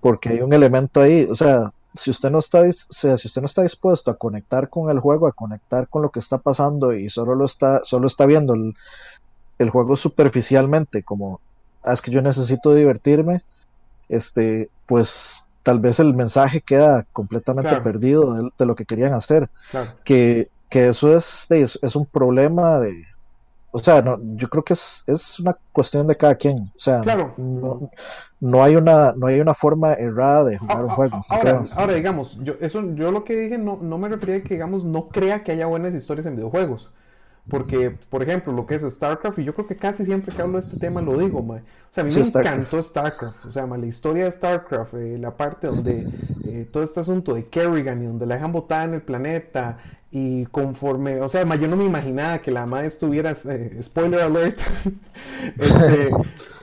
porque 0.00 0.30
hay 0.30 0.40
un 0.40 0.54
elemento 0.54 1.02
ahí, 1.02 1.26
o 1.30 1.36
sea, 1.36 1.72
si 1.94 2.10
usted 2.10 2.30
no 2.30 2.38
está, 2.38 2.62
sea, 2.72 3.16
si 3.16 3.28
usted 3.28 3.40
no 3.40 3.46
está 3.46 3.62
dispuesto 3.62 4.10
a 4.10 4.16
conectar 4.16 4.68
con 4.68 4.90
el 4.90 5.00
juego, 5.00 5.26
a 5.26 5.32
conectar 5.32 5.88
con 5.88 6.02
lo 6.02 6.10
que 6.10 6.20
está 6.20 6.38
pasando 6.38 6.92
y 6.92 7.08
solo 7.08 7.34
lo 7.34 7.46
está, 7.46 7.82
solo 7.84 8.06
está 8.06 8.26
viendo 8.26 8.54
el, 8.54 8.74
el 9.58 9.70
juego 9.70 9.96
superficialmente, 9.96 11.02
como 11.02 11.40
ah, 11.82 11.92
es 11.92 12.02
que 12.02 12.10
yo 12.10 12.22
necesito 12.22 12.74
divertirme, 12.74 13.42
este, 14.08 14.70
pues 14.86 15.44
tal 15.62 15.80
vez 15.80 16.00
el 16.00 16.14
mensaje 16.14 16.60
queda 16.60 17.04
completamente 17.12 17.76
perdido 17.82 18.50
de, 18.58 18.66
lo 18.66 18.74
que 18.74 18.86
querían 18.86 19.12
hacer. 19.12 19.50
Que, 20.04 20.48
que 20.70 20.88
eso 20.88 21.16
es, 21.16 21.46
es, 21.50 21.96
un 21.96 22.06
problema 22.06 22.78
de... 22.78 23.04
O 23.70 23.78
sea, 23.80 24.00
no, 24.00 24.18
yo 24.36 24.48
creo 24.48 24.62
que 24.62 24.72
es, 24.72 25.04
es 25.06 25.38
una 25.40 25.56
cuestión 25.72 26.06
de 26.06 26.16
cada 26.16 26.34
quien. 26.34 26.72
O 26.76 26.80
sea, 26.80 27.00
no, 27.36 27.90
no, 28.40 28.62
hay 28.62 28.76
una, 28.76 29.12
no 29.12 29.26
hay 29.26 29.40
una 29.40 29.54
forma 29.54 29.92
errada 29.92 30.44
de 30.44 30.58
jugar 30.58 30.84
un 30.84 30.90
juego. 30.90 31.22
Ahora, 31.28 31.62
ahora, 31.74 31.94
digamos, 31.94 32.42
yo, 32.42 32.54
eso, 32.60 32.82
yo 32.94 33.12
lo 33.12 33.24
que 33.24 33.36
dije 33.36 33.58
no, 33.58 33.78
no 33.80 33.98
me 33.98 34.08
refería 34.08 34.36
a 34.36 34.40
que, 34.40 34.54
digamos, 34.54 34.84
no 34.84 35.08
crea 35.08 35.44
que 35.44 35.52
haya 35.52 35.66
buenas 35.66 35.94
historias 35.94 36.26
en 36.26 36.36
videojuegos. 36.36 36.90
Porque, 37.48 37.96
por 38.10 38.22
ejemplo, 38.22 38.52
lo 38.52 38.66
que 38.66 38.74
es 38.74 38.82
StarCraft, 38.82 39.38
y 39.38 39.44
yo 39.44 39.54
creo 39.54 39.66
que 39.66 39.76
casi 39.76 40.04
siempre 40.04 40.34
que 40.34 40.42
hablo 40.42 40.58
de 40.58 40.66
este 40.66 40.78
tema 40.78 41.00
lo 41.00 41.18
digo, 41.18 41.42
O 41.90 41.94
sea, 41.94 42.04
a 42.04 42.06
mí 42.06 42.14
me 42.14 42.20
encantó 42.20 42.82
StarCraft. 42.82 43.46
O 43.46 43.52
sea, 43.52 43.66
la 43.66 43.86
historia 43.86 44.24
de 44.24 44.32
StarCraft, 44.32 44.94
eh, 44.94 45.18
la 45.18 45.36
parte 45.36 45.66
donde 45.66 46.08
eh, 46.44 46.68
todo 46.70 46.82
este 46.82 47.00
asunto 47.00 47.34
de 47.34 47.46
Kerrigan 47.46 48.02
y 48.02 48.06
donde 48.06 48.26
la 48.26 48.36
dejan 48.36 48.52
botada 48.52 48.84
en 48.84 48.94
el 48.94 49.02
planeta, 49.02 49.78
y 50.10 50.46
conforme, 50.46 51.20
o 51.20 51.28
sea, 51.28 51.44
yo 51.56 51.68
no 51.68 51.76
me 51.76 51.84
imaginaba 51.84 52.38
que 52.38 52.50
la 52.50 52.64
madre 52.64 52.86
estuviera, 52.86 53.32
eh, 53.44 53.78
spoiler 53.82 54.22
alert, 54.22 54.58
este, 55.58 56.08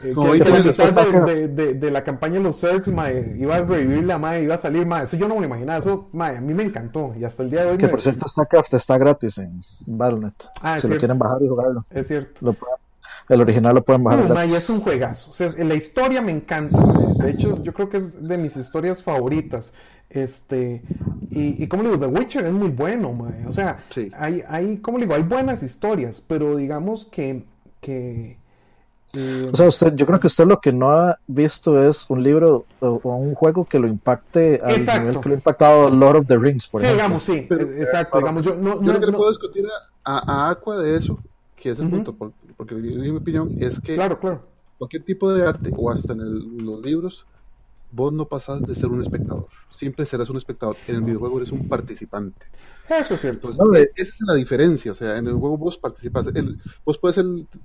eh, 0.03 1.47
de, 1.47 1.91
la 1.91 2.03
campaña 2.03 2.35
de 2.35 2.39
los 2.39 2.59
Zergs, 2.59 2.88
iba 2.88 3.55
a 3.55 3.61
revivir 3.61 4.03
la 4.03 4.17
madre, 4.17 4.43
iba 4.43 4.55
a 4.55 4.57
salir, 4.57 4.88
madre, 4.88 5.03
eso 5.03 5.17
yo 5.17 5.27
no 5.27 5.35
me 5.35 5.41
lo 5.41 5.45
imaginaba, 5.45 5.77
eso, 5.77 6.09
madre, 6.11 6.38
a 6.38 6.41
mí 6.41 6.55
me 6.55 6.63
encantó, 6.63 7.13
y 7.15 7.23
hasta 7.23 7.43
el 7.43 7.51
día 7.51 7.65
de 7.65 7.71
hoy... 7.71 7.77
Que 7.77 7.88
por 7.88 8.01
cierto, 8.01 8.27
StarCraft 8.27 8.73
está 8.73 8.97
gratis 8.97 9.38
en 9.38 9.61
Battle.net, 9.85 10.33
ah, 10.63 10.79
si 10.79 10.88
lo 10.88 10.97
quieren 10.97 11.19
bajar 11.19 11.43
y 11.43 11.47
jugarlo. 11.47 11.85
Es 11.91 12.07
cierto. 12.07 12.55
El 13.29 13.41
original 13.41 13.75
lo 13.75 13.83
pueden 13.83 14.03
bajar. 14.03 14.29
No, 14.29 14.43
y 14.45 14.53
es 14.53 14.69
un 14.69 14.81
juegazo, 14.81 15.31
o 15.31 15.33
sea, 15.33 15.49
la 15.57 15.75
historia 15.75 16.21
me 16.21 16.31
encanta, 16.31 16.77
de 17.23 17.31
hecho, 17.31 17.61
yo 17.63 17.73
creo 17.73 17.89
que 17.89 17.97
es 17.97 18.27
de 18.27 18.38
mis 18.38 18.55
historias 18.55 19.01
favoritas. 19.01 19.73
Este, 20.09 20.81
y, 21.29 21.61
y 21.61 21.67
como 21.67 21.83
digo, 21.83 21.99
The 21.99 22.05
Witcher 22.05 22.45
es 22.45 22.53
muy 22.53 22.69
bueno, 22.69 23.17
O 23.47 23.53
sea, 23.53 23.83
hay, 24.17 24.43
hay, 24.47 24.77
como 24.77 24.97
digo, 24.99 25.13
hay 25.13 25.23
buenas 25.23 25.63
historias, 25.63 26.23
pero 26.25 26.55
digamos 26.55 27.05
que... 27.05 27.43
que 27.81 28.38
eh, 29.13 29.49
o 29.51 29.55
sea, 29.55 29.69
usted, 29.69 29.95
yo 29.95 30.05
creo 30.05 30.19
que 30.19 30.27
usted 30.27 30.45
lo 30.45 30.59
que 30.59 30.71
no 30.71 30.91
ha 30.91 31.17
visto 31.27 31.81
es 31.81 32.05
un 32.09 32.21
libro 32.21 32.65
o, 32.79 32.99
un 33.03 33.33
juego 33.33 33.65
que 33.65 33.79
lo 33.79 33.88
impacte 33.88 34.61
al 34.61 34.77
nivel 34.77 35.19
que 35.21 35.29
lo 35.29 35.35
ha 35.35 35.38
impactado 35.38 35.89
Lord 35.89 36.17
of 36.17 36.27
the 36.27 36.38
Rings, 36.38 36.67
por 36.67 36.81
sí, 36.81 36.88
digamos, 36.88 37.23
sí, 37.23 37.47
exacto. 37.49 38.19
digamos, 38.19 38.43
yo 38.43 38.55
no, 38.55 38.81
yo 38.81 38.93
lo 38.93 38.99
que 38.99 39.05
le 39.05 39.11
puedo 39.13 39.29
discutir 39.29 39.65
a, 40.03 40.47
a, 40.47 40.49
Aqua 40.49 40.77
de 40.77 40.95
eso, 40.95 41.17
que 41.55 41.69
es 41.69 41.79
el 41.79 41.89
punto, 41.89 42.13
porque, 42.13 42.35
porque 42.57 42.75
mi 42.75 43.09
opinión 43.09 43.55
es 43.59 43.79
que 43.79 43.95
claro, 43.95 44.19
claro. 44.19 44.47
cualquier 44.77 45.03
tipo 45.03 45.31
de 45.31 45.45
arte, 45.45 45.71
o 45.75 45.89
hasta 45.89 46.13
en 46.13 46.65
los 46.65 46.85
libros, 46.85 47.25
vos 47.91 48.13
no 48.13 48.25
pasas 48.25 48.61
de 48.61 48.75
ser 48.75 48.89
un 48.89 49.01
espectador. 49.01 49.47
Siempre 49.69 50.05
serás 50.05 50.29
un 50.29 50.37
espectador. 50.37 50.77
En 50.87 50.95
el 50.95 51.03
videojuego 51.03 51.37
eres 51.37 51.51
un 51.51 51.67
participante. 51.67 52.47
Eso 52.89 53.15
es 53.15 53.21
cierto. 53.21 53.49
esa 53.51 53.89
es 53.95 54.21
la 54.27 54.35
diferencia, 54.35 54.91
o 54.91 54.95
sea, 54.95 55.17
en 55.17 55.27
el 55.27 55.33
juego 55.33 55.57
vos 55.57 55.77
participas, 55.77 56.27
vos 56.85 56.97
puedes 56.97 57.15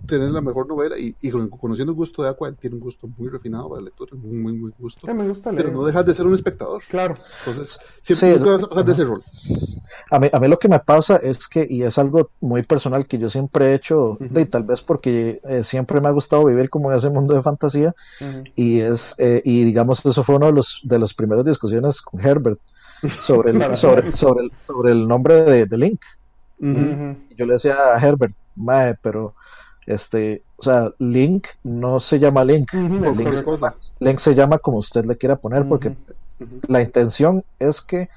tener 0.07 0.31
la 0.31 0.41
mejor 0.41 0.67
novela 0.67 0.97
y, 0.99 1.15
conociendo 1.31 1.93
el 1.93 1.97
gusto 1.97 2.23
de 2.23 2.31
Aqua, 2.31 2.49
él 2.49 2.57
tiene 2.57 2.77
un 2.77 2.81
gusto 2.81 3.07
muy 3.19 3.29
refinado 3.29 3.69
para 3.69 3.83
la 3.83 3.87
lectura, 3.87 4.13
muy, 4.17 4.37
muy, 4.37 4.53
muy 4.55 4.73
gusto. 4.79 5.07
me 5.13 5.29
gusta 5.29 5.53
leer. 5.53 5.67
Pero 5.67 5.77
no 5.77 5.85
dejas 5.85 6.07
de 6.07 6.15
ser 6.15 6.27
un 6.27 6.35
espectador. 6.35 6.83
Claro. 6.89 7.17
Entonces, 7.45 7.79
siempre 8.03 8.35
sí, 8.35 8.39
vas 8.39 8.63
a 8.63 8.69
pasar 8.69 8.85
de 8.85 8.93
ese 8.93 9.05
rol. 9.05 9.23
A 10.11 10.19
mí, 10.19 10.29
a 10.33 10.41
mí 10.41 10.49
lo 10.49 10.59
que 10.59 10.69
me 10.69 10.81
pasa 10.81 11.17
es 11.17 11.47
que, 11.47 11.67
y 11.69 11.83
es 11.83 11.99
algo 11.99 12.31
muy 12.41 12.63
personal 12.63 13.07
que 13.07 13.19
yo 13.19 13.29
siempre 13.29 13.67
he 13.67 13.75
hecho, 13.75 14.17
y 14.21 14.45
tal 14.47 14.65
vez 14.65 14.81
porque 14.81 15.41
eh, 15.45 15.63
siempre 15.65 16.01
me 16.01 16.09
ha 16.09 16.13
gustado 16.13 16.47
vivir 16.47 16.71
como 16.71 16.91
en 16.91 16.97
ese 16.97 17.11
mundo 17.11 17.35
de 17.35 17.43
fantasía, 17.43 17.95
y 18.57 18.81
es, 18.81 19.15
eh, 19.19 19.43
y 19.45 19.65
digamos, 19.65 20.05
eso 20.05 20.25
fue 20.25 20.37
uno 20.37 20.47
de 20.47 20.53
los, 20.53 20.81
de 20.85 20.99
las 20.99 21.15
primeras 21.15 21.45
discusiones 21.45 22.01
con 22.01 22.21
Herbert 22.21 22.61
sobre 23.09 23.51
el, 23.51 23.77
sobre, 23.77 24.17
sobre, 24.17 24.45
el, 24.45 24.53
sobre 24.67 24.93
el 24.93 25.09
nombre 25.09 25.67
de, 25.67 25.79
Link. 25.79 26.01
Yo 26.59 27.47
le 27.47 27.53
decía 27.55 27.95
a 27.95 27.99
Herbert, 27.99 28.35
Mae, 28.57 28.97
pero 29.01 29.35
este, 29.87 30.43
o 30.57 30.63
sea, 30.63 30.93
Link 30.99 31.47
no 31.65 32.01
se 32.01 32.19
llama 32.19 32.45
Link. 32.45 32.73
Link, 33.99 34.19
se 34.19 34.35
llama 34.35 34.59
como 34.59 34.79
usted 34.79 35.05
le 35.05 35.17
quiera 35.17 35.37
poner, 35.37 35.67
porque 35.67 35.95
la 36.69 36.83
intención 36.83 37.45
es 37.59 37.81
que 37.81 38.09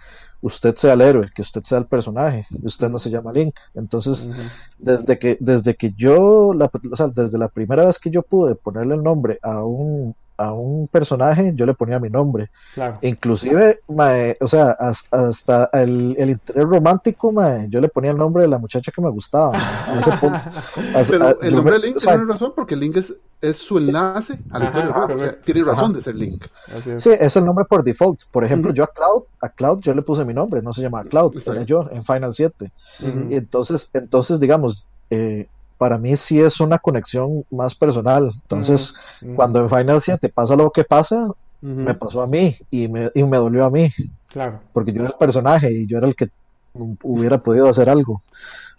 usted 0.41 0.75
sea 0.75 0.93
el 0.93 1.01
héroe, 1.01 1.31
que 1.33 1.41
usted 1.41 1.63
sea 1.63 1.77
el 1.77 1.85
personaje, 1.85 2.45
y 2.49 2.67
usted 2.67 2.89
no 2.89 2.99
se 2.99 3.09
llama 3.09 3.31
Link. 3.31 3.55
Entonces, 3.73 4.29
desde 4.77 5.17
que, 5.17 5.37
desde 5.39 5.75
que 5.75 5.93
yo, 5.97 6.53
la, 6.53 6.69
o 6.91 6.95
sea, 6.95 7.07
desde 7.07 7.37
la 7.37 7.47
primera 7.47 7.85
vez 7.85 7.97
que 7.97 8.11
yo 8.11 8.21
pude 8.21 8.55
ponerle 8.55 8.95
el 8.95 9.03
nombre 9.03 9.39
a 9.41 9.63
un, 9.63 10.15
a 10.37 10.53
un 10.53 10.87
personaje, 10.87 11.53
yo 11.55 11.65
le 11.65 11.73
ponía 11.73 11.99
mi 11.99 12.09
nombre. 12.09 12.49
Inclusive, 13.01 13.79
o 13.87 14.47
sea, 14.47 14.71
hasta, 14.71 15.69
el, 15.73 16.15
el, 16.17 16.29
interés 16.31 16.63
romántico, 16.65 17.33
yo 17.69 17.79
le 17.79 17.89
ponía 17.89 18.11
el 18.11 18.17
nombre 18.17 18.43
de 18.43 18.49
la 18.49 18.57
muchacha 18.57 18.91
que 18.91 19.01
me 19.01 19.09
gustaba. 19.09 19.53
Pero 21.09 21.41
el 21.41 21.55
nombre 21.55 21.79
de 21.79 21.87
Link 21.87 21.97
tiene 21.97 22.25
razón 22.25 22.53
porque 22.55 22.75
Link 22.75 22.97
es, 22.97 23.15
es 23.41 23.57
su 23.57 23.77
enlace 23.77 24.39
a 24.51 24.59
la 24.59 24.65
historia 24.65 25.37
tiene 25.43 25.63
razón 25.63 25.93
de 25.93 26.01
ser 26.01 26.15
Link. 26.15 26.45
Sí, 26.97 27.11
es 27.19 27.35
el 27.35 27.45
nombre 27.45 27.65
por 27.65 27.83
default. 27.83 28.21
Por 28.31 28.43
ejemplo, 28.43 28.73
yo 28.73 28.83
a 28.83 28.87
Cloud, 28.87 29.23
a 29.41 29.49
Cloud 29.49 29.79
yo 29.81 29.93
le 29.93 30.01
puse 30.01 30.25
mi 30.25 30.33
nombre, 30.33 30.61
no 30.61 30.73
se 30.73 30.81
llama 30.81 31.03
Cloud, 31.03 31.35
era 31.45 31.63
yo 31.63 31.89
en 31.91 32.03
Final 32.03 32.33
7. 32.33 32.71
Y 33.29 33.35
entonces, 33.35 33.89
entonces, 33.93 34.39
digamos, 34.39 34.85
eh, 35.09 35.47
para 35.83 35.97
mí 35.97 36.15
sí 36.15 36.39
es 36.39 36.61
una 36.61 36.79
conexión 36.79 37.43
más 37.51 37.75
personal. 37.75 38.31
Entonces, 38.43 38.93
cuando 39.35 39.59
en 39.59 39.69
Final 39.69 40.01
7 40.01 40.29
pasa 40.29 40.55
lo 40.55 40.71
que 40.71 40.85
pasa, 40.85 41.27
me 41.59 41.93
pasó 41.93 42.21
a 42.21 42.27
mí 42.27 42.55
y 42.71 42.87
me, 42.87 43.11
y 43.13 43.21
me 43.25 43.35
dolió 43.35 43.65
a 43.65 43.69
mí. 43.69 43.91
Claro. 44.31 44.61
Porque 44.71 44.93
yo 44.93 45.01
era 45.01 45.09
el 45.09 45.17
personaje 45.17 45.73
y 45.73 45.85
yo 45.85 45.97
era 45.97 46.07
el 46.07 46.15
que 46.15 46.29
hubiera 47.01 47.37
podido 47.37 47.67
hacer 47.67 47.89
algo. 47.89 48.21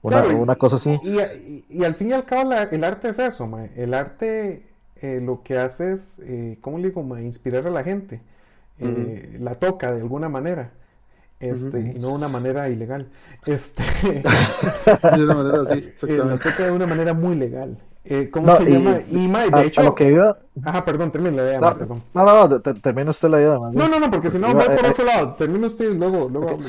Una, 0.01 0.23
una 0.29 0.57
cosa 0.57 0.77
así. 0.77 0.99
Y, 1.03 1.85
al 1.85 1.95
fin 1.95 2.09
y 2.09 2.13
al 2.15 2.25
cabo 2.25 2.51
el 2.55 2.85
arte 2.85 3.11
es 3.11 3.19
eso, 3.19 3.51
el 3.77 3.93
arte 3.93 4.63
eh, 5.03 5.21
lo 5.23 5.43
que 5.43 5.59
hace 5.59 5.93
es, 5.93 6.23
eh, 6.25 6.57
¿cómo 6.63 6.79
le 6.79 6.89
digo? 6.89 7.19
inspirar 7.19 7.67
a 7.67 7.71
la 7.71 7.85
gente. 7.85 8.23
Eh, 8.79 9.37
la 9.41 9.57
toca 9.57 9.93
de 9.93 10.01
alguna 10.01 10.31
manera 10.31 10.71
este, 11.45 11.81
y 11.81 11.99
no 11.99 12.09
de 12.09 12.15
una 12.15 12.29
manera 12.29 12.69
ilegal. 12.69 13.07
Este, 13.47 13.83
de 15.17 15.25
una 15.25 15.35
manera 15.35 15.63
así, 15.63 15.93
eh, 16.03 16.23
la 16.25 16.39
toca 16.39 16.65
de 16.65 16.71
una 16.71 16.87
manera 16.87 17.15
muy 17.15 17.37
legal. 17.37 17.79
Eh, 18.05 18.29
¿Cómo 18.31 18.55
se 18.57 18.71
llama? 18.71 18.99
Y, 19.11 19.27
de 19.29 19.67
hecho. 19.67 19.81
A 19.81 19.85
lo 19.85 19.95
que 19.95 20.11
iba... 20.11 20.37
Ajá, 20.63 20.85
perdón, 20.85 21.11
termina 21.11 21.37
la 21.37 21.49
idea. 21.49 21.61
No, 21.61 21.79
perdón. 21.79 22.03
no, 22.13 22.25
no, 22.25 22.49
no 22.49 22.61
termina 22.61 23.11
usted 23.11 23.29
la 23.29 23.41
idea. 23.41 23.59
Más 23.59 23.73
no, 23.73 23.89
no, 23.89 23.99
no, 23.99 24.11
porque 24.11 24.31
si 24.31 24.39
no, 24.39 24.55
va 24.55 24.65
por 24.65 24.85
eh, 24.85 24.91
otro 24.91 25.05
lado. 25.05 25.35
Termina 25.35 25.67
usted 25.67 25.91
y 25.91 25.97
luego, 25.97 26.29
luego 26.29 26.51
hablo. 26.51 26.69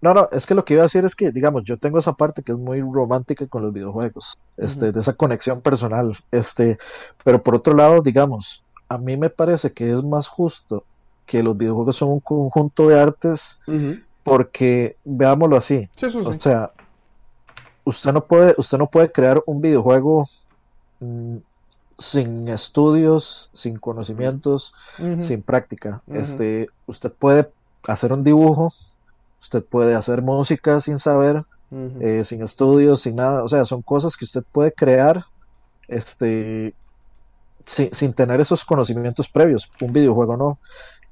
No, 0.00 0.14
no, 0.14 0.28
es 0.32 0.46
que 0.46 0.54
lo 0.54 0.64
que 0.64 0.74
iba 0.74 0.82
a 0.82 0.86
decir 0.86 1.04
es 1.04 1.14
que, 1.14 1.30
digamos, 1.30 1.64
yo 1.64 1.76
tengo 1.76 1.98
esa 1.98 2.12
parte 2.12 2.42
que 2.42 2.52
es 2.52 2.58
muy 2.58 2.80
romántica 2.80 3.46
con 3.46 3.62
los 3.62 3.72
videojuegos, 3.72 4.38
este, 4.56 4.92
de 4.92 5.00
esa 5.00 5.12
conexión 5.12 5.60
personal, 5.60 6.16
este, 6.30 6.78
pero 7.22 7.42
por 7.42 7.56
otro 7.56 7.74
lado, 7.74 8.00
digamos, 8.00 8.62
a 8.88 8.96
mí 8.96 9.18
me 9.18 9.28
parece 9.28 9.72
que 9.72 9.92
es 9.92 10.02
más 10.02 10.26
justo 10.26 10.84
que 11.30 11.44
los 11.44 11.56
videojuegos 11.56 11.94
son 11.94 12.08
un 12.08 12.18
conjunto 12.18 12.88
de 12.88 12.98
artes, 12.98 13.60
porque 14.24 14.96
veámoslo 15.04 15.56
así, 15.56 15.88
o 16.24 16.40
sea, 16.40 16.72
usted 17.84 18.12
no 18.12 18.24
puede, 18.24 18.56
usted 18.58 18.78
no 18.78 18.88
puede 18.88 19.12
crear 19.12 19.40
un 19.46 19.60
videojuego 19.60 20.28
mm, 20.98 21.36
sin 21.96 22.48
estudios, 22.48 23.48
sin 23.52 23.78
conocimientos, 23.78 24.74
sin 25.20 25.42
práctica. 25.42 26.02
Este, 26.12 26.68
usted 26.88 27.12
puede 27.12 27.48
hacer 27.86 28.12
un 28.12 28.24
dibujo, 28.24 28.74
usted 29.40 29.62
puede 29.62 29.94
hacer 29.94 30.22
música 30.22 30.80
sin 30.80 30.98
saber, 30.98 31.44
eh, 32.00 32.22
sin 32.24 32.42
estudios, 32.42 33.02
sin 33.02 33.14
nada, 33.14 33.44
o 33.44 33.48
sea, 33.48 33.64
son 33.66 33.82
cosas 33.82 34.16
que 34.16 34.24
usted 34.24 34.42
puede 34.50 34.72
crear, 34.72 35.26
este, 35.86 36.74
sin, 37.66 37.94
sin 37.94 38.14
tener 38.14 38.40
esos 38.40 38.64
conocimientos 38.64 39.28
previos. 39.28 39.70
Un 39.80 39.92
videojuego 39.92 40.36
no 40.36 40.58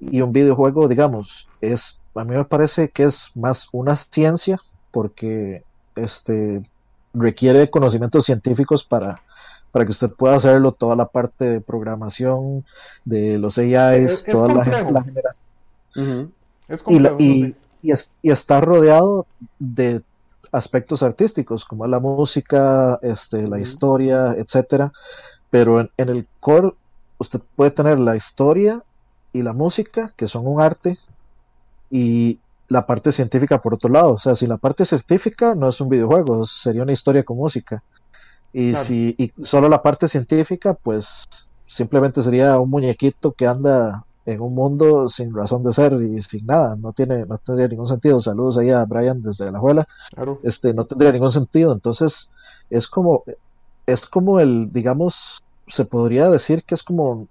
y 0.00 0.20
un 0.20 0.32
videojuego, 0.32 0.88
digamos, 0.88 1.48
es 1.60 1.98
a 2.14 2.24
mí 2.24 2.34
me 2.34 2.44
parece 2.44 2.90
que 2.90 3.04
es 3.04 3.30
más 3.34 3.68
una 3.72 3.94
ciencia 3.96 4.58
porque 4.90 5.62
este 5.94 6.62
requiere 7.14 7.70
conocimientos 7.70 8.26
científicos 8.26 8.84
para 8.84 9.22
para 9.70 9.84
que 9.84 9.90
usted 9.92 10.10
pueda 10.10 10.36
hacerlo 10.36 10.72
toda 10.72 10.96
la 10.96 11.06
parte 11.06 11.44
de 11.44 11.60
programación 11.60 12.64
de 13.04 13.38
los 13.38 13.58
AIs, 13.58 14.24
toda 14.24 14.54
la, 14.54 14.64
generación. 15.04 16.32
y, 17.18 17.54
y, 17.82 18.30
está 18.30 18.60
rodeado 18.60 19.26
de 19.58 20.02
aspectos 20.52 21.02
artísticos 21.02 21.66
como 21.66 21.86
la 21.86 22.00
música, 22.00 22.98
este, 23.02 23.46
la 23.46 23.60
historia, 23.60 24.34
etcétera. 24.38 24.90
Pero 25.50 25.80
en, 25.80 25.90
en, 25.98 26.08
el 26.08 26.26
core 26.40 26.72
usted 27.18 27.40
puede 27.54 27.70
tener 27.70 27.98
la 27.98 28.16
historia 28.16 28.82
y 29.38 29.42
la 29.42 29.52
música, 29.52 30.12
que 30.16 30.26
son 30.26 30.46
un 30.46 30.60
arte, 30.60 30.98
y 31.90 32.38
la 32.68 32.86
parte 32.86 33.12
científica 33.12 33.60
por 33.60 33.74
otro 33.74 33.88
lado. 33.88 34.12
O 34.14 34.18
sea, 34.18 34.34
si 34.34 34.46
la 34.46 34.58
parte 34.58 34.84
científica 34.84 35.54
no 35.54 35.68
es 35.68 35.80
un 35.80 35.88
videojuego, 35.88 36.44
sería 36.46 36.82
una 36.82 36.92
historia 36.92 37.22
con 37.22 37.36
música. 37.36 37.82
Y 38.52 38.74
si 38.74 39.14
y 39.18 39.32
solo 39.44 39.68
la 39.68 39.82
parte 39.82 40.08
científica, 40.08 40.74
pues 40.74 41.26
simplemente 41.66 42.22
sería 42.22 42.58
un 42.58 42.70
muñequito 42.70 43.32
que 43.32 43.46
anda 43.46 44.04
en 44.26 44.40
un 44.40 44.54
mundo 44.54 45.08
sin 45.08 45.34
razón 45.34 45.62
de 45.62 45.72
ser 45.72 45.92
y 45.94 46.20
sin 46.22 46.44
nada, 46.44 46.76
no 46.76 46.92
tiene, 46.92 47.24
no 47.24 47.38
tendría 47.38 47.68
ningún 47.68 47.88
sentido. 47.88 48.20
Saludos 48.20 48.58
ahí 48.58 48.70
a 48.70 48.84
Brian 48.84 49.22
desde 49.22 49.50
la 49.50 49.58
abuela. 49.58 49.88
Este, 50.42 50.74
no 50.74 50.84
tendría 50.84 51.12
ningún 51.12 51.32
sentido. 51.32 51.72
Entonces, 51.72 52.30
es 52.68 52.88
como, 52.88 53.22
es 53.86 54.06
como 54.06 54.40
el, 54.40 54.70
digamos, 54.72 55.42
se 55.68 55.84
podría 55.84 56.28
decir 56.28 56.64
que 56.64 56.74
es 56.74 56.82
como, 56.82 57.26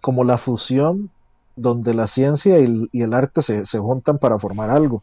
como 0.00 0.24
la 0.24 0.38
fusión 0.38 1.10
donde 1.56 1.94
la 1.94 2.06
ciencia 2.06 2.58
y, 2.58 2.88
el 2.92 3.14
arte 3.14 3.42
se, 3.42 3.66
se, 3.66 3.78
juntan 3.78 4.18
para 4.18 4.38
formar 4.38 4.70
algo. 4.70 5.02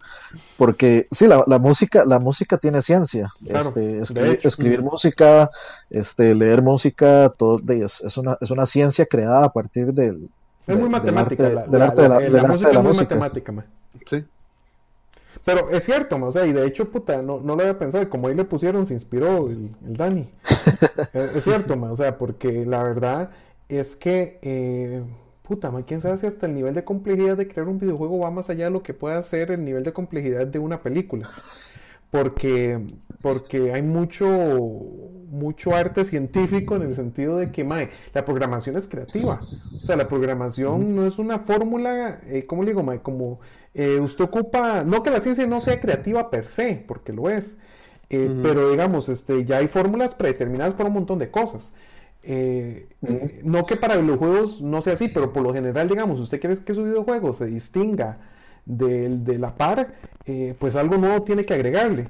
Porque 0.57 1.07
sí, 1.11 1.27
la, 1.27 1.43
la 1.47 1.59
música, 1.59 2.05
la 2.05 2.19
música 2.19 2.57
tiene 2.57 2.81
ciencia. 2.81 3.31
este, 3.45 4.01
escribir, 4.43 4.81
música, 4.81 5.49
este, 5.89 6.33
leer 6.33 6.61
música, 6.61 7.33
todo 7.37 7.59
es, 7.69 8.01
es, 8.01 8.17
una, 8.17 8.37
es 8.41 8.51
una 8.51 8.65
ciencia 8.65 9.05
creada 9.05 9.45
a 9.45 9.53
partir 9.53 9.93
del... 9.93 10.29
Es 10.65 10.77
muy 10.77 10.89
matemática. 10.89 11.43
Del 11.43 11.81
arte 11.81 12.01
de 12.01 12.29
la, 12.29 12.43
música 12.43 12.71
es 12.71 12.83
muy 12.83 12.95
matemática. 12.95 13.65
Sí. 14.05 14.25
Pero 15.45 15.69
es 15.69 15.83
cierto, 15.83 16.17
o 16.23 16.31
sea, 16.31 16.45
y 16.45 16.51
de 16.51 16.65
hecho, 16.67 16.89
puta, 16.89 17.21
no, 17.21 17.39
no 17.39 17.55
lo 17.55 17.61
había 17.61 17.79
pensado, 17.79 18.07
como 18.09 18.27
ahí 18.27 18.35
le 18.35 18.43
pusieron, 18.43 18.85
se 18.85 18.93
inspiró 18.93 19.47
el, 19.47 19.71
el 19.85 19.97
Dani. 19.97 20.29
es 21.13 21.43
cierto, 21.43 21.75
o 21.79 21.95
sea, 21.95 22.17
porque 22.17 22.65
la 22.65 22.83
verdad 22.83 23.29
es 23.67 23.95
que... 23.95 24.39
Eh, 24.41 25.03
puta, 25.49 25.73
quién 25.87 25.99
sabe 25.99 26.19
si 26.19 26.27
hasta 26.27 26.45
el 26.45 26.53
nivel 26.53 26.75
de 26.75 26.83
complejidad 26.83 27.35
de 27.35 27.47
crear 27.47 27.67
un 27.67 27.79
videojuego 27.79 28.19
va 28.19 28.29
más 28.29 28.51
allá 28.51 28.65
de 28.65 28.69
lo 28.69 28.83
que 28.83 28.93
pueda 28.93 29.21
ser 29.23 29.49
el 29.49 29.65
nivel 29.65 29.81
de 29.81 29.91
complejidad 29.91 30.45
de 30.45 30.59
una 30.59 30.83
película. 30.83 31.27
Porque, 32.11 32.79
porque 33.19 33.73
hay 33.73 33.81
mucho, 33.81 34.27
mucho 35.31 35.75
arte 35.75 36.03
científico 36.03 36.75
en 36.75 36.83
el 36.83 36.93
sentido 36.93 37.37
de 37.37 37.51
que, 37.51 37.63
mae, 37.63 37.89
la 38.13 38.25
programación 38.25 38.77
es 38.77 38.87
creativa. 38.87 39.41
O 39.75 39.81
sea, 39.81 39.95
la 39.95 40.07
programación 40.07 40.95
no 40.95 41.07
es 41.07 41.17
una 41.17 41.39
fórmula, 41.39 42.19
eh, 42.27 42.45
¿cómo 42.45 42.61
le 42.61 42.69
digo, 42.69 42.83
mae? 42.83 42.99
Como 42.99 43.39
eh, 43.73 43.99
usted 43.99 44.25
ocupa, 44.25 44.83
no 44.83 45.01
que 45.01 45.09
la 45.09 45.19
ciencia 45.19 45.47
no 45.47 45.61
sea 45.61 45.81
creativa 45.81 46.29
per 46.29 46.47
se, 46.47 46.83
porque 46.87 47.11
lo 47.11 47.27
es, 47.27 47.57
eh, 48.11 48.29
pero 48.43 48.69
digamos, 48.69 49.09
este, 49.09 49.45
ya 49.45 49.57
hay 49.57 49.67
fórmulas 49.67 50.13
predeterminadas 50.13 50.75
para 50.75 50.89
un 50.89 50.93
montón 50.93 51.17
de 51.17 51.31
cosas. 51.31 51.73
Eh, 52.21 52.89
no 53.43 53.65
que 53.65 53.77
para 53.77 53.97
videojuegos 53.97 54.61
no 54.61 54.81
sea 54.81 54.93
así, 54.93 55.07
pero 55.07 55.31
por 55.31 55.43
lo 55.43 55.53
general, 55.53 55.87
digamos, 55.87 56.19
usted 56.19 56.39
quiere 56.39 56.57
que 56.57 56.75
su 56.75 56.83
videojuego 56.83 57.33
se 57.33 57.45
distinga 57.45 58.17
de, 58.65 59.37
la 59.39 59.55
par, 59.55 59.93
eh, 60.25 60.55
pues 60.59 60.75
algo 60.75 60.97
nuevo 60.97 61.23
tiene 61.23 61.45
que 61.45 61.53
agregarle. 61.53 62.09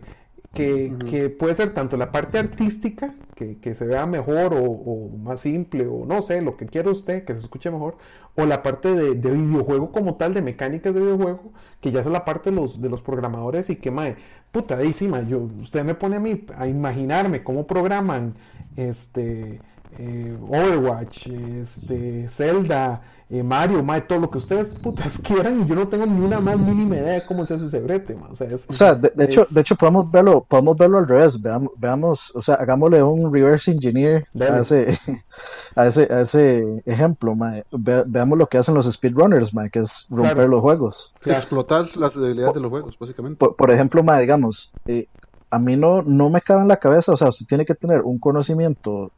Que, 0.54 1.34
puede 1.38 1.54
ser 1.54 1.76
tanto 1.76 1.96
la 1.96 2.12
parte 2.12 2.40
artística, 2.40 3.14
que, 3.36 3.76
se 3.76 3.86
vea 3.86 4.08
mejor 4.08 4.54
o, 4.56 5.10
más 5.24 5.42
simple 5.42 5.86
o 5.88 6.06
no 6.06 6.24
sé, 6.24 6.42
lo 6.42 6.58
que 6.58 6.66
quiera 6.66 6.90
usted, 6.90 7.24
que 7.24 7.34
se 7.34 7.40
escuche 7.40 7.70
mejor, 7.70 7.98
o 8.36 8.46
la 8.46 8.64
parte 8.64 8.94
de, 8.96 9.14
videojuego 9.14 9.92
como 9.92 10.16
tal, 10.16 10.34
de 10.34 10.42
mecánicas 10.42 10.94
de 10.94 11.02
videojuego, 11.02 11.54
que 11.80 11.92
ya 11.92 12.00
es 12.00 12.08
la 12.08 12.26
parte 12.26 12.50
de 12.50 12.56
los, 12.56 12.82
de 12.82 12.90
los 12.90 13.02
programadores 13.04 13.70
y 13.70 13.76
que, 13.76 13.92
mae, 13.92 14.16
puta, 14.52 14.78
ahí 14.78 14.92
yo, 15.28 15.48
usted 15.62 15.84
me 15.84 15.94
pone 15.94 16.16
a 16.16 16.20
mí 16.20 16.46
a 16.58 16.68
imaginarme 16.68 17.44
cómo 17.44 17.68
programan 17.68 18.34
este 18.76 19.62
eh, 19.98 20.38
Overwatch, 20.48 21.28
este, 21.28 22.30
Zelda, 22.30 23.02
eh, 23.32 23.44
Mario, 23.44 23.84
Mae, 23.84 24.02
todo 24.02 24.20
lo 24.20 24.30
que 24.32 24.40
ustedes 24.40 24.70
putas 24.70 25.20
quieran 25.24 25.62
y 25.62 25.68
yo 25.68 25.76
no 25.76 25.88
tengo 25.88 26.06
ni 26.06 26.26
una 26.26 26.40
más 26.40 26.58
mínima 26.58 26.96
idea 26.96 27.14
de 27.14 27.26
cómo 27.26 27.46
se 27.46 27.54
hace 27.54 27.66
ese 27.66 27.80
brete, 27.80 28.16
O 28.16 28.74
sea, 28.74 28.96
de, 28.96 29.12
hecho, 29.24 29.46
de 29.50 29.62
hecho 29.62 29.76
podemos 29.76 30.10
verlo, 30.10 30.44
podemos 30.48 30.76
verlo 30.78 30.98
al 30.98 31.08
revés, 31.08 31.40
veamos, 31.40 31.72
veamos 31.78 32.32
o 32.34 32.42
sea, 32.42 32.56
hagámosle 32.56 33.04
un 33.04 33.32
reverse 33.32 33.72
engineer 33.72 34.28
a 34.40 34.60
ese, 34.60 35.00
a 35.76 35.86
ese, 35.86 36.12
a 36.12 36.22
ese 36.22 36.82
ejemplo, 36.86 37.36
veamos 37.72 38.38
lo 38.38 38.48
que 38.48 38.58
hacen 38.58 38.74
los 38.74 38.92
speedrunners, 38.92 39.54
mae, 39.54 39.70
que 39.70 39.82
es 39.82 40.08
romper 40.10 40.50
los 40.50 40.62
juegos. 40.62 41.14
Explotar 41.24 41.86
las 41.98 42.20
debilidades 42.20 42.56
de 42.56 42.62
los 42.62 42.72
juegos, 42.72 42.98
básicamente. 42.98 43.46
Por, 43.46 43.72
ejemplo, 43.72 44.02
mae, 44.02 44.22
digamos, 44.22 44.72
eh, 44.88 45.08
a 45.52 45.60
mí 45.60 45.76
no, 45.76 46.02
no 46.02 46.30
me 46.30 46.42
cabe 46.42 46.62
en 46.62 46.68
la 46.68 46.78
cabeza, 46.78 47.12
o 47.12 47.18
sea, 47.18 47.30
usted 47.30 47.46
tiene 47.46 47.66
que 47.66 47.76
tener 47.76 48.02
un 48.02 48.18
conocimiento 48.18 49.12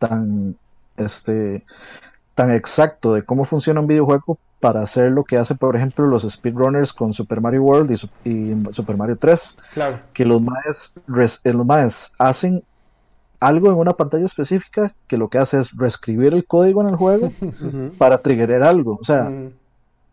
tan, 0.00 0.56
este, 0.96 1.64
tan 2.34 2.50
exacto 2.50 3.14
de 3.14 3.22
cómo 3.22 3.44
funciona 3.44 3.80
un 3.80 3.86
videojuego 3.86 4.38
para 4.58 4.82
hacer 4.82 5.12
lo 5.12 5.24
que 5.24 5.38
hace, 5.38 5.54
por 5.54 5.76
ejemplo, 5.76 6.06
los 6.06 6.22
speedrunners 6.28 6.92
con 6.92 7.14
Super 7.14 7.40
Mario 7.40 7.62
World 7.62 7.92
y, 8.24 8.72
Super 8.74 8.96
Mario 8.96 9.16
3. 9.16 9.56
Claro. 9.72 10.00
Que 10.12 10.24
los 10.24 10.42
maes, 10.42 10.92
eh, 11.44 11.52
los 11.52 12.12
hacen 12.18 12.62
algo 13.38 13.68
en 13.68 13.74
una 13.74 13.94
pantalla 13.94 14.26
específica 14.26 14.94
que 15.08 15.16
lo 15.16 15.28
que 15.28 15.38
hace 15.38 15.58
es 15.58 15.74
reescribir 15.74 16.34
el 16.34 16.44
código 16.44 16.82
en 16.82 16.88
el 16.88 16.96
juego 16.96 17.32
para 17.98 18.18
triggerar 18.18 18.62
algo. 18.62 18.98
O 19.00 19.04
sea, 19.04 19.30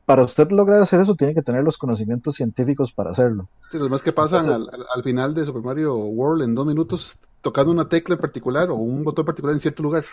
para 0.05 0.23
usted 0.23 0.49
lograr 0.51 0.81
hacer 0.81 1.01
eso 1.01 1.15
tiene 1.15 1.33
que 1.33 1.41
tener 1.41 1.65
los 1.65 1.77
conocimientos 1.77 2.35
científicos 2.35 2.93
para 2.93 3.11
hacerlo. 3.11 3.49
Sí, 3.69 3.77
los 3.77 3.89
más 3.89 4.01
que 4.01 4.13
pasan 4.13 4.49
al, 4.49 5.03
final 5.03 5.33
de 5.33 5.45
Super 5.45 5.61
Mario 5.61 5.95
World 5.95 6.43
en 6.43 6.55
dos 6.55 6.65
minutos 6.65 7.17
tocando 7.41 7.71
una 7.71 7.87
tecla 7.87 8.15
en 8.15 8.21
particular 8.21 8.69
o 8.69 8.75
un 8.75 9.03
botón 9.03 9.25
particular 9.25 9.53
en 9.53 9.59
cierto 9.59 9.83
lugar. 9.83 10.05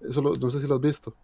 Eso 0.00 0.20
no 0.22 0.50
sé 0.50 0.60
si 0.60 0.66
lo 0.66 0.74
has 0.74 0.80
visto. 0.80 1.14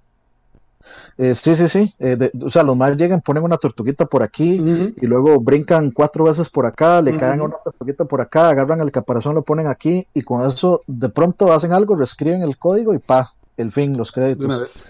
Eh, 1.19 1.35
sí, 1.35 1.55
sí, 1.55 1.69
sí. 1.69 1.95
Eh, 1.99 2.31
o 2.43 2.51
sea, 2.51 2.63
los 2.63 2.77
más 2.77 2.97
llegan, 2.97 3.21
ponen 3.21 3.43
una 3.43 3.59
tortuguita 3.59 4.07
por 4.07 4.23
aquí 4.23 4.59
y 4.97 5.07
luego 5.07 5.39
brincan 5.41 5.91
cuatro 5.91 6.25
veces 6.25 6.49
por 6.49 6.67
acá, 6.67 7.01
le 7.01 7.17
caen 7.17 7.41
una 7.41 7.57
tortuguita 7.63 8.05
por 8.05 8.21
acá, 8.21 8.49
agarran 8.49 8.81
el 8.81 8.91
caparazón, 8.91 9.35
lo 9.35 9.43
ponen 9.43 9.67
aquí 9.67 10.07
y 10.15 10.23
con 10.23 10.45
eso 10.45 10.81
de 10.87 11.09
pronto 11.09 11.53
hacen 11.53 11.73
algo, 11.73 11.97
reescriben 11.97 12.43
el 12.43 12.57
código 12.57 12.95
y 12.95 12.99
pa, 12.99 13.35
el 13.61 13.73
fin, 13.73 13.97
los 13.97 14.13
créditos. 14.13 14.45
una 14.45 14.59
vez. 14.59 14.83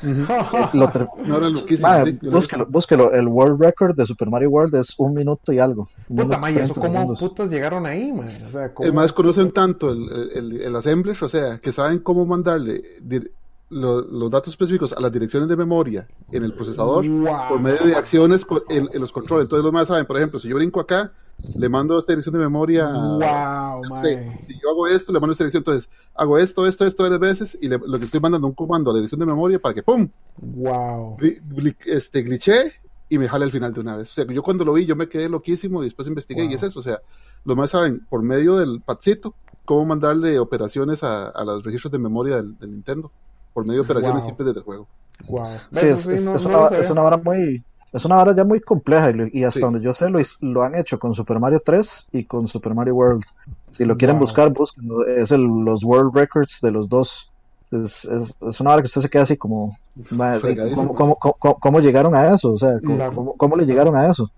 búsquelo, 2.69 3.13
el 3.13 3.29
World 3.29 3.61
Record 3.61 3.97
de 3.97 4.07
Super 4.07 4.31
Mario 4.31 4.51
World 4.51 4.75
es 4.77 4.95
un 4.99 5.15
minuto 5.15 5.53
y 5.53 5.59
algo. 5.59 5.89
Puta, 6.09 6.51
¿eso 6.51 6.75
cómo 6.75 7.15
putas 7.15 7.51
llegaron 7.51 7.87
ahí, 7.87 8.13
man? 8.13 8.39
O 8.47 8.51
sea, 8.51 8.73
¿cómo... 8.73 8.93
más 8.93 9.13
conocen 9.13 9.51
tanto 9.53 9.91
el, 9.91 10.09
el, 10.35 10.61
el, 10.63 10.77
assembler, 10.77 11.17
o 11.21 11.29
sea, 11.29 11.59
que 11.59 11.73
saben 11.73 11.99
cómo 11.99 12.27
mandarle 12.27 12.83
los 13.71 14.31
datos 14.31 14.49
específicos 14.49 14.93
a 14.93 15.01
las 15.01 15.13
direcciones 15.13 15.49
de 15.49 15.57
memoria 15.57 16.09
en 16.33 16.43
el 16.45 16.53
procesador 16.53 17.05
por 17.49 17.61
medio 17.61 17.87
de 17.87 17.95
acciones 17.95 18.45
en, 18.69 18.89
los 19.01 19.13
controles. 19.13 19.45
Entonces 19.45 19.65
los 19.65 19.73
más 19.73 19.89
saben, 19.89 20.07
por 20.07 20.17
ejemplo, 20.17 20.39
si 20.39 20.49
yo 20.49 20.57
brinco 20.57 20.81
acá, 20.81 21.13
le 21.55 21.69
mando 21.69 21.99
esta 21.99 22.13
dirección 22.13 22.35
de 22.35 22.41
memoria. 22.41 22.89
Wow, 22.89 23.83
si 24.03 24.59
yo 24.61 24.71
hago 24.71 24.87
esto, 24.87 25.13
le 25.13 25.21
mando 25.21 25.33
esta 25.33 25.45
dirección, 25.45 25.61
entonces 25.61 25.91
hago 26.15 26.39
esto, 26.39 26.67
esto, 26.67 26.87
esto 26.87 27.03
varias 27.03 27.21
veces 27.21 27.59
y 27.61 27.69
lo 27.69 27.99
que 27.99 28.05
estoy 28.05 28.21
mandando 28.21 28.47
un 28.47 28.55
comando 28.55 28.91
a 28.91 28.95
la 28.95 28.99
dirección 28.99 29.21
de 29.21 29.27
memoria 29.27 29.59
para 29.59 29.75
que 29.75 29.83
¡pum! 29.83 30.09
Wow. 30.39 31.17
este, 31.87 32.23
glitché 32.23 32.73
y 33.09 33.19
me 33.19 33.29
jale 33.29 33.45
al 33.45 33.53
final 33.53 33.73
de 33.73 33.81
una 33.81 33.97
vez. 33.97 34.11
O 34.11 34.15
sea, 34.15 34.25
yo 34.33 34.43
cuando 34.43 34.65
lo 34.65 34.73
vi, 34.73 34.87
yo 34.87 34.97
me 34.97 35.09
quedé 35.09 35.29
loquísimo 35.29 35.83
y 35.83 35.87
después 35.87 36.07
investigué 36.07 36.45
y 36.45 36.55
es 36.55 36.63
eso. 36.63 36.79
O 36.79 36.83
sea, 36.83 37.01
los 37.45 37.57
más 37.57 37.71
saben 37.71 38.07
por 38.09 38.23
medio 38.23 38.57
del 38.57 38.81
padcito 38.81 39.35
cómo 39.65 39.85
mandarle 39.85 40.39
operaciones 40.39 41.03
a, 41.03 41.33
los 41.45 41.65
registros 41.65 41.93
de 41.93 41.99
memoria 41.99 42.37
del, 42.37 42.57
Nintendo 42.61 43.11
por 43.53 43.65
medio 43.67 43.83
de 43.83 43.85
operaciones 43.85 44.25
simples 44.25 44.47
desde 44.47 44.61
el 44.61 44.65
juego. 44.65 44.89
Wow. 45.29 45.59
Sí, 45.73 45.87
es, 45.87 46.07
una, 46.07 46.35
es, 46.77 46.91
una, 46.91 47.03
vara 47.03 47.17
muy 47.19 47.63
es 47.93 48.05
una 48.05 48.17
vara 48.17 48.35
ya 48.35 48.45
muy 48.45 48.61
compleja 48.61 49.13
y, 49.33 49.43
hasta 49.43 49.61
donde 49.61 49.81
yo 49.81 49.95
sé 49.95 50.09
lo, 50.09 50.21
lo, 50.41 50.63
han 50.63 50.77
hecho 50.77 50.99
con 50.99 51.15
Super 51.15 51.41
Mario 51.41 51.61
3 51.65 52.09
y 52.13 52.25
con 52.25 52.47
Super 52.47 52.75
Mario 52.75 52.95
World. 52.95 53.25
Si 53.73 53.85
lo 53.85 53.97
quieren 53.97 54.19
buscar, 54.19 54.51
busquen. 54.51 54.89
Es 55.17 55.33
el, 55.33 55.43
los 55.43 55.83
World 55.83 56.15
Records 56.15 56.61
de 56.63 56.71
los 56.71 56.89
dos. 56.89 57.31
Es, 57.73 58.05
es, 58.05 58.37
es, 58.49 58.61
una 58.61 58.73
hora 58.73 58.83
que 58.83 58.87
usted 58.87 59.01
se 59.01 59.09
queda 59.09 59.23
así 59.23 59.37
como, 59.37 59.77
¿cómo, 60.97 61.15
cómo, 61.17 61.59
cómo, 61.61 61.81
llegaron 61.81 62.17
a 62.17 62.35
eso? 62.35 62.53
O 62.53 62.59
sea, 62.59 62.79
¿cómo, 63.37 63.57
le 63.57 63.65
llegaron 63.65 63.95
a 63.95 64.11
eso? 64.11 64.31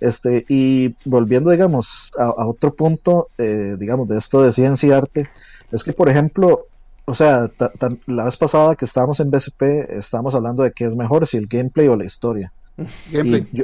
Este, 0.00 0.44
y 0.48 0.94
volviendo, 1.04 1.50
digamos, 1.50 2.10
a, 2.18 2.46
otro 2.46 2.74
punto, 2.74 3.28
eh, 3.36 3.76
digamos, 3.78 4.08
de 4.08 4.16
esto 4.16 4.42
de 4.42 4.52
ciencia 4.52 4.88
y 4.88 4.92
arte, 4.92 5.28
es 5.70 5.84
que, 5.84 5.92
por 5.92 6.08
ejemplo, 6.08 6.64
o 7.04 7.14
sea, 7.14 7.50
la 8.06 8.24
vez 8.24 8.36
pasada 8.38 8.74
que 8.74 8.86
estábamos 8.86 9.20
en 9.20 9.30
BCP, 9.30 9.62
estábamos 9.90 10.34
hablando 10.34 10.62
de 10.62 10.72
qué 10.72 10.86
es 10.86 10.96
mejor, 10.96 11.26
si 11.26 11.36
el 11.36 11.46
gameplay 11.46 11.88
o 11.88 11.96
la 11.96 12.06
historia. 12.06 12.52
Yo, 13.40 13.54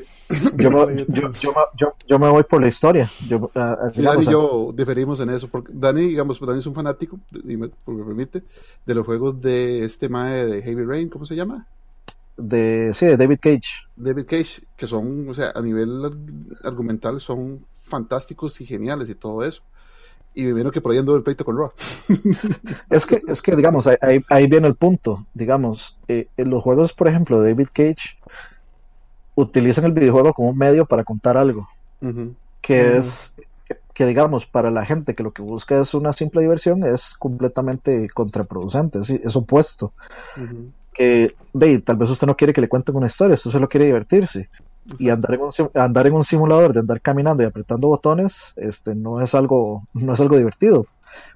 yo, 2.09 2.19
me, 2.19 2.29
voy 2.29 2.43
por 2.43 2.61
la 2.61 2.69
historia. 2.69 3.11
Yo, 3.29 3.51
Dani 3.55 4.23
y 4.23 4.27
yo 4.27 4.73
diferimos 4.75 5.21
en 5.21 5.31
eso, 5.31 5.49
porque 5.49 5.73
Dani, 5.75 6.03
digamos, 6.03 6.41
Dani 6.41 6.59
es 6.59 6.67
un 6.67 6.75
fanático, 6.75 7.19
y 7.33 7.57
me, 7.57 7.69
permite, 7.85 8.43
de 8.85 8.95
los 8.95 9.07
juegos 9.07 9.41
de 9.41 9.85
este 9.85 10.09
mae 10.09 10.47
de 10.47 10.63
Heavy 10.63 10.85
Rain, 10.85 11.09
¿cómo 11.09 11.27
se 11.27 11.37
llama? 11.37 11.67
De, 12.37 12.91
sí, 12.93 13.07
de 13.07 13.17
David 13.17 13.39
Cage. 13.41 13.69
David 13.95 14.27
Cage, 14.27 14.63
que 14.77 14.87
son, 14.87 15.29
o 15.29 15.35
sea, 15.35 15.53
a 15.55 15.61
nivel 15.61 16.03
argumental 16.65 17.21
son 17.21 17.65
fantásticos 17.83 18.61
y 18.61 18.67
geniales 18.67 19.09
y 19.09 19.15
todo 19.15 19.45
eso. 19.45 19.63
Y 20.37 20.43
me 20.43 20.53
vino 20.53 20.73
que 20.73 20.81
por 20.81 20.91
ahí 20.91 20.99
ando 20.99 21.15
el 21.15 21.23
pleito 21.23 21.45
con 21.45 21.57
Raw. 21.57 21.71
es 22.91 23.07
que, 23.07 23.23
es 23.29 23.41
que 23.41 23.55
digamos, 23.55 23.87
ahí, 23.87 24.21
ahí 24.29 24.49
viene 24.49 24.67
el 24.67 24.75
punto. 24.75 25.25
Digamos, 25.33 25.97
eh, 26.09 26.27
en 26.37 26.51
los 26.51 26.61
juegos, 26.61 26.93
por 26.93 27.07
ejemplo, 27.07 27.41
de 27.41 27.51
David 27.51 27.69
Cage, 27.73 28.17
utilizan 29.35 29.85
el 29.85 29.93
videojuego 29.93 30.33
como 30.33 30.51
un 30.51 30.59
medio 30.59 30.87
para 30.87 31.05
contar 31.05 31.37
algo. 31.37 31.69
Que 32.61 32.97
es, 32.97 33.33
que, 33.95 34.07
digamos, 34.07 34.47
para 34.47 34.71
la 34.71 34.85
gente 34.85 35.15
que 35.15 35.23
lo 35.23 35.33
que 35.33 35.43
busca 35.43 35.81
es 35.81 35.95
una 35.95 36.13
simple 36.13 36.43
diversión, 36.43 36.85
es 36.85 37.15
completamente 37.15 38.09
contraproducente, 38.13 39.01
es, 39.01 39.37
opuesto. 39.37 39.93
Que, 40.93 41.35
de, 41.53 41.79
tal 41.81 41.97
vez 41.97 42.11
usted 42.11 42.27
no 42.27 42.37
quiere 42.37 42.53
que 42.53 42.61
le 42.61 42.69
cuenten 42.69 42.97
una 42.97 43.07
historia, 43.07 43.35
usted 43.35 43.51
solo 43.51 43.69
quiere 43.69 43.87
divertirse. 43.87 44.49
Y 44.99 45.09
andar 45.09 45.35
en, 45.35 45.41
un, 45.41 45.51
andar 45.75 46.07
en 46.07 46.13
un 46.13 46.25
simulador 46.25 46.75
de 46.75 46.81
andar 46.81 47.01
caminando 47.01 47.43
y 47.43 47.47
apretando 47.47 47.89
botones, 47.89 48.53
este, 48.57 48.95
no 48.95 49.23
es 49.23 49.35
algo, 49.35 49.83
no 49.95 50.13
es 50.13 50.21
algo 50.21 50.37
divertido 50.37 50.87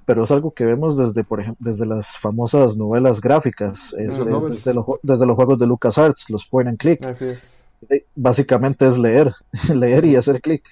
pero 0.04 0.24
es 0.24 0.30
algo 0.32 0.50
que 0.50 0.64
vemos 0.64 0.96
desde, 0.96 1.22
por 1.22 1.38
ejemplo, 1.38 1.70
desde 1.70 1.86
las 1.86 2.18
famosas 2.18 2.76
novelas 2.76 3.20
gráficas, 3.20 3.94
desde, 3.96 4.24
desde, 4.24 4.74
los, 4.74 4.98
desde, 5.02 5.26
los, 5.26 5.36
juegos 5.36 5.58
de 5.58 5.66
LucasArts, 5.66 6.30
los 6.30 6.44
point 6.46 6.68
and 6.68 6.78
click. 6.78 7.04
Así 7.04 7.26
es 7.26 7.67
básicamente 8.14 8.86
es 8.86 8.98
leer, 8.98 9.32
leer 9.74 10.04
y 10.04 10.16
hacer 10.16 10.40
clic. 10.40 10.62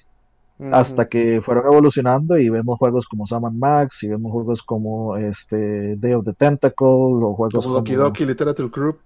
Hasta 0.72 1.06
que 1.06 1.42
fueron 1.44 1.66
evolucionando 1.66 2.38
y 2.38 2.48
vemos 2.48 2.78
juegos 2.78 3.06
como 3.06 3.26
Sam 3.26 3.58
Max 3.58 4.02
y 4.02 4.08
vemos 4.08 4.32
juegos 4.32 4.62
como 4.62 5.14
este 5.18 5.96
Day 5.96 6.14
of 6.14 6.24
the 6.24 6.32
Tentacle 6.32 6.86
o 6.86 7.34
juegos 7.34 7.62
como 7.62 7.74
Doki 7.74 7.92
Doki 7.92 8.24
Literature 8.24 8.70
Group 8.70 9.00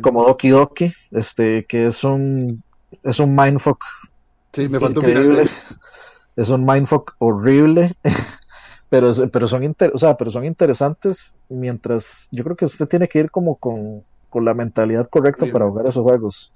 como 0.00 0.24
Doki 0.24 0.48
Doki 0.48 0.90
este 1.10 1.66
que 1.66 1.88
es 1.88 2.02
un 2.04 2.62
es 3.02 3.18
un 3.18 3.36
mindfuck 3.36 3.78
sí 4.54 4.66
me 4.70 4.80
faltó 4.80 5.02
mirar 5.02 5.26
es 6.36 6.48
un 6.48 6.64
mindfuck 6.64 7.16
horrible 7.18 7.94
pero 8.88 9.12
pero 9.30 9.46
son 9.46 9.76
o 9.92 9.98
sea, 9.98 10.16
pero 10.16 10.30
son 10.30 10.44
interesantes 10.44 11.34
mientras 11.48 12.28
yo 12.30 12.44
creo 12.44 12.56
que 12.56 12.64
usted 12.64 12.86
tiene 12.86 13.08
que 13.08 13.18
ir 13.20 13.30
como 13.30 13.56
con, 13.56 14.02
con 14.30 14.44
la 14.44 14.54
mentalidad 14.54 15.08
correcta 15.08 15.46
para 15.52 15.68
jugar 15.68 15.86
esos 15.86 16.02
juegos 16.02 16.52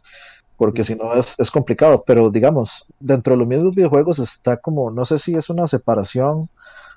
porque 0.62 0.84
si 0.84 0.94
no 0.94 1.12
es, 1.14 1.34
es, 1.38 1.50
complicado, 1.50 2.04
pero 2.06 2.30
digamos, 2.30 2.86
dentro 3.00 3.32
de 3.32 3.38
los 3.40 3.48
mismos 3.48 3.74
videojuegos 3.74 4.20
está 4.20 4.58
como, 4.58 4.92
no 4.92 5.04
sé 5.04 5.18
si 5.18 5.32
es 5.32 5.50
una 5.50 5.66
separación 5.66 6.48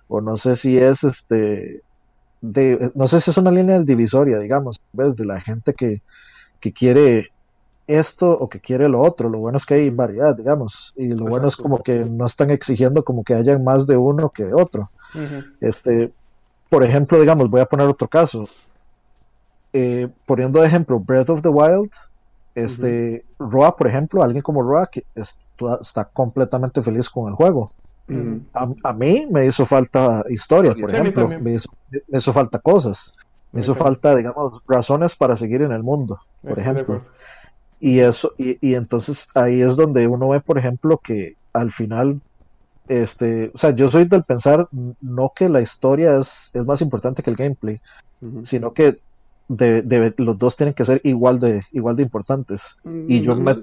o 0.08 0.22
no 0.22 0.38
sé 0.38 0.56
si 0.56 0.78
es 0.78 1.04
este, 1.04 1.82
de, 2.42 2.92
no 2.94 3.08
sé 3.08 3.20
si 3.22 3.32
es 3.32 3.38
una 3.38 3.50
línea 3.50 3.80
divisoria, 3.80 4.38
digamos, 4.38 4.80
¿ves? 4.94 5.16
de 5.16 5.26
la 5.26 5.42
gente 5.42 5.74
que, 5.74 6.04
que 6.60 6.74
quiere 6.74 7.32
esto 7.88 8.30
o 8.30 8.48
que 8.50 8.60
quiere 8.60 8.88
lo 8.88 9.02
otro, 9.02 9.30
lo 9.30 9.40
bueno 9.40 9.58
es 9.58 9.66
que 9.66 9.74
hay 9.74 9.90
variedad, 9.90 10.36
digamos, 10.36 10.94
y 10.96 11.08
lo 11.08 11.26
bueno 11.26 11.48
es 11.48 11.56
como 11.56 11.82
que 11.82 12.06
no 12.06 12.28
están 12.28 12.52
exigiendo 12.52 13.04
como 13.04 13.24
que 13.24 13.34
haya 13.34 13.58
más 13.58 13.88
de 13.88 13.98
uno 13.98 14.30
que 14.30 14.44
de 14.44 14.54
otro. 14.54 14.92
Este, 15.60 16.12
por 16.70 16.84
ejemplo, 16.84 17.20
digamos, 17.20 17.50
voy 17.50 17.62
a 17.62 17.66
poner 17.66 17.88
otro 17.88 18.08
caso. 18.08 18.44
Eh, 19.74 20.08
poniendo 20.28 20.62
de 20.62 20.68
ejemplo 20.68 21.00
Breath 21.00 21.32
of 21.32 21.42
the 21.42 21.50
Wild, 21.50 21.90
este, 22.56 23.26
Roa, 23.38 23.76
por 23.76 23.88
ejemplo, 23.88 24.24
alguien 24.24 24.42
como 24.42 24.62
Roa 24.62 24.88
que 24.88 25.06
está 25.82 26.06
completamente 26.06 26.82
feliz 26.82 27.10
con 27.10 27.30
el 27.30 27.36
juego. 27.36 27.72
a, 28.54 28.94
mí 28.94 29.28
me 29.30 29.46
hizo 29.46 29.66
falta 29.66 30.24
historia, 30.30 30.74
por 30.74 30.94
ejemplo, 30.94 31.28
me 31.28 31.60
hizo, 32.14 32.34
falta 32.34 32.60
cosas, 32.60 33.14
me 33.52 33.62
hizo 33.62 33.76
falta, 33.76 34.16
digamos, 34.16 34.62
razones 34.68 35.16
para 35.16 35.36
seguir 35.36 35.62
en 35.62 35.72
el 35.72 35.84
mundo, 35.84 36.20
por 36.42 36.58
ejemplo. 36.58 37.02
Y 37.80 38.00
eso, 38.00 38.32
y, 38.38 38.58
y 38.68 38.76
entonces 38.76 39.28
ahí 39.36 39.62
es 39.62 39.76
donde 39.76 40.08
uno 40.08 40.30
ve, 40.30 40.40
por 40.40 40.58
ejemplo, 40.58 40.98
que 40.98 41.36
al 41.54 41.72
final 41.72 42.22
este, 42.88 43.52
o 43.54 43.58
sea, 43.58 43.72
yo 43.72 43.90
soy 43.90 44.06
del 44.06 44.24
pensar 44.24 44.68
no 45.02 45.32
que 45.36 45.50
la 45.50 45.62
historia 45.62 46.18
es, 46.18 46.52
es 46.54 46.66
más 46.66 46.82
importante 46.82 47.24
que 47.24 47.30
el 47.30 47.36
gameplay, 47.36 47.82
sino 48.44 48.74
que 48.74 49.00
de, 49.48 50.14
los 50.18 50.38
dos 50.38 50.56
tienen 50.56 50.74
que 50.74 50.86
ser 50.86 51.02
igual 51.04 51.40
de 51.40 51.64
igual 51.72 51.96
de 51.96 52.04
importantes. 52.04 52.62
Y 52.84 53.22
yo 53.22 53.36
no, 53.36 53.56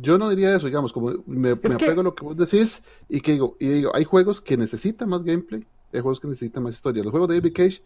Yo 0.00 0.18
no 0.18 0.28
diría 0.28 0.54
eso, 0.54 0.66
digamos, 0.66 0.92
como 0.92 1.12
me, 1.26 1.50
apego 1.50 2.00
a 2.00 2.04
lo 2.04 2.14
que 2.14 2.24
vos 2.24 2.36
decís 2.36 2.82
y 3.08 3.20
que 3.20 3.32
digo, 3.32 3.56
y 3.60 3.68
digo, 3.68 3.90
hay 3.94 4.04
juegos 4.04 4.40
que 4.40 4.56
necesitan 4.56 5.08
más 5.08 5.22
gameplay, 5.22 5.66
hay 5.92 6.00
juegos 6.00 6.20
que 6.20 6.28
necesitan 6.28 6.62
más 6.62 6.74
historia. 6.74 7.02
Los 7.02 7.10
juegos 7.10 7.28
de 7.28 7.36
David 7.36 7.52
Cage, 7.54 7.82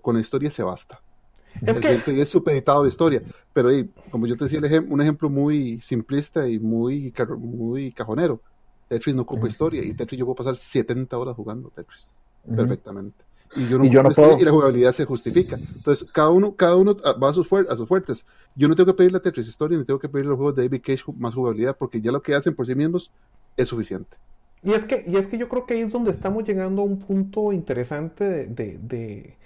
con 0.00 0.14
la 0.14 0.20
historia 0.20 0.50
se 0.50 0.62
basta. 0.62 1.00
Es 1.60 1.76
el 1.76 1.82
gameplay 1.82 2.20
es 2.20 2.30
supeditado 2.30 2.80
a 2.80 2.82
la 2.84 2.88
historia, 2.88 3.22
pero 3.52 3.68
como 4.10 4.26
yo 4.26 4.36
te 4.36 4.44
decía, 4.44 4.60
un 4.88 5.00
ejemplo 5.02 5.28
muy 5.28 5.80
simplista 5.80 6.48
y 6.48 6.58
muy, 6.58 7.12
muy 7.38 7.92
cajonero 7.92 8.40
Tetris 8.92 9.16
no 9.16 9.22
ocupa 9.22 9.48
historia 9.48 9.82
y 9.82 9.94
Tetris 9.94 10.18
yo 10.18 10.26
puedo 10.26 10.36
pasar 10.36 10.54
70 10.54 11.16
horas 11.16 11.34
jugando 11.34 11.70
Tetris 11.70 12.10
perfectamente. 12.46 13.24
Y 13.54 13.68
yo 13.68 13.78
no, 13.78 14.10
puedo... 14.10 14.38
y 14.38 14.44
la 14.44 14.50
jugabilidad 14.50 14.92
se 14.92 15.04
justifica. 15.04 15.56
Entonces, 15.56 16.08
cada 16.12 16.30
uno, 16.30 16.54
cada 16.54 16.76
uno 16.76 16.96
va 17.22 17.28
a 17.28 17.32
sus, 17.32 17.52
a 17.52 17.76
sus 17.76 17.86
fuertes. 17.86 18.24
Yo 18.54 18.68
no 18.68 18.74
tengo 18.74 18.92
que 18.92 18.96
pedirle 18.96 19.18
a 19.18 19.22
Tetris 19.22 19.48
historia 19.48 19.78
ni 19.78 19.84
tengo 19.84 19.98
que 19.98 20.08
pedirle 20.08 20.28
a 20.28 20.30
los 20.30 20.38
juegos 20.38 20.54
de 20.56 20.62
David 20.62 20.82
Cage 20.84 21.04
más 21.18 21.34
jugabilidad 21.34 21.76
porque 21.76 22.00
ya 22.00 22.12
lo 22.12 22.22
que 22.22 22.34
hacen 22.34 22.54
por 22.54 22.66
sí 22.66 22.74
mismos 22.74 23.10
es 23.56 23.68
suficiente. 23.68 24.16
Y 24.62 24.72
es 24.72 24.84
que, 24.84 25.04
y 25.06 25.16
es 25.16 25.26
que 25.26 25.38
yo 25.38 25.48
creo 25.48 25.66
que 25.66 25.74
ahí 25.74 25.80
es 25.80 25.92
donde 25.92 26.10
estamos 26.10 26.44
llegando 26.44 26.82
a 26.82 26.84
un 26.84 26.98
punto 27.00 27.52
interesante 27.52 28.24
de, 28.24 28.46
de, 28.46 28.78
de 28.78 29.36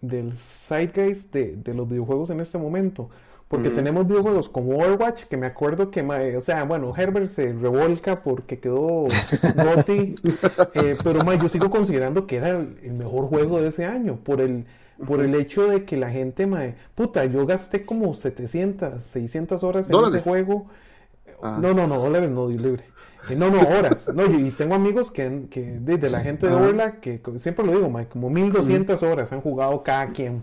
del 0.00 0.32
zeitgeist 0.36 1.32
de, 1.32 1.56
de 1.56 1.74
los 1.74 1.88
videojuegos 1.88 2.30
en 2.30 2.40
este 2.40 2.58
momento. 2.58 3.10
Porque 3.50 3.68
tenemos 3.68 4.06
videojuegos 4.06 4.48
como 4.48 4.76
Overwatch, 4.76 5.24
que 5.24 5.36
me 5.36 5.46
acuerdo 5.46 5.90
que, 5.90 6.36
o 6.36 6.40
sea, 6.40 6.62
bueno, 6.62 6.94
Herbert 6.96 7.26
se 7.26 7.52
revolca 7.52 8.22
porque 8.22 8.60
quedó 8.60 9.08
Naughty, 9.56 10.14
eh, 10.74 10.96
pero 11.02 11.32
yo 11.34 11.48
sigo 11.48 11.68
considerando 11.68 12.28
que 12.28 12.36
era 12.36 12.50
el 12.50 12.92
mejor 12.92 13.24
juego 13.26 13.60
de 13.60 13.70
ese 13.70 13.86
año, 13.86 14.20
por 14.22 14.40
el, 14.40 14.66
por 15.04 15.18
el 15.18 15.34
hecho 15.34 15.66
de 15.66 15.84
que 15.84 15.96
la 15.96 16.10
gente, 16.10 16.46
mae, 16.46 16.76
puta, 16.94 17.24
yo 17.24 17.44
gasté 17.44 17.84
como 17.84 18.14
700, 18.14 19.02
600 19.02 19.64
horas 19.64 19.90
en 19.90 19.96
ese 19.96 20.20
juego. 20.20 20.66
Ah. 21.42 21.58
No, 21.60 21.74
no, 21.74 21.88
no, 21.88 21.98
dólares 21.98 22.30
no, 22.30 22.48
libre. 22.48 22.84
Eh, 23.30 23.34
no, 23.34 23.50
no, 23.50 23.58
horas. 23.62 24.12
No, 24.14 24.26
y 24.26 24.52
tengo 24.52 24.76
amigos 24.76 25.10
que, 25.10 25.48
que 25.50 25.62
de, 25.80 26.08
la 26.08 26.20
gente 26.20 26.46
de 26.46 26.54
Orla, 26.54 27.00
que 27.00 27.20
siempre 27.40 27.66
lo 27.66 27.72
digo, 27.72 27.90
mae, 27.90 28.06
como 28.06 28.30
1200 28.30 29.02
horas 29.02 29.32
han 29.32 29.40
jugado 29.40 29.82
cada 29.82 30.06
quien. 30.06 30.40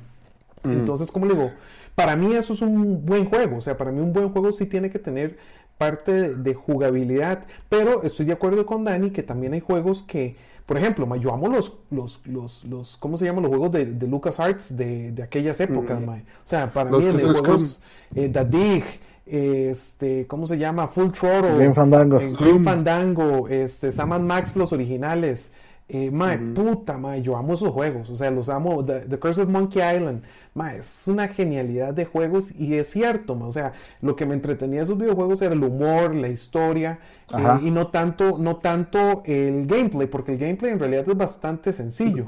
Entonces, 0.65 1.09
¿cómo 1.09 1.25
le 1.25 1.35
digo? 1.35 1.51
Para 1.97 2.15
mí 2.15 2.35
eso 2.35 2.53
es 2.53 2.61
un 2.61 3.03
buen 3.07 3.25
juego. 3.25 3.57
O 3.57 3.61
sea, 3.61 3.75
para 3.75 3.91
mí 3.91 3.99
un 3.99 4.13
buen 4.13 4.29
juego 4.29 4.53
sí 4.53 4.67
tiene 4.67 4.91
que 4.91 4.99
tener 4.99 5.35
parte 5.79 6.35
de, 6.35 6.53
jugabilidad. 6.53 7.45
Pero 7.69 8.03
estoy 8.03 8.27
de 8.27 8.33
acuerdo 8.33 8.67
con 8.67 8.83
Dani 8.83 9.09
que 9.09 9.23
también 9.23 9.53
hay 9.53 9.61
juegos 9.61 10.03
que, 10.03 10.35
por 10.67 10.77
ejemplo, 10.77 11.07
yo 11.15 11.33
amo 11.33 11.49
los, 11.49 11.79
los, 11.89 12.21
los, 12.27 12.63
los 12.65 12.97
¿cómo 12.97 13.17
se 13.17 13.25
llaman? 13.25 13.41
Los 13.41 13.49
juegos 13.49 13.71
de, 13.71 13.85
de 13.85 14.07
LucasArts 14.07 14.77
de, 14.77 15.11
de 15.11 15.23
aquellas 15.23 15.59
épocas, 15.59 15.99
O 15.99 16.19
sea, 16.43 16.71
para 16.71 16.91
mí 16.91 17.03
los 17.03 17.41
juegos 17.41 17.81
eh, 18.13 18.29
The 18.29 18.45
Dig, 18.45 18.83
este, 19.25 20.27
¿cómo 20.27 20.45
se 20.45 20.59
llama? 20.59 20.89
Full 20.89 21.09
Throttle, 21.09 21.57
Green 21.57 21.73
Fandango, 21.73 22.19
eh, 22.19 22.35
Green 22.39 22.63
Fandango, 22.63 23.47
este, 23.47 23.91
Sam 23.91 24.23
Max, 24.23 24.55
los 24.55 24.71
originales. 24.71 25.51
Eh, 25.89 26.11
mae, 26.11 26.37
puta, 26.37 26.97
mae, 26.97 27.21
yo 27.21 27.37
amo 27.37 27.53
esos 27.53 27.71
juegos, 27.71 28.09
o 28.09 28.15
sea, 28.17 28.29
los 28.29 28.49
amo. 28.49 28.83
The, 28.83 29.17
Curse 29.17 29.43
of 29.43 29.49
Monkey 29.49 29.81
Island, 29.81 30.21
es 30.65 31.07
una 31.07 31.27
genialidad 31.27 31.93
de 31.93 32.05
juegos 32.05 32.51
y 32.57 32.75
es 32.75 32.89
cierto, 32.89 33.37
o 33.39 33.51
sea, 33.51 33.73
lo 34.01 34.15
que 34.15 34.25
me 34.25 34.33
entretenía 34.33 34.79
de 34.79 34.83
esos 34.83 34.97
videojuegos 34.97 35.41
era 35.41 35.53
el 35.53 35.63
humor, 35.63 36.15
la 36.15 36.27
historia 36.27 36.99
eh, 37.29 37.59
y 37.63 37.71
no 37.71 37.87
tanto, 37.87 38.37
no 38.37 38.57
tanto 38.57 39.21
el 39.25 39.67
gameplay, 39.67 40.07
porque 40.07 40.33
el 40.33 40.37
gameplay 40.37 40.71
en 40.71 40.79
realidad 40.79 41.05
es 41.07 41.17
bastante 41.17 41.73
sencillo. 41.73 42.23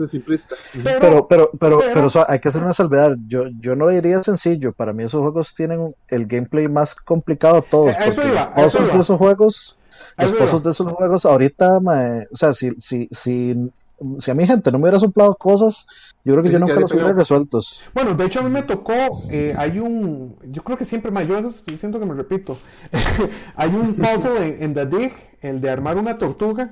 Pero, 0.84 1.28
pero, 1.28 1.52
pero, 1.58 1.80
pero, 1.94 2.10
hay 2.28 2.40
que 2.40 2.50
hacer 2.50 2.62
una 2.62 2.74
salvedad. 2.74 3.16
Yo, 3.28 3.46
yo 3.62 3.76
no 3.76 3.88
diría 3.88 4.22
sencillo. 4.24 4.74
Para 4.74 4.92
mí 4.92 5.04
esos 5.04 5.22
juegos 5.22 5.54
tienen 5.56 5.96
el 6.10 6.26
gameplay 6.26 6.68
más 6.68 6.96
complicado 6.96 7.62
todos. 7.62 7.94
Eh, 7.94 7.98
eso 8.08 8.28
iba, 8.28 8.54
eso 8.58 8.84
iba. 8.84 9.02
esos 9.02 9.18
juegos 9.18 9.78
los 10.18 10.34
pozos 10.34 10.64
de 10.64 10.72
esos 10.72 10.92
juegos 10.92 11.26
ahorita, 11.26 11.78
o 11.78 12.36
sea, 12.36 12.54
si, 12.54 12.72
si, 12.80 13.08
si, 13.12 13.72
si 14.20 14.32
a 14.32 14.34
mi 14.34 14.45
gente 14.45 14.72
no 14.72 14.78
me 14.78 14.84
hubiera 14.84 15.00
soplado 15.00 15.36
cosas, 15.36 15.86
yo 16.24 16.34
creo 16.34 16.43
que 16.43 16.50
yo 16.50 16.60
nunca 16.60 16.80
los 16.80 16.91
hubiera 16.91 17.14
resueltos. 17.14 17.82
Bueno, 17.93 18.14
de 18.16 18.26
hecho 18.26 18.39
a 18.39 18.43
mí 18.43 18.50
me 18.50 18.64
tocó, 18.64 19.24
eh, 19.30 19.54
hay 19.58 19.80
un, 19.80 20.36
yo 20.43 20.64
creo 20.64 20.78
que 20.78 20.86
siempre, 20.86 21.12
más, 21.12 21.28
yo 21.28 21.38
siento 21.78 22.00
que 22.00 22.06
me 22.06 22.14
repito, 22.14 22.58
hay 23.56 23.70
un 23.70 23.95
puzzle 23.95 24.64
en, 24.64 24.74
The 24.74 24.86
Dig, 24.86 25.14
el 25.41 25.62
de 25.62 25.70
armar 25.70 25.97
una 25.97 26.18
tortuga, 26.18 26.72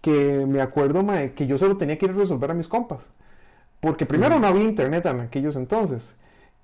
que 0.00 0.44
me 0.46 0.60
acuerdo 0.60 1.06
que 1.34 1.46
yo 1.46 1.56
solo 1.58 1.76
tenía 1.76 1.96
que 1.96 2.06
ir 2.06 2.10
a 2.10 2.14
resolver 2.14 2.50
a 2.50 2.54
mis 2.54 2.68
compas. 2.68 3.06
Porque 3.80 4.06
primero 4.06 4.38
no 4.38 4.46
había 4.46 4.62
internet 4.62 5.06
en 5.06 5.20
aquellos 5.20 5.56
entonces. 5.56 6.14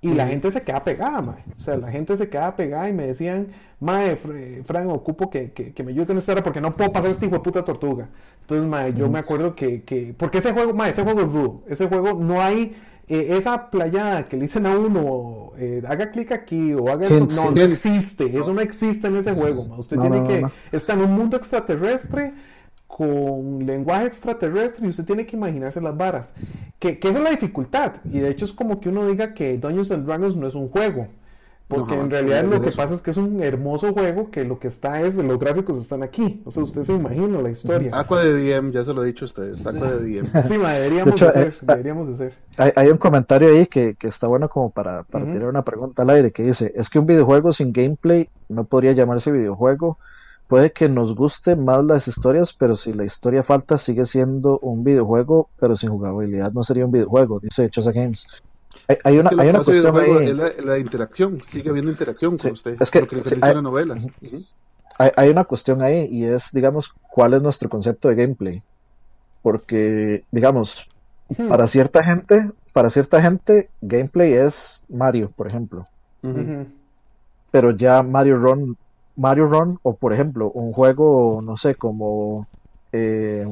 Y 0.01 0.15
la 0.15 0.29
gente 0.29 0.53
se 0.53 0.63
queda 0.63 0.85
pegada, 0.85 1.21
mae. 1.21 1.43
O 1.57 1.61
sea, 1.61 1.77
la 1.77 1.91
gente 1.91 2.17
se 2.17 2.29
queda 2.29 2.55
pegada 2.55 2.89
y 2.89 2.93
me 2.93 3.09
decían, 3.09 3.49
mae, 3.81 4.17
Fran, 4.65 4.89
ocupo 4.91 5.29
que, 5.29 5.51
que, 5.51 5.83
me 5.83 5.91
ayude 5.91 6.07
con 6.07 6.19
esta 6.19 6.37
porque 6.45 6.61
no 6.61 6.71
puedo 6.71 6.93
pasar 6.93 7.11
este 7.11 7.27
hijo 7.27 7.35
de 7.35 7.41
puta 7.41 7.65
tortuga. 7.65 8.09
Entonces, 8.49 8.67
mae, 8.67 8.95
yo 8.95 9.11
me 9.11 9.19
acuerdo 9.19 9.55
que, 9.55 9.83
que, 9.83 10.15
porque 10.17 10.39
ese 10.39 10.55
juego, 10.55 10.73
mae, 10.73 10.89
ese 10.89 11.03
juego 11.03 11.21
es 11.21 11.31
rudo. 11.31 11.65
Ese 11.69 11.87
juego 11.87 12.19
no 12.19 12.41
hay 12.41 12.75
eh, 13.07 13.37
esa 13.37 13.71
playada 13.71 14.25
que 14.25 14.39
le 14.39 14.45
dicen 14.45 14.65
a 14.65 14.75
uno, 14.75 15.53
eh, 15.59 15.83
haga 15.87 16.11
clic 16.11 16.33
aquí 16.33 16.73
o 16.73 16.89
haga 16.89 17.09
eso. 17.09 17.27
No, 17.27 17.51
no 17.51 17.61
existe. 17.61 18.25
Eso 18.39 18.55
no 18.55 18.63
existe 18.63 19.07
en 19.07 19.17
ese 19.17 19.35
juego. 19.35 19.65
Usted 19.77 19.99
tiene 19.99 20.27
que 20.27 20.47
estar 20.73 20.97
en 20.97 21.05
un 21.05 21.13
mundo 21.13 21.37
extraterrestre 21.37 22.33
con 22.87 23.67
lenguaje 23.67 24.07
extraterrestre 24.07 24.87
y 24.87 24.89
usted 24.89 25.05
tiene 25.05 25.27
que 25.27 25.37
imaginarse 25.37 25.83
las 25.83 25.95
varas. 25.95 26.33
Que, 26.79 26.99
esa 27.03 27.19
es 27.19 27.21
la 27.21 27.31
dificultad. 27.31 27.97
Y 28.11 28.21
de 28.21 28.31
hecho 28.31 28.47
es 28.47 28.53
como 28.53 28.81
que 28.81 28.89
uno 28.89 29.07
diga 29.07 29.35
que 29.35 29.59
Dungeons 29.59 29.91
and 29.91 30.07
Dragons 30.07 30.37
no 30.37 30.47
es 30.47 30.55
un 30.55 30.71
juego. 30.71 31.07
Porque 31.69 31.95
en 31.95 32.09
realidad 32.09 32.45
lo 32.45 32.63
que 32.63 32.71
pasa 32.71 32.95
es 32.95 33.03
que 33.03 33.11
es 33.11 33.19
un 33.19 33.43
hermoso 33.43 33.93
juego 33.93 34.31
que 34.31 34.45
lo 34.45 34.59
que 34.59 34.69
está 34.69 35.03
es, 35.03 35.17
los 35.17 35.39
gráficos 35.39 35.77
están 35.77 36.03
aquí. 36.03 36.43
O 36.47 36.51
sea, 36.51 36.63
usted 36.63 36.83
se 36.83 36.95
imagina 36.95 37.43
la 37.43 37.51
historia. 37.51 37.91
Aqua 37.93 38.25
de 38.25 38.33
DM, 38.33 38.73
ya 38.73 38.85
se 38.85 38.95
lo 38.95 39.03
he 39.03 39.07
dicho 39.07 39.25
a 39.25 39.27
ustedes, 39.27 39.67
Aqua 39.67 39.91
de 39.91 39.99
DM. 39.99 40.43
sí, 40.49 40.57
deberíamos 40.57 41.21
de, 41.21 41.33
ser, 41.33 41.57
deberíamos 41.61 42.09
de 42.09 42.17
ser. 42.17 42.73
Hay, 42.75 42.89
un 42.89 42.97
comentario 42.97 43.51
ahí 43.51 43.67
que, 43.67 43.97
que 43.97 44.09
está 44.09 44.27
bueno 44.27 44.49
como 44.49 44.71
para, 44.71 45.05
para 45.05 45.27
tirar 45.27 45.49
una 45.49 45.63
pregunta 45.63 46.03
al 46.03 46.11
aire 46.11 46.33
que 46.33 46.43
dice, 46.43 46.73
es 46.75 46.89
que 46.89 46.99
un 46.99 47.07
videojuego 47.07 47.53
sin 47.53 47.73
gameplay 47.73 48.31
no 48.49 48.65
podría 48.65 48.93
llamarse 48.93 49.31
videojuego 49.31 49.99
Puede 50.49 50.73
que 50.73 50.89
nos 50.89 51.15
guste 51.15 51.57
más 51.57 51.85
las 51.85 52.09
historias, 52.09 52.55
pero 52.55 52.75
si 52.75 52.95
la 52.95 53.05
historia 53.05 53.43
falta, 53.43 53.77
sigue 53.77 54.07
siendo 54.07 54.59
un 54.61 54.83
videojuego, 54.83 55.51
pero 55.61 55.77
sin 55.77 55.91
jugabilidad 55.91 56.53
no 56.53 56.65
sería 56.65 56.87
un 56.87 56.91
videojuego, 56.91 57.39
dice 57.39 57.69
Chosa 57.69 57.93
Games. 57.93 58.27
Hay, 59.05 59.19
una, 59.19 59.31
hay 59.39 59.49
una 59.49 59.63
cuestión 59.63 59.97
ahí. 59.99 60.35
la, 60.65 60.79
interacción, 60.79 61.43
sigue 61.43 61.71
habiendo 61.71 61.91
interacción 61.91 62.39
con 62.39 62.53
usted, 62.53 62.81
es 62.81 62.91
que, 62.91 63.01
lo 63.01 63.09
que 63.09 63.23
hay, 63.41 63.55
la 63.55 63.63
novela. 63.63 63.97
hay, 64.99 65.29
una 65.29 65.45
cuestión 65.45 65.83
ahí 65.83 66.09
y 66.11 66.25
es, 66.25 66.51
digamos, 66.53 66.91
cuál 67.11 67.35
es 67.35 67.43
nuestro 67.43 67.69
concepto 67.69 68.09
de 68.09 68.15
gameplay. 68.15 68.63
Porque, 69.43 70.25
digamos, 70.31 70.87
hmm. 71.37 71.49
para 71.49 71.69
cierta 71.69 72.03
gente, 72.03 72.51
para 72.73 72.91
cierta 72.91 73.21
gente, 73.23 73.71
gameplay 73.81 74.33
es 74.33 74.85
Mario, 74.89 75.33
por 75.35 75.49
ejemplo. 75.49 75.87
Pero 77.51 77.71
ya 77.71 78.03
Mario 78.03 78.37
Run 78.39 78.77
Mario 79.19 79.47
Run 79.47 79.79
o 79.83 79.95
por 79.95 80.13
ejemplo 80.13 80.51
un 80.53 80.73
juego, 80.73 81.43
no 81.43 81.57
sé, 81.57 81.75
como 81.75 82.47
eh, 82.93 83.47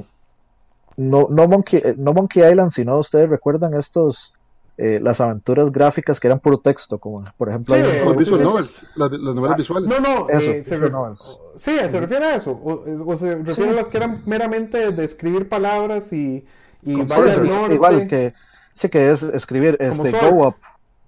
no, 0.97 1.27
no, 1.29 1.49
Monkey, 1.49 1.83
eh, 1.85 1.95
no 1.99 2.15
Monkey 2.15 2.49
Island, 2.49 2.71
sino 2.73 2.99
ustedes 2.99 3.29
recuerdan 3.29 3.75
estos 3.75 4.33
eh, 4.79 5.01
las 5.03 5.21
aventuras 5.23 5.73
gráficas 5.73 6.21
que 6.21 6.27
eran 6.27 6.39
puro 6.39 6.59
texto, 6.59 6.99
como 6.99 7.25
por 7.39 7.49
ejemplo 7.49 7.75
sí, 7.75 7.83
los 8.05 8.17
visual 8.17 8.43
novels, 8.43 8.87
las, 8.95 9.11
novelas 9.11 9.55
ah, 9.55 9.57
visuales. 9.57 9.89
No, 9.89 10.01
no, 10.01 10.29
eso, 10.29 10.41
se, 10.41 10.65
sí, 10.65 11.89
se 11.89 12.01
refiere 12.01 12.27
a 12.27 12.37
eso, 12.37 12.51
o, 12.53 13.17
se 13.17 13.37
refiere 13.37 13.71
a 13.71 13.75
las 13.75 13.89
que 13.89 13.97
eran 13.97 14.23
meramente 14.27 14.93
de 14.93 15.05
escribir 15.05 15.49
palabras 15.49 16.13
y, 16.13 16.45
y 16.83 17.01
igual 17.01 18.07
que 18.07 18.35
sí 18.75 18.91
que 18.91 19.11
es 19.11 19.23
escribir 19.23 19.79
este 19.81 20.11
go 20.11 20.49
up, 20.49 20.57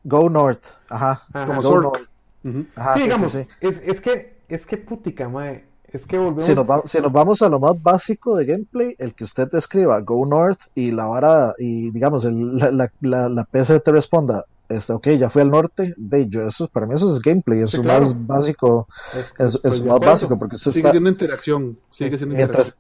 go 0.02 0.30
north, 0.30 0.64
ajá, 0.88 1.22
como 1.32 1.60
go 1.60 1.80
north. 1.82 2.08
sí, 2.42 3.00
digamos, 3.02 3.34
Es, 3.34 3.82
es 3.84 4.00
que 4.00 4.38
es 4.48 4.64
que 4.64 4.78
putica, 4.78 5.28
mae. 5.28 5.67
Es 5.92 6.06
que 6.06 6.18
volvemos. 6.18 6.44
Si 6.44 6.54
nos, 7.00 7.12
vamos 7.12 7.42
a 7.42 7.48
lo 7.48 7.58
más 7.58 7.82
básico 7.82 8.36
de 8.36 8.44
gameplay, 8.44 8.94
el 8.98 9.14
que 9.14 9.24
usted 9.24 9.48
escriba 9.54 10.00
Go 10.00 10.26
North 10.26 10.60
y 10.74 10.90
la 10.90 11.06
vara, 11.06 11.54
y 11.58 11.90
digamos, 11.90 12.24
la, 12.24 12.90
la, 13.00 13.28
la, 13.28 13.44
PC 13.44 13.80
te 13.80 13.92
responda, 13.92 14.44
este, 14.68 14.92
ok, 14.92 15.08
ya 15.18 15.30
fui 15.30 15.40
al 15.40 15.50
norte, 15.50 15.94
de 15.96 16.28
yo, 16.28 16.46
eso, 16.46 16.68
para 16.68 16.86
mí 16.86 16.94
eso 16.94 17.14
es 17.14 17.22
gameplay, 17.22 17.62
es 17.62 17.72
lo 17.72 17.84
más 17.84 18.26
básico, 18.26 18.86
es, 19.14 19.34
es, 19.38 19.82
más 19.82 19.98
básico, 20.00 20.38
porque 20.38 20.58
sigue 20.58 20.90
siendo 20.90 21.08
interacción, 21.08 21.78
sigue 21.90 22.16
siendo 22.18 22.38
interacción. 22.38 22.74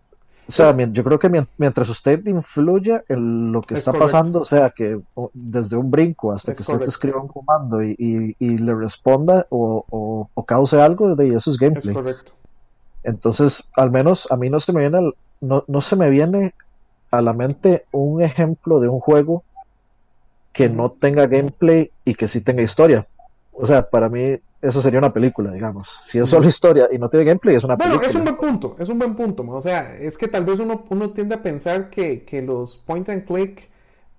O 0.48 0.52
sea, 0.52 0.74
yo 0.74 1.04
creo 1.04 1.18
que 1.18 1.46
mientras 1.58 1.90
usted 1.90 2.26
influya 2.26 3.04
en 3.08 3.52
lo 3.52 3.60
que 3.60 3.74
está 3.74 3.92
pasando, 3.92 4.40
o 4.40 4.44
sea, 4.46 4.70
que 4.70 4.98
desde 5.34 5.76
un 5.76 5.90
brinco 5.90 6.32
hasta 6.32 6.54
que 6.54 6.62
usted 6.62 6.88
escriba 6.88 7.20
un 7.20 7.28
comando 7.28 7.82
y, 7.82 8.34
le 8.38 8.74
responda 8.74 9.46
o, 9.50 10.26
cause 10.46 10.80
algo, 10.80 11.14
de 11.14 11.34
eso 11.34 11.50
es 11.50 11.58
gameplay. 11.58 11.88
Es 11.88 11.94
correcto. 11.94 12.32
Entonces, 13.08 13.64
al 13.74 13.90
menos 13.90 14.28
a 14.30 14.36
mí 14.36 14.50
no 14.50 14.60
se 14.60 14.70
me 14.72 14.80
viene, 14.80 15.12
no, 15.40 15.64
no 15.66 15.80
se 15.80 15.96
me 15.96 16.10
viene 16.10 16.52
a 17.10 17.22
la 17.22 17.32
mente 17.32 17.86
un 17.90 18.22
ejemplo 18.22 18.80
de 18.80 18.88
un 18.88 19.00
juego 19.00 19.44
que 20.52 20.68
no 20.68 20.90
tenga 20.90 21.26
gameplay 21.26 21.90
y 22.04 22.14
que 22.14 22.28
sí 22.28 22.42
tenga 22.42 22.62
historia. 22.62 23.06
O 23.52 23.66
sea, 23.66 23.88
para 23.88 24.10
mí 24.10 24.36
eso 24.60 24.82
sería 24.82 24.98
una 24.98 25.12
película, 25.12 25.50
digamos. 25.52 25.88
Si 26.04 26.18
es 26.18 26.28
solo 26.28 26.48
historia 26.48 26.88
y 26.92 26.98
no 26.98 27.08
tiene 27.08 27.24
gameplay, 27.24 27.56
es 27.56 27.64
una 27.64 27.78
película. 27.78 27.96
Bueno, 27.96 28.10
es 28.10 28.14
un 28.14 28.24
buen 28.24 28.36
punto, 28.36 28.76
es 28.78 28.88
un 28.90 28.98
buen 28.98 29.14
punto. 29.14 29.42
O 29.48 29.62
sea, 29.62 29.96
es 29.96 30.18
que 30.18 30.28
tal 30.28 30.44
vez 30.44 30.60
uno, 30.60 30.84
uno 30.90 31.10
tiende 31.10 31.34
a 31.34 31.42
pensar 31.42 31.88
que, 31.88 32.42
los 32.46 32.76
point 32.76 33.08
and 33.08 33.24
click 33.24 33.70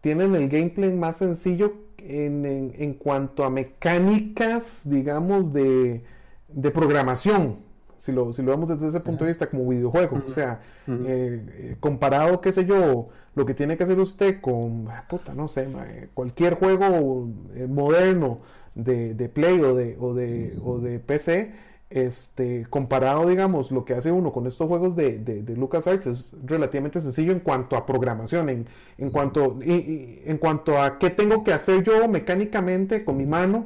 tienen 0.02 0.34
el 0.34 0.50
gameplay 0.50 0.92
más 0.92 1.18
sencillo 1.18 1.74
en, 2.00 2.74
en, 2.76 2.94
cuanto 2.96 3.44
a 3.44 3.52
mecánicas, 3.52 4.82
digamos, 4.84 5.54
de, 5.54 6.04
de 6.48 6.72
programación 6.72 7.69
si 8.00 8.12
lo, 8.12 8.34
si 8.34 8.42
lo 8.42 8.52
vemos 8.52 8.70
desde 8.70 8.88
ese 8.88 9.00
punto 9.02 9.26
de 9.26 9.32
vista 9.32 9.48
como 9.48 9.68
videojuego. 9.68 10.18
O 10.28 10.32
sea, 10.32 10.62
eh, 10.88 10.96
eh, 11.06 11.76
comparado, 11.80 12.42
qué 12.42 12.52
sé 12.52 12.66
yo, 12.66 13.10
lo 13.36 13.46
que 13.46 13.54
tiene 13.54 13.78
que 13.78 13.84
hacer 13.84 14.00
usted 14.00 14.42
con, 14.42 14.88
puta, 15.08 15.34
no 15.34 15.48
sé, 15.48 15.68
cualquier 16.14 16.56
juego 16.56 17.30
eh, 17.54 17.68
moderno 17.68 18.40
de, 18.74 19.14
de, 19.14 19.30
Play 19.30 19.60
o 19.62 19.76
de, 19.76 19.98
o 20.00 20.14
de, 20.14 20.58
o 20.64 20.80
de 20.80 21.00
PC, 21.00 21.52
este, 21.90 22.68
comparado, 22.70 23.28
digamos, 23.28 23.72
lo 23.72 23.84
que 23.84 23.96
hace 23.96 24.12
uno 24.12 24.32
con 24.32 24.48
estos 24.48 24.68
juegos 24.68 24.96
de, 24.96 25.18
de, 25.18 25.56
LucasArts 25.56 26.08
es 26.08 26.36
relativamente 26.46 27.00
sencillo 27.00 27.32
en 27.32 27.40
cuanto 27.40 27.76
a 27.76 27.86
programación, 27.86 28.50
en, 28.50 28.66
en, 28.98 29.10
cuanto, 29.10 29.58
y, 29.62 30.22
en 30.26 30.38
cuanto 30.38 30.82
a 30.82 31.00
qué 31.00 31.10
tengo 31.10 31.44
que 31.44 31.52
hacer 31.52 31.84
yo 31.84 32.08
mecánicamente 32.08 33.04
con 33.04 33.18
mi 33.18 33.26
mano 33.26 33.66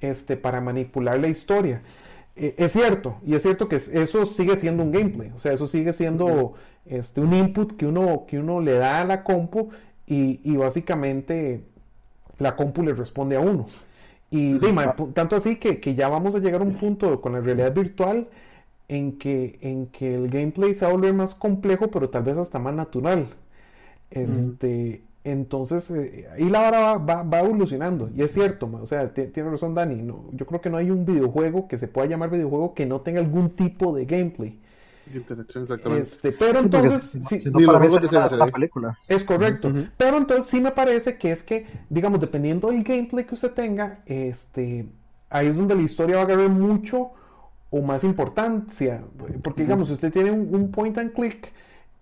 este, 0.00 0.36
para 0.36 0.60
manipular 0.60 1.18
la 1.18 1.28
historia. 1.28 1.82
Eh, 2.34 2.54
es 2.56 2.72
cierto, 2.72 3.16
y 3.26 3.34
es 3.34 3.42
cierto 3.42 3.68
que 3.68 3.76
eso 3.76 4.24
sigue 4.24 4.56
siendo 4.56 4.82
un 4.82 4.90
gameplay, 4.90 5.30
o 5.34 5.38
sea, 5.38 5.52
eso 5.52 5.66
sigue 5.66 5.92
siendo 5.92 6.54
este, 6.86 7.20
un 7.20 7.34
input 7.34 7.76
que 7.76 7.86
uno, 7.86 8.24
que 8.26 8.38
uno 8.38 8.60
le 8.60 8.72
da 8.72 9.02
a 9.02 9.04
la 9.04 9.22
compu 9.22 9.70
y, 10.06 10.56
básicamente 10.56 11.62
la 12.38 12.56
compu 12.56 12.82
le 12.82 12.94
responde 12.94 13.36
a 13.36 13.40
uno. 13.40 13.66
Y 14.30 14.58
tanto 15.14 15.36
así 15.36 15.56
que, 15.56 15.94
ya 15.94 16.08
vamos 16.08 16.34
a 16.34 16.38
llegar 16.38 16.62
a 16.62 16.64
un 16.64 16.74
punto 16.78 17.20
con 17.20 17.34
la 17.34 17.40
realidad 17.40 17.74
virtual 17.74 18.28
en 18.88 19.18
que, 19.18 19.58
en 19.60 19.86
que 19.86 20.14
el 20.14 20.28
gameplay 20.28 20.74
se 20.74 20.84
va 20.84 20.90
a 20.90 20.94
volver 20.94 21.12
más 21.14 21.34
complejo, 21.34 21.90
pero 21.90 22.08
tal 22.08 22.22
vez 22.22 22.38
hasta 22.38 22.58
más 22.58 22.74
natural. 22.74 23.26
Este, 24.10 25.02
entonces, 25.24 25.88
eh, 25.90 26.28
ahí 26.32 26.48
la 26.48 26.66
hora 26.66 26.94
va, 26.94 27.40
evolucionando. 27.40 28.10
Y 28.14 28.22
es 28.22 28.32
cierto, 28.32 28.68
o 28.72 28.86
sea, 28.86 29.12
tiene 29.12 29.50
razón 29.50 29.74
Dani. 29.74 30.02
No, 30.02 30.28
yo 30.32 30.46
creo 30.46 30.60
que 30.60 30.70
no 30.70 30.78
hay 30.78 30.90
un 30.90 31.04
videojuego 31.04 31.68
que 31.68 31.78
se 31.78 31.86
pueda 31.86 32.08
llamar 32.08 32.30
videojuego 32.30 32.74
que 32.74 32.86
no 32.86 33.00
tenga 33.02 33.20
algún 33.20 33.50
tipo 33.50 33.94
de 33.94 34.04
gameplay. 34.04 34.60
exactamente. 35.62 36.02
Este, 36.02 36.32
pero 36.32 36.58
entonces, 36.58 37.20
es 39.06 39.24
correcto. 39.24 39.68
Pero 39.96 40.16
entonces 40.16 40.46
sí 40.46 40.60
me 40.60 40.72
parece 40.72 41.16
que 41.16 41.30
es 41.30 41.42
que, 41.42 41.66
digamos, 41.88 42.20
dependiendo 42.20 42.68
del 42.68 42.82
gameplay 42.82 43.24
que 43.24 43.34
usted 43.34 43.52
tenga, 43.52 44.00
este, 44.06 44.86
ahí 45.30 45.46
es 45.46 45.56
donde 45.56 45.76
la 45.76 45.82
historia 45.82 46.16
va 46.16 46.22
a 46.22 46.24
agarrar 46.24 46.50
mucho 46.50 47.12
o 47.70 47.80
más 47.80 48.02
importancia. 48.02 49.04
Porque, 49.44 49.62
digamos, 49.62 49.86
si 49.86 49.94
usted 49.94 50.12
tiene 50.12 50.32
un 50.32 50.72
point 50.72 50.98
and 50.98 51.12
click 51.12 51.52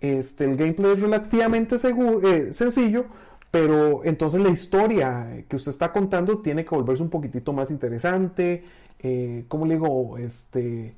este, 0.01 0.45
el 0.45 0.57
gameplay 0.57 0.93
es 0.93 1.01
relativamente 1.01 1.77
eh, 1.77 2.53
sencillo, 2.53 3.07
pero 3.51 4.03
entonces 4.05 4.41
la 4.41 4.49
historia 4.49 5.45
que 5.49 5.57
usted 5.57 5.73
está 5.73 5.93
contando 5.93 6.39
tiene 6.39 6.65
que 6.65 6.75
volverse 6.75 7.03
un 7.03 7.11
poquitito 7.11 7.53
más 7.53 7.71
interesante. 7.71 8.65
Eh, 8.99 9.45
¿Cómo 9.49 9.67
le 9.67 9.75
digo? 9.75 10.17
Este, 10.19 10.95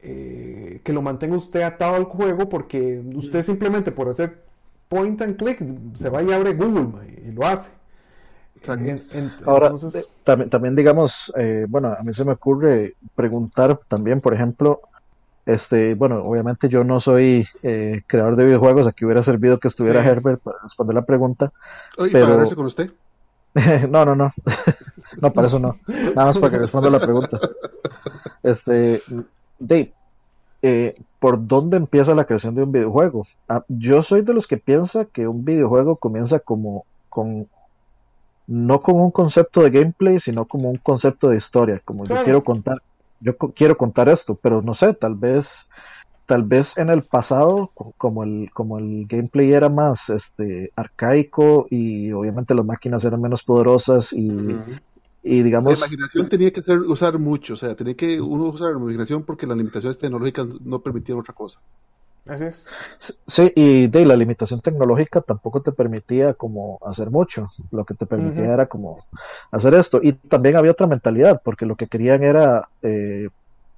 eh, 0.00 0.80
que 0.82 0.92
lo 0.92 1.02
mantenga 1.02 1.36
usted 1.36 1.62
atado 1.62 1.96
al 1.96 2.04
juego 2.04 2.48
porque 2.48 3.02
usted 3.14 3.42
simplemente 3.42 3.92
por 3.92 4.08
hacer 4.08 4.42
point 4.88 5.20
and 5.20 5.36
click 5.36 5.60
se 5.94 6.08
va 6.08 6.22
y 6.22 6.32
abre 6.32 6.54
Google 6.54 6.88
y 7.26 7.32
lo 7.32 7.46
hace. 7.46 7.72
Ahora, 9.44 9.72
también, 10.24 10.50
también 10.50 10.74
digamos, 10.74 11.32
bueno, 11.68 11.94
a 11.96 12.02
mí 12.02 12.12
se 12.12 12.24
me 12.24 12.32
ocurre 12.32 12.96
preguntar 13.14 13.78
también, 13.88 14.20
por 14.20 14.34
ejemplo, 14.34 14.80
este, 15.48 15.94
bueno, 15.94 16.22
obviamente 16.24 16.68
yo 16.68 16.84
no 16.84 17.00
soy 17.00 17.48
eh, 17.62 18.02
creador 18.06 18.36
de 18.36 18.44
videojuegos, 18.44 18.86
aquí 18.86 19.06
hubiera 19.06 19.22
servido 19.22 19.58
que 19.58 19.68
estuviera 19.68 20.04
Herbert 20.04 20.42
para 20.42 20.58
responder 20.62 20.94
la 20.94 21.06
pregunta. 21.06 21.52
Oye, 21.96 22.12
pero... 22.12 22.36
para 22.36 22.54
con 22.54 22.66
usted? 22.66 22.90
no, 23.88 24.04
no, 24.04 24.14
no. 24.14 24.34
no, 25.22 25.32
para 25.32 25.46
eso 25.46 25.58
no. 25.58 25.78
Nada 25.86 26.26
más 26.26 26.36
para 26.36 26.50
que 26.50 26.58
responda 26.58 26.90
la 26.90 27.00
pregunta. 27.00 27.38
Este, 28.42 29.00
Dave, 29.58 29.94
eh, 30.60 30.94
¿por 31.18 31.46
dónde 31.46 31.78
empieza 31.78 32.14
la 32.14 32.26
creación 32.26 32.54
de 32.54 32.64
un 32.64 32.72
videojuego? 32.72 33.26
Ah, 33.48 33.64
yo 33.68 34.02
soy 34.02 34.20
de 34.20 34.34
los 34.34 34.46
que 34.46 34.58
piensa 34.58 35.06
que 35.06 35.26
un 35.26 35.46
videojuego 35.46 35.96
comienza 35.96 36.40
como 36.40 36.84
con 37.08 37.48
no 38.46 38.80
como 38.80 39.02
un 39.02 39.12
concepto 39.12 39.62
de 39.62 39.70
gameplay, 39.70 40.20
sino 40.20 40.44
como 40.44 40.68
un 40.68 40.76
concepto 40.76 41.30
de 41.30 41.38
historia, 41.38 41.80
como 41.86 42.04
yo 42.04 42.22
quiero 42.22 42.44
contar 42.44 42.82
yo 43.20 43.36
quiero 43.36 43.76
contar 43.76 44.08
esto, 44.08 44.34
pero 44.34 44.62
no 44.62 44.74
sé, 44.74 44.94
tal 44.94 45.14
vez 45.14 45.68
tal 46.28 46.42
vez 46.42 46.76
en 46.76 46.90
el 46.90 47.02
pasado 47.02 47.72
como 47.96 48.22
el 48.22 48.50
como 48.52 48.78
el 48.78 49.06
gameplay 49.06 49.50
era 49.50 49.70
más 49.70 50.10
este 50.10 50.70
arcaico 50.76 51.66
y 51.70 52.12
obviamente 52.12 52.54
las 52.54 52.66
máquinas 52.66 53.02
eran 53.04 53.22
menos 53.22 53.42
poderosas 53.42 54.12
y, 54.12 54.28
y 55.22 55.42
digamos 55.42 55.72
la 55.72 55.78
imaginación 55.78 56.28
tenía 56.28 56.52
que 56.52 56.62
ser, 56.62 56.80
usar 56.80 57.18
mucho 57.18 57.54
o 57.54 57.56
sea 57.56 57.74
tenía 57.74 57.94
que 57.94 58.20
uno 58.20 58.44
usar 58.44 58.72
la 58.72 58.78
imaginación 58.78 59.22
porque 59.22 59.46
las 59.46 59.56
limitaciones 59.56 59.96
tecnológicas 59.96 60.46
no 60.60 60.80
permitían 60.80 61.18
otra 61.18 61.32
cosa 61.32 61.60
Así 62.28 62.44
es. 62.44 62.66
Sí, 63.26 63.52
y 63.56 63.86
de 63.86 64.04
la 64.04 64.14
limitación 64.14 64.60
tecnológica 64.60 65.22
tampoco 65.22 65.62
te 65.62 65.72
permitía 65.72 66.34
como 66.34 66.78
hacer 66.84 67.10
mucho, 67.10 67.48
lo 67.70 67.84
que 67.84 67.94
te 67.94 68.04
permitía 68.04 68.52
era 68.52 68.66
como 68.66 69.04
hacer 69.50 69.72
esto. 69.74 70.00
Y 70.02 70.12
también 70.12 70.56
había 70.56 70.72
otra 70.72 70.86
mentalidad, 70.86 71.40
porque 71.42 71.64
lo 71.64 71.74
que 71.74 71.86
querían 71.86 72.22
era, 72.22 72.68
eh, 72.82 73.30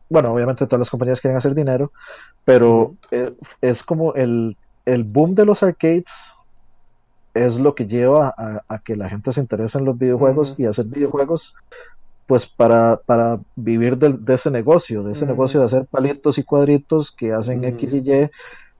bueno, 0.09 0.33
obviamente 0.33 0.67
todas 0.67 0.81
las 0.81 0.91
compañías 0.91 1.21
quieren 1.21 1.39
hacer 1.39 1.55
dinero, 1.55 1.93
pero 2.45 2.95
eh, 3.13 3.33
es, 3.61 3.85
como 3.85 4.15
el, 4.15 4.57
el 4.85 5.05
boom 5.05 5.37
de 5.37 5.47
los 5.47 5.63
arcades 5.63 6.07
es 7.35 7.57
lo 7.57 7.75
que 7.77 7.87
lleva 7.87 8.35
a, 8.69 8.79
que 8.81 8.97
la 8.97 9.09
gente 9.09 9.33
se 9.33 9.41
interese 9.41 9.79
en 9.79 9.85
los 9.85 9.97
videojuegos 9.97 10.57
y 10.59 10.67
hacer 10.67 10.87
videojuegos 10.87 11.55
pues 12.31 12.47
para, 12.47 13.01
para 13.07 13.41
vivir 13.57 13.99
de, 13.99 14.35
ese 14.35 14.53
negocio, 14.53 15.03
de 15.03 15.15
ese 15.15 15.27
negocio 15.27 15.59
de 15.59 15.67
hacer 15.67 15.87
palitos 15.87 16.39
y 16.39 16.45
cuadritos 16.45 17.11
que 17.11 17.33
hacen 17.33 17.65
X 17.65 17.93
y 17.93 18.09
Y 18.09 18.31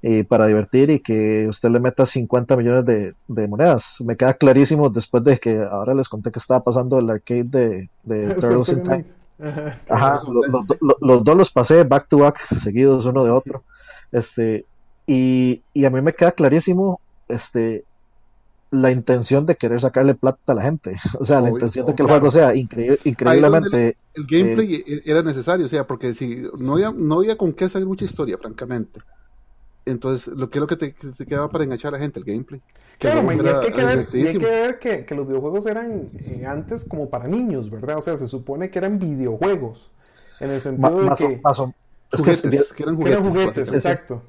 eh, 0.03 0.23
para 0.23 0.47
divertir 0.47 0.89
y 0.89 1.01
que 1.01 1.49
usted 1.49 1.69
le 1.69 1.81
meta 1.81 2.07
50 2.07 2.57
millones 2.57 2.85
de, 3.27 3.49
monedas. 3.49 3.97
Me 4.05 4.17
queda 4.17 4.35
clarísimo 4.35 4.89
después 4.89 5.25
de 5.25 5.41
que 5.41 5.65
ahora 5.69 5.95
les 5.95 6.09
conté 6.09 6.31
que 6.31 6.39
estaba 6.39 6.63
pasando 6.63 7.01
el 7.01 7.11
arcade 7.11 7.43
de, 7.43 7.91
de 8.05 8.35
Turtles 8.41 8.69
in 8.69 8.83
Time. 8.85 9.05
Ajá, 9.89 10.19
los, 11.01 11.25
dos 11.25 11.37
los 11.37 11.51
pasé 11.51 11.83
back 11.83 12.07
to 12.07 12.19
back, 12.19 12.39
seguidos 12.63 13.05
uno 13.05 13.25
de 13.25 13.33
otro. 13.33 13.65
Este, 14.13 14.65
y, 15.09 15.61
y 15.75 15.85
a 15.87 15.91
mí 15.91 16.01
me 16.01 16.15
queda 16.15 16.31
clarísimo 16.31 17.01
este, 17.27 17.83
la 18.71 18.91
intención 18.91 19.47
de 19.47 19.57
querer 19.57 19.81
sacarle 19.81 20.15
plata 20.15 20.53
a 20.53 20.55
la 20.55 20.63
gente. 20.63 20.97
O 21.19 21.25
sea, 21.25 21.41
la 21.41 21.51
intención 21.51 21.87
de 21.87 21.95
que 21.95 22.03
el 22.03 22.09
juego 22.09 22.31
sea 22.31 22.55
increíblemente. 22.55 23.97
El, 24.15 24.27
gameplay 24.27 24.75
eh, 24.75 24.85
e-, 24.87 25.11
era 25.11 25.23
necesario, 25.23 25.67
o 25.67 25.69
sea, 25.69 25.87
porque 25.87 26.15
si 26.15 26.43
no 26.59 26.75
había, 26.75 26.91
no 26.91 27.17
había 27.17 27.37
con 27.37 27.53
qué 27.53 27.65
hacer 27.65 27.85
mucha 27.85 28.05
historia, 28.05 28.39
francamente. 28.39 29.01
Entonces, 29.87 30.35
lo 30.35 30.49
que 30.49 30.59
es 30.59 30.61
lo 30.61 30.67
que 30.67 30.77
te, 30.77 30.95
quedaba 31.27 31.49
para 31.49 31.65
enganchar 31.65 31.95
a 31.95 31.99
la 31.99 32.03
gente, 32.03 32.21
el 32.21 32.25
gameplay. 32.25 32.61
Claro, 32.99 33.23
y 33.33 33.37
es 33.37 33.59
que 33.59 33.67
hay 33.67 33.73
que 33.73 33.85
ver, 33.85 34.09
que, 34.09 34.39
ver 34.39 35.07
que, 35.07 35.15
los 35.15 35.27
videojuegos 35.27 35.65
eran 35.65 36.11
eh, 36.19 36.45
antes 36.47 36.85
como 36.85 37.09
para 37.09 37.27
niños, 37.27 37.71
¿verdad? 37.71 37.97
O 37.97 38.03
sea, 38.03 38.17
se 38.19 38.29
supone 38.29 38.71
que 38.71 38.79
eran 38.79 38.99
videojuegos. 38.99 39.91
En 40.39 40.51
el 40.51 40.61
sentido 40.61 41.03
de 41.03 41.11
que. 41.17 41.41
Juguetes, 42.13 42.73
que, 42.73 42.83
eran 42.83 42.97
juguetes. 42.97 43.73
exacto. 43.73 44.23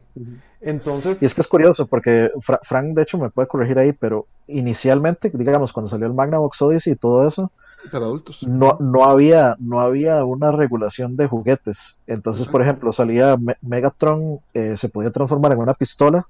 Entonces. 0.60 1.22
Y 1.22 1.26
es 1.26 1.34
que 1.34 1.42
es 1.42 1.48
curioso 1.48 1.88
porque 1.88 2.30
Frank, 2.64 2.96
de 2.96 3.02
hecho, 3.02 3.18
me 3.18 3.30
puede 3.30 3.48
corregir 3.48 3.80
ahí, 3.80 3.94
pero 3.94 4.28
inicialmente, 4.48 5.32
digamos, 5.34 5.74
cuando 5.74 5.90
salió 5.90 6.08
el 6.08 6.14
Magnavox 6.14 6.62
Odyssey 6.62 6.94
y 6.94 6.96
todo 6.96 7.28
eso, 7.28 7.52
para 7.92 8.06
adultos. 8.06 8.44
No, 8.48 8.78
no 8.80 9.06
había, 9.06 9.56
no 9.60 9.80
había 9.80 10.24
una 10.24 10.52
regulación 10.52 11.16
de 11.16 11.28
juguetes. 11.28 11.98
Entonces, 12.06 12.48
por 12.48 12.62
ejemplo, 12.62 12.94
salía 12.94 13.38
Megatron, 13.62 14.40
eh, 14.54 14.78
se 14.78 14.90
podía 14.90 15.12
transformar 15.12 15.54
en 15.54 15.60
una 15.60 15.74
pistola, 15.74 16.28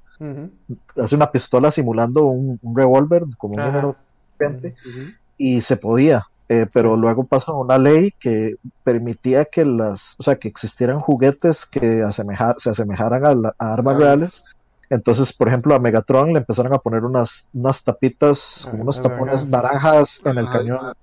hace 0.95 1.15
una 1.15 1.31
pistola 1.31 1.71
simulando 1.71 2.25
un, 2.25 2.59
revólver, 2.75 3.23
como 3.37 3.55
un 3.55 3.65
número 3.65 3.95
20, 4.39 4.75
y 5.37 5.61
se 5.61 5.77
podía. 5.77 6.27
Eh, 6.53 6.67
pero 6.73 6.97
luego 6.97 7.23
pasó 7.23 7.55
una 7.57 7.77
ley 7.77 8.11
que 8.19 8.55
permitía 8.83 9.45
que 9.45 9.63
las, 9.63 10.15
o 10.19 10.23
sea, 10.23 10.35
que 10.35 10.49
existieran 10.49 10.99
juguetes 10.99 11.65
que 11.65 12.03
asemejara 12.03 12.55
se 12.57 12.71
asemejaran 12.71 13.25
a, 13.25 13.53
armas 13.57 13.95
reales. 13.95 14.43
Entonces, 14.89 15.31
por 15.31 15.47
ejemplo, 15.47 15.73
a 15.73 15.79
Megatron 15.79 16.33
le 16.33 16.39
empezaron 16.39 16.73
a 16.73 16.79
poner 16.79 17.05
unas, 17.05 17.47
unas 17.53 17.81
tapitas, 17.81 18.65
Ah, 18.65 18.71
como 18.71 18.83
unos 18.83 19.01
tapones 19.01 19.47
naranjas. 19.47 20.19
en 20.25 20.39
el 20.39 20.45
Ajá, 20.45 20.59
cañón. 20.59 20.93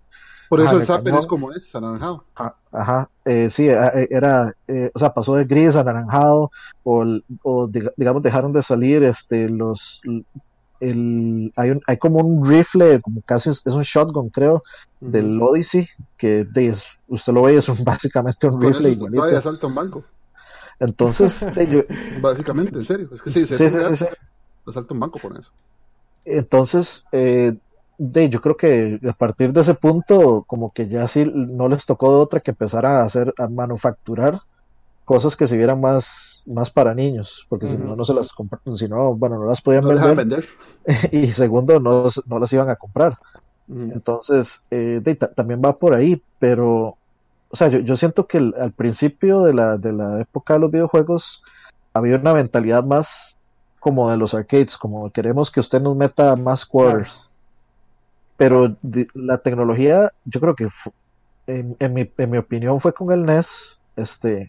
Por 0.51 0.61
eso 0.61 0.69
Ajá, 0.69 0.77
el 0.77 0.83
Zapper 0.83 1.15
es 1.15 1.27
como 1.27 1.51
es, 1.51 1.75
anaranjado. 1.75 2.25
Ajá, 2.35 2.55
ajá, 2.71 3.11
eh, 3.25 3.49
sí, 3.49 3.69
eh, 3.71 3.81
eh, 3.95 4.09
era, 4.11 4.53
eh, 4.67 4.91
o 4.93 4.99
sea, 4.99 5.15
pasó 5.15 5.35
de 5.35 5.45
gris 5.47 5.77
a 5.77 5.81
anaranjado, 5.81 6.51
o, 6.85 7.05
o 7.43 7.67
diga- 7.69 7.95
digamos, 7.97 8.23
dejaron 8.23 8.53
de 8.53 8.63
salir, 8.63 9.03
este, 9.03 9.49
los, 9.49 10.03
el, 10.81 11.53
hay 11.57 11.71
un, 11.71 11.81
hay 11.87 11.97
como 11.99 12.21
un 12.21 12.47
rifle, 12.49 13.01
como 13.01 13.21
casi 13.23 13.51
es, 13.51 13.61
es 13.65 13.75
un 13.75 13.83
shotgun, 13.83 14.31
creo, 14.31 14.63
del 15.01 15.41
Odyssey, 15.43 15.87
que 16.17 16.45
de- 16.45 16.75
usted 17.09 17.33
lo 17.33 17.43
ve, 17.43 17.57
es 17.57 17.69
un- 17.69 17.79
básicamente 17.85 18.47
un 18.47 18.61
rifle 18.61 18.89
eso 18.91 18.97
igualito. 18.99 19.21
todavía 19.21 19.39
asalta 19.39 19.67
un 19.67 19.75
banco. 19.75 20.05
Entonces, 20.81 21.41
de, 21.55 21.67
yo- 21.67 21.83
Básicamente, 22.21 22.79
en 22.79 22.85
serio. 22.85 23.09
Es 23.13 23.23
que 23.23 23.31
sí, 23.31 23.45
se 23.47 23.57
sí, 23.59 23.71
sí, 23.71 23.77
sí, 23.89 23.97
sí. 23.97 24.07
asalta 24.67 24.95
un 24.95 25.01
banco 25.01 25.19
con 25.21 25.37
eso. 25.37 25.51
Entonces, 26.25 27.05
eh, 27.13 27.57
de, 27.97 28.29
yo 28.29 28.41
creo 28.41 28.57
que 28.57 29.01
a 29.09 29.13
partir 29.13 29.53
de 29.53 29.61
ese 29.63 29.75
punto, 29.75 30.45
como 30.47 30.73
que 30.73 30.89
ya 30.89 31.09
sí 31.09 31.25
no 31.35 31.69
les 31.69 31.85
tocó 31.87 32.11
de 32.13 32.19
otra 32.21 32.41
que 32.41 32.51
empezar 32.53 32.87
a 32.87 33.03
hacer, 33.05 33.33
a 33.39 33.49
manufacturar 33.49 34.41
cosas 35.09 35.35
que 35.37 35.47
se 35.47 35.57
vieran 35.57 35.81
más, 35.81 36.43
más 36.45 36.71
para 36.71 36.95
niños, 36.95 37.47
porque 37.49 37.67
si 37.67 37.79
no, 37.79 37.97
no 37.97 38.05
se 38.05 38.13
las 38.13 38.31
si 38.77 38.89
no, 38.89 39.15
bueno, 39.15 39.39
no 39.39 39.47
las 39.47 39.63
podían 39.63 39.85
No 39.85 39.89
vender, 39.95 40.15
vender. 40.15 40.45
y 41.13 41.33
segundo, 41.33 41.81
no, 41.81 42.11
no 42.27 42.39
las 42.39 42.53
iban 42.53 42.69
a 42.69 42.77
comprar. 42.77 43.17
Entonces, 43.67 44.63
eh, 44.71 45.01
de- 45.03 45.15
también 45.15 45.63
va 45.65 45.79
por 45.79 45.95
ahí, 45.97 46.23
pero, 46.39 46.99
o 47.49 47.57
sea, 47.57 47.69
yo, 47.69 47.79
yo 47.79 47.97
siento 47.97 48.27
que 48.27 48.37
el- 48.37 48.55
al 48.61 48.73
principio 48.73 49.45
de 49.45 49.55
la, 49.55 49.79
de 49.79 49.95
la 49.95 50.21
época 50.21 50.55
de 50.55 50.61
los 50.61 50.71
videojuegos 50.71 51.43
había 51.95 52.17
una 52.17 52.35
mentalidad 52.35 52.85
más 52.85 53.39
como 53.81 54.11
de 54.11 54.19
los 54.19 54.35
arcades, 54.35 54.77
como 54.77 55.11
queremos 55.11 55.51
que 55.51 55.61
usted 55.61 55.81
nos 55.81 55.97
meta 55.97 56.37
más 56.37 56.67
quarters. 56.67 57.31
Pero 58.37 58.77
la 59.15 59.39
tecnología, 59.39 60.13
yo 60.27 60.39
creo 60.41 60.55
que 60.55 60.69
en, 61.47 61.77
en 61.79 61.95
mi, 61.95 62.13
en 62.19 62.31
mi 62.31 62.37
opinión 62.37 62.79
fue 62.81 62.93
con 62.93 63.11
el 63.11 63.25
NES, 63.25 63.49
este. 63.97 64.49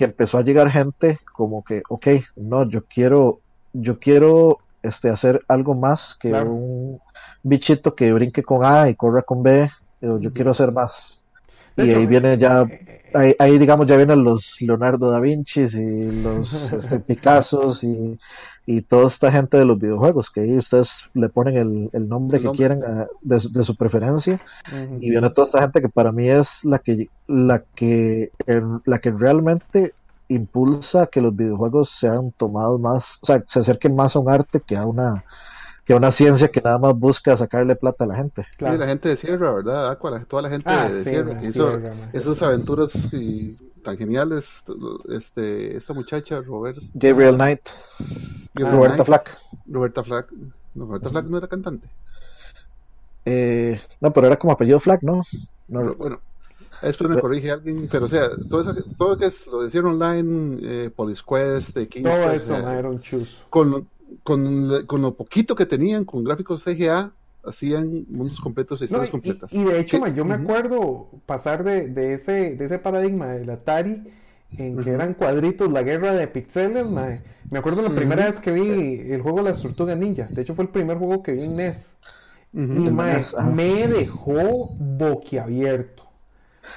Que 0.00 0.06
empezó 0.06 0.38
a 0.38 0.42
llegar 0.42 0.70
gente 0.70 1.18
como 1.34 1.62
que, 1.62 1.82
ok, 1.90 2.06
no, 2.36 2.66
yo 2.66 2.86
quiero, 2.86 3.40
yo 3.74 3.98
quiero 3.98 4.56
este, 4.82 5.10
hacer 5.10 5.42
algo 5.46 5.74
más 5.74 6.16
que 6.18 6.30
Claro. 6.30 6.54
un 6.54 7.00
bichito 7.42 7.94
que 7.94 8.10
brinque 8.10 8.42
con 8.42 8.64
A 8.64 8.88
y 8.88 8.94
corra 8.94 9.20
con 9.20 9.42
B, 9.42 9.68
yo 10.00 10.14
Ujú. 10.14 10.30
quiero 10.32 10.52
hacer 10.52 10.72
más. 10.72 11.19
De 11.76 11.82
y 11.82 11.84
hecho, 11.84 11.98
ahí 11.98 12.06
viene 12.06 12.38
ya, 12.38 12.66
eh, 12.68 13.04
ahí, 13.12 13.34
ahí, 13.38 13.58
digamos 13.58 13.86
ya 13.86 13.96
vienen 13.96 14.24
los 14.24 14.56
Leonardo 14.60 15.10
da 15.10 15.20
Vinci 15.20 15.62
y 15.62 16.12
los 16.12 16.72
este, 16.72 17.00
Picassos 17.00 17.82
y, 17.84 18.18
y 18.66 18.82
toda 18.82 19.06
esta 19.08 19.32
gente 19.32 19.56
de 19.58 19.64
los 19.64 19.78
videojuegos, 19.78 20.30
que 20.30 20.40
ahí 20.42 20.56
ustedes 20.56 20.92
le 21.14 21.28
ponen 21.30 21.56
el, 21.56 21.90
el 21.92 22.08
nombre 22.08 22.38
El 22.38 22.42
que 22.42 22.50
nombre. 22.50 22.52
quieran 22.52 22.82
a- 22.84 23.06
de, 23.22 23.40
su- 23.40 23.50
de 23.52 23.64
su 23.64 23.76
preferencia 23.76 24.40
y 24.98 25.10
viene 25.10 25.30
toda 25.30 25.46
esta 25.46 25.62
gente 25.62 25.80
que 25.82 25.88
para 25.88 26.12
mí 26.12 26.28
es 26.30 26.60
la 26.64 26.78
que 26.80 27.08
la 27.26 27.64
que 27.74 28.32
la 28.86 28.98
que 29.00 29.10
realmente 29.12 29.94
impulsa 30.28 31.06
que 31.08 31.20
los 31.20 31.34
videojuegos 31.34 31.90
sean 31.98 32.32
tomados 32.36 32.80
más, 32.80 33.18
o 33.22 33.26
sea, 33.26 33.42
se 33.48 33.60
acerquen 33.60 33.96
más 33.96 34.14
a 34.16 34.20
un 34.20 34.30
arte 34.30 34.60
que 34.66 34.76
a 34.76 34.86
una 34.86 35.22
que 35.90 35.96
una 35.96 36.12
ciencia 36.12 36.46
que 36.52 36.60
nada 36.60 36.78
más 36.78 36.96
busca 36.96 37.36
sacarle 37.36 37.74
plata 37.74 38.04
a 38.04 38.06
la 38.06 38.14
gente. 38.14 38.46
Claro. 38.56 38.76
Y 38.76 38.78
la 38.78 38.86
gente 38.86 39.08
de 39.08 39.16
Sierra, 39.16 39.50
¿verdad? 39.52 39.90
Aqua, 39.90 40.12
la- 40.12 40.24
toda 40.24 40.42
la 40.42 40.48
gente 40.48 40.70
Ah, 40.70 40.84
de 40.84 41.02
sí, 41.02 41.10
Sierra 41.10 41.40
que 41.40 41.46
hizo 41.48 41.68
Sierra, 41.68 41.92
esas 42.12 42.40
aventuras 42.42 43.08
y 43.12 43.56
tan 43.82 43.96
geniales. 43.96 44.62
Este, 45.08 45.76
esta 45.76 45.92
muchacha, 45.92 46.40
Robert, 46.42 46.78
Gabriel 46.94 47.34
Knight, 47.34 47.60
Gabriel 48.54 48.76
Roberta 48.76 48.94
Knight, 48.94 49.06
Flack. 49.06 49.38
Roberta 49.66 50.04
Flack. 50.04 50.32
No, 50.76 50.84
Roberta 50.86 51.10
Flack 51.10 51.24
no 51.26 51.38
era 51.38 51.48
cantante. 51.48 51.88
Eh, 53.24 53.80
no, 54.00 54.12
pero 54.12 54.28
era 54.28 54.36
como 54.38 54.52
apellido 54.52 54.78
Flack, 54.78 55.02
¿no? 55.02 55.22
No, 55.66 55.80
Pero 55.80 55.94
bueno, 55.96 56.20
después 56.82 57.10
me 57.10 57.16
Pero- 57.16 57.22
corrige 57.22 57.50
alguien, 57.50 57.88
pero 57.90 58.04
o 58.06 58.08
sea, 58.08 58.28
todo, 58.48 58.60
esa- 58.60 58.76
todo 58.96 59.10
lo 59.10 59.18
que 59.18 59.26
es 59.26 59.44
lo 59.48 59.62
de 59.62 59.70
Sierra 59.70 59.90
Online, 59.90 60.58
eh, 60.62 60.90
Police 60.94 61.22
Quest, 61.28 61.76
de 61.76 61.88
King's 61.88 62.08
Todo 62.08 62.30
Quest, 62.30 62.50
eso 62.50 62.88
un 62.88 63.00
chuzo. 63.02 63.38
con, 63.50 63.88
con, 64.22 64.86
con 64.86 65.02
lo 65.02 65.14
poquito 65.14 65.54
que 65.54 65.66
tenían 65.66 66.04
con 66.04 66.24
gráficos 66.24 66.64
CGA, 66.64 67.12
hacían 67.44 68.04
mundos 68.08 68.40
completos 68.40 68.80
y 68.80 68.84
No, 68.84 68.86
historias 68.86 69.08
y, 69.08 69.10
completas. 69.12 69.52
y 69.52 69.64
de 69.64 69.80
hecho, 69.80 69.96
Sí, 69.96 70.02
man, 70.02 70.14
yo 70.14 70.24
me 70.24 70.34
acuerdo 70.34 71.08
pasar 71.26 71.64
de, 71.64 71.88
de 71.88 72.14
ese, 72.14 72.54
de 72.56 72.64
ese 72.64 72.78
paradigma 72.78 73.28
del 73.28 73.48
Atari, 73.50 74.02
en 74.58 74.76
que 74.82 74.90
eran 74.90 75.14
cuadritos, 75.14 75.70
la 75.70 75.82
guerra 75.82 76.12
de 76.12 76.26
pixeles, 76.28 76.84
man. 76.86 77.22
Me 77.50 77.58
acuerdo 77.58 77.82
la 77.82 77.90
primera 77.90 78.26
vez 78.26 78.38
que 78.40 78.52
vi 78.52 79.12
el 79.12 79.22
juego 79.22 79.42
Las 79.42 79.62
Tortugas 79.62 79.96
Ninja. 79.96 80.26
De 80.30 80.42
hecho, 80.42 80.54
fue 80.54 80.64
el 80.64 80.70
primer 80.70 80.98
juego 80.98 81.22
que 81.22 81.32
vi 81.32 81.44
en 81.44 81.56
NES. 81.56 81.96
Y 82.52 82.58
NES, 82.66 83.32
ajá. 83.34 83.48
me 83.48 83.86
dejó 83.86 84.74
boquiabierto. 84.78 86.02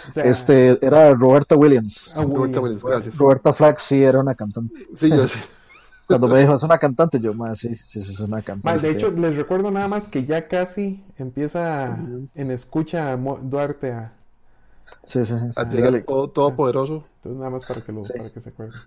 O 0.08 0.12
sea, 0.12 0.24
Este 0.26 0.78
era 0.86 1.14
Roberta 1.14 1.56
Williams. 1.56 2.12
a 2.14 2.22
Roberta 2.24 2.60
Williams. 2.60 2.84
Williams, 2.84 2.84
gracias. 2.86 3.18
Roberta 3.18 3.54
Flack 3.54 3.80
sí 3.80 4.04
era 4.04 4.20
una 4.20 4.36
cantante. 4.36 4.88
Sí, 4.96 5.10
yo 5.10 5.28
sé. 5.28 5.40
Cuando 6.08 6.28
me 6.30 6.40
dijo, 6.40 6.56
es 6.56 6.64
una 6.64 6.78
cantante, 6.78 7.20
yo, 7.20 7.34
más 7.34 7.60
sí, 7.60 7.76
sí, 7.76 8.02
sí, 8.02 8.12
es 8.14 8.20
una 8.22 8.42
cantante. 8.42 8.82
de 8.82 8.90
hecho, 8.92 9.12
les 9.12 9.36
recuerdo 9.36 9.72
nada 9.72 9.88
más 9.88 10.08
que 10.08 10.26
ya 10.26 10.48
casi 10.48 11.04
empieza 11.18 12.10
en 12.36 12.52
escucha 12.52 13.16
Mo- 13.18 13.40
Duarte 13.42 13.92
a. 13.92 14.14
sí, 15.06 15.26
sí, 15.26 15.34
sí. 15.40 15.48
A 15.56 15.68
Dígale. 15.70 16.02
tirar 16.02 16.04
todo, 16.06 16.30
todopoderoso. 16.30 17.06
Entonces, 17.16 17.40
nada 17.40 17.50
más 17.50 17.66
para 17.66 17.82
que, 17.84 17.92
lo, 17.92 18.08
Sí. 18.08 18.14
para 18.16 18.30
que 18.32 18.40
se 18.42 18.50
acuerden. 18.50 18.82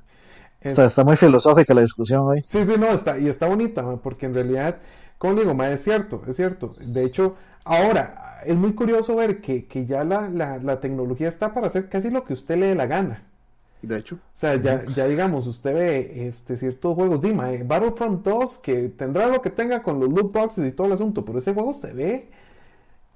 Está, 0.68 0.84
está 0.86 1.02
muy 1.02 1.16
filosófica 1.16 1.74
la 1.74 1.80
discusión 1.80 2.20
hoy. 2.22 2.44
Sí, 2.44 2.64
sí, 2.64 2.74
no, 2.78 2.86
está, 2.92 3.18
y 3.18 3.28
está 3.28 3.48
bonita, 3.48 3.82
ma, 3.82 4.00
porque 4.00 4.26
en 4.26 4.34
realidad, 4.34 4.78
como 5.18 5.34
digo, 5.34 5.54
ma, 5.54 5.68
es 5.70 5.82
cierto, 5.82 6.22
es 6.28 6.36
cierto. 6.36 6.76
De 6.80 7.04
hecho, 7.04 7.36
ahora, 7.64 8.40
es 8.44 8.54
muy 8.56 8.74
curioso 8.74 9.16
ver 9.16 9.40
que, 9.40 9.66
que 9.66 9.86
ya 9.86 10.04
la, 10.04 10.28
la, 10.30 10.58
la 10.58 10.80
tecnología 10.80 11.28
está 11.28 11.52
para 11.52 11.66
hacer 11.66 11.88
casi 11.88 12.10
lo 12.10 12.24
que 12.24 12.34
usted 12.34 12.56
le 12.56 12.66
dé 12.66 12.74
la 12.76 12.86
gana. 12.86 13.22
De 13.82 13.98
hecho, 13.98 14.16
O 14.16 14.18
sea, 14.32 14.56
ya, 14.56 14.84
ya 14.96 15.06
digamos, 15.06 15.46
usted 15.46 15.72
ve 15.74 16.26
este, 16.28 16.56
ciertos 16.56 16.94
juegos, 16.94 17.20
Dima, 17.20 17.52
eh, 17.52 17.62
Battlefront 17.64 18.24
2, 18.24 18.58
que 18.58 18.88
tendrá 18.88 19.26
lo 19.28 19.40
que 19.42 19.50
tenga 19.50 19.82
con 19.82 20.00
los 20.00 20.08
loot 20.08 20.32
boxes 20.32 20.66
y 20.66 20.72
todo 20.72 20.86
el 20.88 20.94
asunto, 20.94 21.24
pero 21.24 21.38
ese 21.38 21.52
juego 21.54 21.72
se 21.72 21.92
ve 21.92 22.28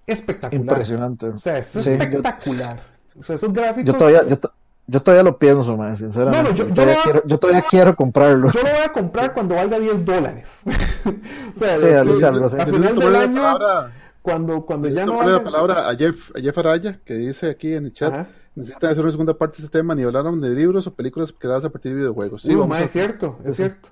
espectacular. 0.07 0.63
Impresionante. 0.63 1.27
O 1.27 1.39
sea, 1.39 1.59
es 1.59 1.67
Sí, 1.67 1.83
yo- 1.83 1.91
espectacular. 1.93 2.83
O 3.19 3.23
sea, 3.23 3.37
esos 3.37 3.53
gráficos. 3.53 3.85
Yo 3.85 3.95
todavía, 3.99 4.23
yo, 4.29 4.39
to- 4.39 4.53
yo 4.87 5.03
todavía 5.03 5.23
lo 5.25 5.39
pienso, 5.39 5.77
man, 5.77 5.97
sinceramente. 5.97 6.51
Bueno, 6.53 6.57
yo- 6.57 6.65
yo, 6.65 6.69
yo 6.69 6.75
todavía 6.75 6.99
quiero, 7.03 7.23
yo 7.27 7.39
todavía 7.39 7.65
quiero 7.69 7.97
comprarlo. 7.97 8.51
Yo 8.53 8.63
lo 8.63 8.71
voy 8.71 8.81
a 8.85 8.93
comprar 8.93 9.33
cuando 9.35 9.55
valga 9.57 9.79
10 9.79 10.05
dólares. 10.05 10.63
o 11.05 11.59
sea, 11.59 11.77
Sí, 11.77 11.83
lo- 11.83 12.05
lo- 12.05 12.27
algo 12.29 12.47
a 12.47 12.67
final 12.67 12.97
del 12.99 13.13
la 13.13 13.21
año, 13.23 13.35
palabra, 13.43 13.93
cuando, 14.23 14.65
cuando 14.67 14.89
ya 14.89 15.07
no 15.07 15.23
la 15.23 15.43
palabra 15.43 15.89
a 15.89 15.95
Jeff, 15.97 16.31
a 16.37 16.41
Jeff 16.41 16.57
Araya, 16.59 16.99
que 17.05 17.15
dice 17.15 17.51
aquí 17.51 17.75
en 17.75 17.87
el 17.87 17.93
chat, 17.93 18.13
Ajá. 18.13 18.27
Necesitan 18.61 18.91
hacer 18.91 19.03
una 19.03 19.11
segunda 19.11 19.35
parte 19.35 19.59
de 19.59 19.67
este 19.67 19.79
tema, 19.79 19.95
ni 19.95 20.03
hablaron 20.03 20.41
de 20.41 20.51
libros 20.51 20.87
o 20.87 20.95
películas 20.95 21.35
creadas 21.37 21.65
a 21.65 21.71
partir 21.71 21.93
de 21.93 21.99
videojuegos. 21.99 22.43
Sí, 22.43 22.55
Uy, 22.55 22.69
a... 22.73 22.83
es 22.83 22.91
cierto, 22.91 23.39
es 23.45 23.57
cierto. 23.57 23.89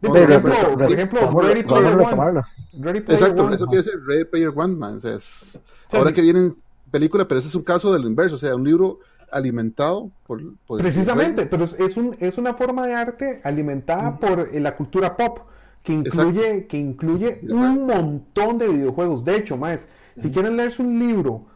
Por 0.00 0.16
ejemplo, 0.16 0.54
por 0.74 0.92
ejemplo, 0.92 1.20
Vamos 1.22 1.44
Ready 1.44 1.62
Player 1.64 1.98
One. 1.98 2.42
Ready 2.78 3.00
Player 3.00 3.20
Exacto, 3.20 3.44
One. 3.44 3.56
eso 3.56 3.66
quiere 3.66 3.82
decir 3.82 4.00
Ready 4.06 4.24
Player 4.24 4.52
One, 4.54 4.76
man. 4.76 4.98
O 4.98 5.00
sea, 5.00 5.14
es- 5.14 5.58
ahora 5.92 6.10
sí. 6.10 6.14
que 6.14 6.22
vienen 6.22 6.52
películas, 6.90 7.26
pero 7.28 7.40
ese 7.40 7.48
es 7.48 7.54
un 7.54 7.64
caso 7.64 7.92
de 7.92 7.98
lo 7.98 8.06
inverso, 8.06 8.36
o 8.36 8.38
sea, 8.38 8.54
un 8.54 8.64
libro 8.64 9.00
alimentado 9.30 10.10
por... 10.26 10.40
por 10.66 10.80
Precisamente, 10.80 11.46
pero 11.46 11.64
es, 11.64 11.78
es 11.80 11.96
un, 11.96 12.16
es 12.20 12.38
una 12.38 12.54
forma 12.54 12.86
de 12.86 12.94
arte 12.94 13.40
alimentada 13.44 14.14
por 14.14 14.48
eh, 14.52 14.60
la 14.60 14.76
cultura 14.76 15.16
pop, 15.16 15.40
que 15.82 15.92
incluye, 15.92 16.66
que 16.66 16.76
incluye 16.76 17.40
un 17.48 17.86
montón 17.86 18.58
de 18.58 18.68
videojuegos. 18.68 19.24
De 19.24 19.36
hecho, 19.36 19.56
más, 19.56 19.88
si 20.16 20.30
quieren 20.30 20.56
leerse 20.56 20.82
un 20.82 20.98
libro, 20.98 21.46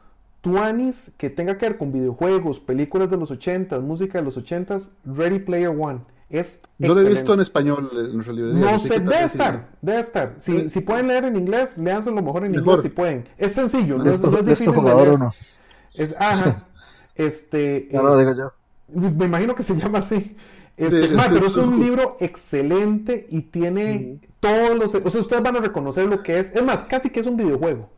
Tuanis, 0.42 1.12
que 1.16 1.30
tenga 1.30 1.56
que 1.56 1.66
ver 1.68 1.78
con 1.78 1.92
videojuegos, 1.92 2.60
películas 2.60 3.08
de 3.10 3.16
los 3.16 3.30
80s, 3.30 3.80
música 3.80 4.18
de 4.18 4.24
los 4.24 4.36
80s, 4.36 4.90
Ready 5.06 5.38
Player 5.38 5.68
One. 5.68 6.00
Es 6.28 6.62
Yo 6.78 6.94
lo 6.94 7.00
he 7.00 7.08
visto 7.08 7.32
en 7.34 7.40
español 7.40 7.90
en 7.92 8.12
nuestra 8.14 8.32
librería. 8.32 8.72
No 8.72 8.78
sé, 8.78 9.00
debe 9.00 9.24
estar, 9.24 9.68
debe 9.80 10.00
estar. 10.00 10.34
Si, 10.38 10.68
si 10.68 10.80
pueden 10.80 11.08
leer 11.08 11.24
en 11.24 11.36
inglés, 11.36 11.78
léanselo 11.78 12.22
mejor 12.22 12.44
en 12.44 12.52
Mejor. 12.52 12.66
inglés 12.66 12.82
si 12.82 12.88
pueden. 12.88 13.28
Es 13.38 13.52
sencillo, 13.52 13.98
no, 13.98 14.10
es, 14.10 14.20
no 14.20 14.42
difícil 14.42 14.74
de 14.74 14.94
leer. 14.94 15.08
uno. 15.10 15.32
Es, 15.94 16.14
ajá. 16.18 16.66
Este, 17.14 17.88
eh, 17.88 17.88
no 17.92 18.04
lo 18.04 18.16
digo 18.16 18.32
yo. 18.34 18.52
me 18.88 19.26
imagino 19.26 19.54
que 19.54 19.62
se 19.62 19.76
llama 19.76 19.98
así. 19.98 20.34
Este, 20.78 21.08
Sí, 21.08 21.14
ma, 21.14 21.24
es 21.24 21.32
pero 21.34 21.46
es 21.46 21.56
un 21.58 21.78
libro 21.78 22.16
excelente 22.20 23.26
y 23.30 23.42
tiene 23.42 24.18
todos 24.40 24.78
los... 24.78 24.94
O 24.94 25.10
sea, 25.10 25.20
ustedes 25.20 25.42
van 25.42 25.56
a 25.56 25.60
reconocer 25.60 26.06
lo 26.06 26.22
que 26.22 26.38
es. 26.38 26.56
Es 26.56 26.64
más, 26.64 26.84
casi 26.84 27.10
que 27.10 27.20
es 27.20 27.26
un 27.26 27.36
videojuego. 27.36 27.90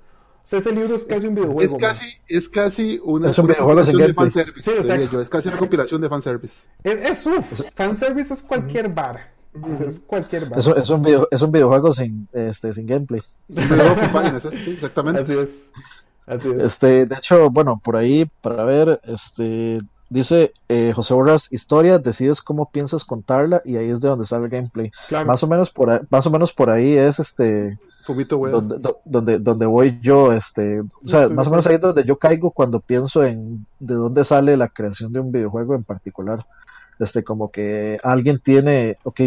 O 0.45 0.47
sea, 0.47 0.59
ese 0.59 0.73
libro 0.73 0.95
es 0.95 1.05
casi 1.07 1.27
un 1.27 1.35
videojuego. 1.35 1.61
Es 1.63 1.75
casi, 1.75 2.09
es 2.29 2.49
casi 2.51 3.01
una, 3.03 3.31
Es 3.31 3.39
un 3.39 3.47
una 3.47 3.55
videojuego 3.55 3.85
sin 3.85 3.93
compilación 3.93 3.97
de 3.97 4.03
gameplay. 4.13 4.15
fanservice. 4.15 4.63
Sí, 4.63 4.77
exacto. 4.77 5.11
yo, 5.13 5.21
Es 5.23 5.31
casi 5.31 5.49
una 5.49 5.57
compilación 5.59 6.01
de 6.03 6.09
fanservice. 6.11 6.69
Es, 6.85 7.11
es 7.11 7.27
uf, 7.27 7.61
fanservice 7.75 8.35
es 8.35 8.43
cualquier. 8.43 8.87
O 8.91 9.69
sea, 9.79 9.89
es 9.89 10.01
cualquier 10.01 10.45
vara. 10.51 10.61
Es, 10.61 10.67
un- 10.67 10.79
es 10.79 10.91
un 10.91 11.03
video, 11.03 11.29
es 11.31 11.41
un 11.43 11.51
videojuego 11.53 11.95
sin, 11.95 12.29
este, 12.33 12.73
sin 12.75 12.87
gameplay. 12.87 13.23
Un 13.49 13.55
videojuego 13.57 13.95
con 14.01 14.13
páginas, 14.13 14.43
sí, 14.43 14.71
exactamente. 14.73 15.21
Así 15.23 15.33
es. 15.33 15.65
Así 16.27 16.49
es. 16.51 16.63
Este, 16.65 17.07
de 17.07 17.15
hecho, 17.17 17.51
bueno, 17.51 17.81
por 17.83 17.97
ahí, 17.97 18.27
para 18.43 18.65
ver, 18.65 19.01
este, 19.05 19.81
dice 20.11 20.53
eh, 20.69 20.93
José 20.95 21.15
Borras, 21.15 21.49
historia, 21.53 21.99
decides 21.99 22.43
cómo 22.43 22.71
piensas 22.71 23.05
contarla 23.05 23.63
y 23.65 23.77
ahí 23.77 23.89
es 23.91 24.01
de 24.03 24.09
donde 24.09 24.27
sale 24.27 24.45
el 24.45 24.51
gameplay. 24.51 24.91
Más 25.27 25.43
o 25.43 25.47
menos 25.47 25.71
por 25.71 25.89
ahí, 25.91 26.01
más 26.11 26.27
o 26.27 26.31
menos 26.31 26.53
por 26.53 26.69
ahí 26.71 26.97
es 26.97 27.19
este 27.19 27.79
donde, 28.07 28.77
donde, 29.05 29.39
donde 29.39 29.67
voy 29.67 29.99
yo, 30.03 30.33
este, 30.33 30.81
o 30.81 31.09
sea, 31.09 31.29
más 31.29 31.47
o 31.47 31.51
menos 31.51 31.67
ahí 31.67 31.77
es 31.77 31.81
donde 31.81 32.05
yo 32.05 32.19
caigo 32.19 32.51
cuando 32.51 32.81
pienso 32.81 33.25
en 33.25 33.67
de 33.79 33.95
dónde 33.95 34.25
sale 34.25 34.57
la 34.57 34.69
creación 34.69 35.13
de 35.13 35.21
un 35.21 35.33
videojuego 35.33 35.75
en 35.75 35.85
particular. 35.85 36.45
Este, 36.99 37.25
como 37.25 37.51
que 37.51 37.99
alguien 38.03 38.39
tiene, 38.39 38.97
ok, 39.03 39.21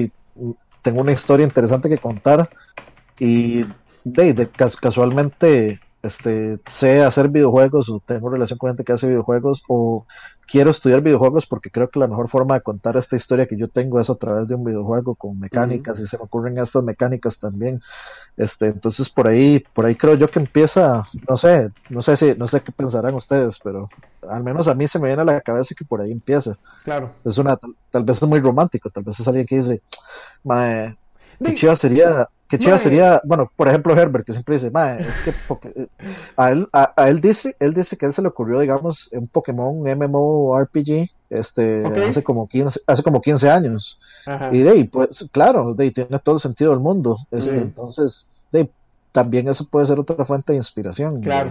tengo 0.81 1.01
una 1.01 1.11
historia 1.11 1.43
interesante 1.43 1.89
que 1.89 1.97
contar 1.97 2.47
y 3.19 3.61
de, 4.05 4.49
casualmente 4.79 5.81
este, 6.07 6.59
sé 6.69 7.03
hacer 7.03 7.29
videojuegos 7.29 7.89
o 7.89 8.01
tengo 8.05 8.29
relación 8.29 8.57
con 8.57 8.69
gente 8.69 8.83
que 8.83 8.93
hace 8.93 9.07
videojuegos 9.07 9.63
o 9.67 10.05
quiero 10.47 10.71
estudiar 10.71 11.01
videojuegos 11.01 11.45
porque 11.45 11.69
creo 11.69 11.89
que 11.89 11.99
la 11.99 12.07
mejor 12.07 12.29
forma 12.29 12.55
de 12.55 12.61
contar 12.61 12.97
esta 12.97 13.15
historia 13.15 13.45
que 13.45 13.57
yo 13.57 13.67
tengo 13.67 13.99
es 13.99 14.09
a 14.09 14.15
través 14.15 14.47
de 14.47 14.55
un 14.55 14.63
videojuego 14.63 15.15
con 15.15 15.39
mecánicas 15.39 15.99
y 15.99 16.07
se 16.07 16.17
me 16.17 16.23
ocurren 16.23 16.57
estas 16.57 16.83
mecánicas 16.83 17.39
también. 17.39 17.81
Este, 18.37 18.67
entonces 18.67 19.09
por 19.09 19.29
ahí, 19.29 19.63
por 19.73 19.85
ahí 19.85 19.95
creo 19.95 20.15
yo 20.15 20.27
que 20.27 20.39
empieza, 20.39 21.03
no 21.29 21.37
sé, 21.37 21.69
no 21.89 22.01
sé 22.01 22.17
si, 22.17 22.33
no 22.35 22.47
sé 22.47 22.61
qué 22.61 22.71
pensarán 22.71 23.13
ustedes, 23.15 23.59
pero 23.63 23.89
al 24.29 24.43
menos 24.43 24.67
a 24.67 24.73
mí 24.73 24.87
se 24.87 24.99
me 24.99 25.07
viene 25.07 25.21
a 25.21 25.25
la 25.25 25.41
cabeza 25.41 25.75
que 25.77 25.85
por 25.85 26.01
ahí 26.01 26.11
empieza. 26.11 26.57
Claro. 26.83 27.11
Es 27.25 27.37
una, 27.37 27.59
tal, 27.91 28.03
vez 28.03 28.21
es 28.21 28.27
muy 28.27 28.39
romántico, 28.39 28.89
tal 28.89 29.03
vez 29.03 29.19
es 29.19 29.27
alguien 29.27 29.45
que 29.45 29.55
dice, 29.57 29.81
mae, 30.43 30.97
qué 31.39 31.75
sería 31.75 32.29
Qué 32.49 32.57
chido 32.57 32.77
sería, 32.77 33.21
bueno, 33.25 33.51
por 33.55 33.67
ejemplo, 33.67 33.97
Herbert, 33.97 34.25
que 34.25 34.31
siempre 34.31 34.55
dice, 34.55 34.67
es 34.67 35.35
que 35.59 35.69
eh, 35.75 35.87
a 36.37 36.51
él, 36.51 36.67
a, 36.71 36.93
él 37.09 37.19
dice, 37.19 37.55
él 37.59 37.73
dice 37.73 37.97
que 37.97 38.05
a 38.05 38.07
él 38.07 38.13
se 38.13 38.21
le 38.21 38.29
ocurrió, 38.29 38.59
digamos, 38.59 39.09
un 39.11 39.27
Pokémon 39.27 39.81
MMORPG, 39.81 41.09
este, 41.29 41.85
hace 41.85 42.23
como 42.23 42.47
15, 42.47 42.81
hace 42.87 43.03
como 43.03 43.21
15 43.21 43.49
años. 43.49 43.99
Y 44.51 44.59
de 44.59 44.69
ahí, 44.69 44.83
pues, 44.85 45.27
claro, 45.31 45.73
de 45.73 45.85
ahí 45.85 45.91
tiene 45.91 46.19
todo 46.19 46.35
el 46.35 46.41
sentido 46.41 46.71
del 46.71 46.79
mundo. 46.79 47.17
Este, 47.31 47.57
entonces, 47.57 48.27
de 48.51 48.69
también 49.11 49.47
eso 49.47 49.65
puede 49.65 49.87
ser 49.87 49.99
otra 49.99 50.23
fuente 50.25 50.53
de 50.53 50.57
inspiración. 50.57 51.21
Claro. 51.21 51.49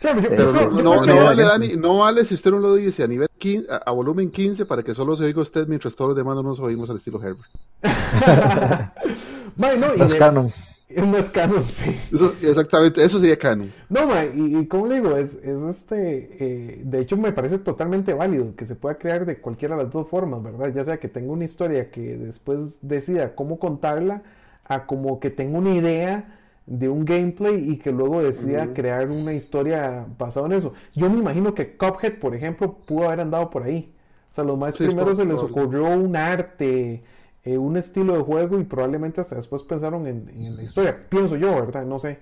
pero 0.00 0.52
no, 0.70 1.04
no, 1.04 1.24
vale, 1.24 1.42
Dani, 1.42 1.68
no 1.76 1.98
vale 1.98 2.24
si 2.24 2.34
usted 2.34 2.52
no 2.52 2.58
lo 2.58 2.74
dice 2.74 3.02
a 3.02 3.06
nivel 3.06 3.28
15, 3.38 3.66
a, 3.84 3.90
volumen 3.90 4.30
15 4.30 4.66
para 4.66 4.82
que 4.82 4.94
solo 4.94 5.16
se 5.16 5.24
oiga 5.24 5.40
usted 5.40 5.66
mientras 5.66 5.96
todos 5.96 6.10
los 6.10 6.16
demás 6.16 6.36
no 6.36 6.42
nos 6.42 6.60
oímos 6.60 6.88
al 6.88 6.96
estilo 6.96 7.20
Herbert. 7.20 7.50
no, 9.56 10.04
es 10.04 10.14
canon. 10.14 10.52
No 10.88 11.18
es 11.18 11.30
canon, 11.30 11.64
sí. 11.64 11.98
Eso, 12.12 12.32
exactamente, 12.42 13.04
eso 13.04 13.18
sería 13.18 13.36
canon. 13.36 13.72
No, 13.88 14.06
ma, 14.06 14.24
y, 14.24 14.66
como 14.66 14.86
le 14.86 14.94
digo, 14.94 15.16
es, 15.16 15.34
es 15.34 15.60
este. 15.62 16.36
Eh, 16.38 16.82
de 16.84 17.00
hecho, 17.00 17.16
me 17.16 17.32
parece 17.32 17.58
totalmente 17.58 18.14
válido 18.14 18.54
que 18.54 18.66
se 18.66 18.76
pueda 18.76 18.96
crear 18.96 19.26
de 19.26 19.38
cualquiera 19.38 19.76
de 19.76 19.82
las 19.82 19.92
dos 19.92 20.08
formas, 20.08 20.44
¿verdad? 20.44 20.72
Ya 20.72 20.84
sea 20.84 20.98
que 20.98 21.08
tenga 21.08 21.32
una 21.32 21.44
historia 21.44 21.90
que 21.90 22.16
después 22.16 22.78
decida 22.82 23.34
cómo 23.34 23.58
contarla, 23.58 24.22
a 24.64 24.86
como 24.86 25.18
que 25.18 25.30
tenga 25.30 25.58
una 25.58 25.74
idea 25.74 26.38
de 26.66 26.88
un 26.88 27.04
gameplay 27.04 27.70
y 27.70 27.78
que 27.78 27.92
luego 27.92 28.22
decida 28.22 28.68
crear 28.74 29.10
una 29.10 29.32
historia 29.32 30.06
basada 30.18 30.46
en 30.46 30.52
eso. 30.52 30.72
Yo 30.94 31.08
me 31.08 31.18
imagino 31.18 31.54
que 31.54 31.76
Cuphead, 31.76 32.18
por 32.18 32.34
ejemplo, 32.34 32.78
pudo 32.86 33.06
haber 33.06 33.20
andado 33.20 33.50
por 33.50 33.62
ahí. 33.62 33.92
O 34.30 34.34
sea, 34.34 34.44
los 34.44 34.58
más 34.58 34.76
primeros 34.76 35.16
se 35.16 35.24
les 35.24 35.38
ocurrió 35.38 35.84
un 35.88 36.16
arte 36.16 37.02
eh, 37.46 37.56
un 37.56 37.76
estilo 37.76 38.14
de 38.14 38.24
juego 38.24 38.58
y 38.58 38.64
probablemente 38.64 39.20
hasta 39.20 39.36
después 39.36 39.62
pensaron 39.62 40.08
en, 40.08 40.56
la 40.56 40.64
historia. 40.64 41.06
Pienso 41.08 41.36
yo, 41.36 41.54
¿verdad? 41.54 41.86
No 41.86 42.00
sé. 42.00 42.18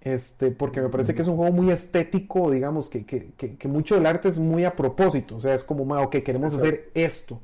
Este, 0.00 0.50
porque 0.50 0.80
me 0.80 0.88
parece 0.88 1.14
que 1.14 1.20
es 1.20 1.28
un 1.28 1.36
juego 1.36 1.52
muy 1.52 1.70
estético, 1.70 2.50
digamos, 2.50 2.88
que, 2.88 3.04
que, 3.04 3.32
que, 3.36 3.68
mucho 3.68 3.96
del 3.96 4.06
arte 4.06 4.30
es 4.30 4.38
muy 4.38 4.64
a 4.64 4.74
propósito. 4.74 5.36
O 5.36 5.40
sea, 5.42 5.54
es 5.54 5.62
como, 5.62 5.82
ok, 6.02 6.16
queremos 6.24 6.54
hacer 6.54 6.90
esto. 6.94 7.38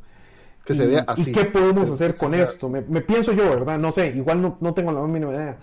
Que 0.64 0.74
se 0.74 0.86
vea 0.86 1.04
así. 1.06 1.32
¿Y 1.32 1.34
qué 1.34 1.44
podemos 1.44 1.90
hacer 1.90 2.16
con 2.16 2.32
esto? 2.32 2.70
Me, 2.70 2.80
pienso 3.02 3.32
yo, 3.34 3.50
¿verdad? 3.50 3.78
No 3.78 3.92
sé, 3.92 4.06
igual 4.08 4.40
no, 4.40 4.56
no 4.60 4.72
tengo 4.72 4.90
la 4.90 5.02
mínima 5.02 5.34
idea. 5.34 5.58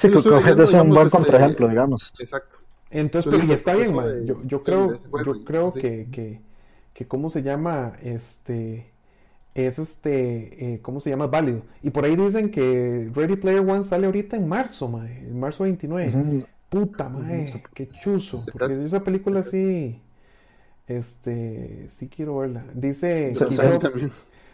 Sí, 0.00 0.08
que 0.08 0.16
es 0.16 0.24
un 0.24 0.88
buen 0.88 1.06
este, 1.06 1.10
contraejemplo, 1.10 1.68
digamos. 1.68 2.14
Exacto. 2.18 2.56
Entonces, 2.90 3.30
pero 3.30 3.44
y 3.44 3.52
está 3.52 3.76
bien, 3.76 3.94
man. 3.94 4.24
Yo, 4.24 4.40
yo 4.44 4.62
creo, 4.62 4.96
yo 4.96 5.44
creo 5.44 5.70
que, 5.70 6.08
que, 6.10 6.40
que, 6.94 7.06
¿cómo 7.06 7.28
se 7.28 7.42
llama? 7.42 7.92
Este 8.02 8.91
es 9.54 9.78
este, 9.78 10.74
eh, 10.74 10.80
¿cómo 10.80 11.00
se 11.00 11.10
llama? 11.10 11.26
Válido. 11.26 11.62
Y 11.82 11.90
por 11.90 12.04
ahí 12.04 12.16
dicen 12.16 12.50
que 12.50 13.10
Ready 13.14 13.36
Player 13.36 13.60
One 13.60 13.84
sale 13.84 14.06
ahorita 14.06 14.36
en 14.36 14.48
marzo, 14.48 14.88
mae, 14.88 15.18
en 15.18 15.38
marzo 15.38 15.64
29. 15.64 16.46
Puta, 16.68 17.08
mae, 17.08 17.62
qué 17.74 17.88
chuzo. 17.88 18.44
Porque 18.50 18.82
esa 18.84 19.04
película 19.04 19.42
sí, 19.42 20.00
este, 20.86 21.86
sí 21.90 22.08
quiero 22.08 22.38
verla. 22.38 22.64
Dice, 22.74 23.34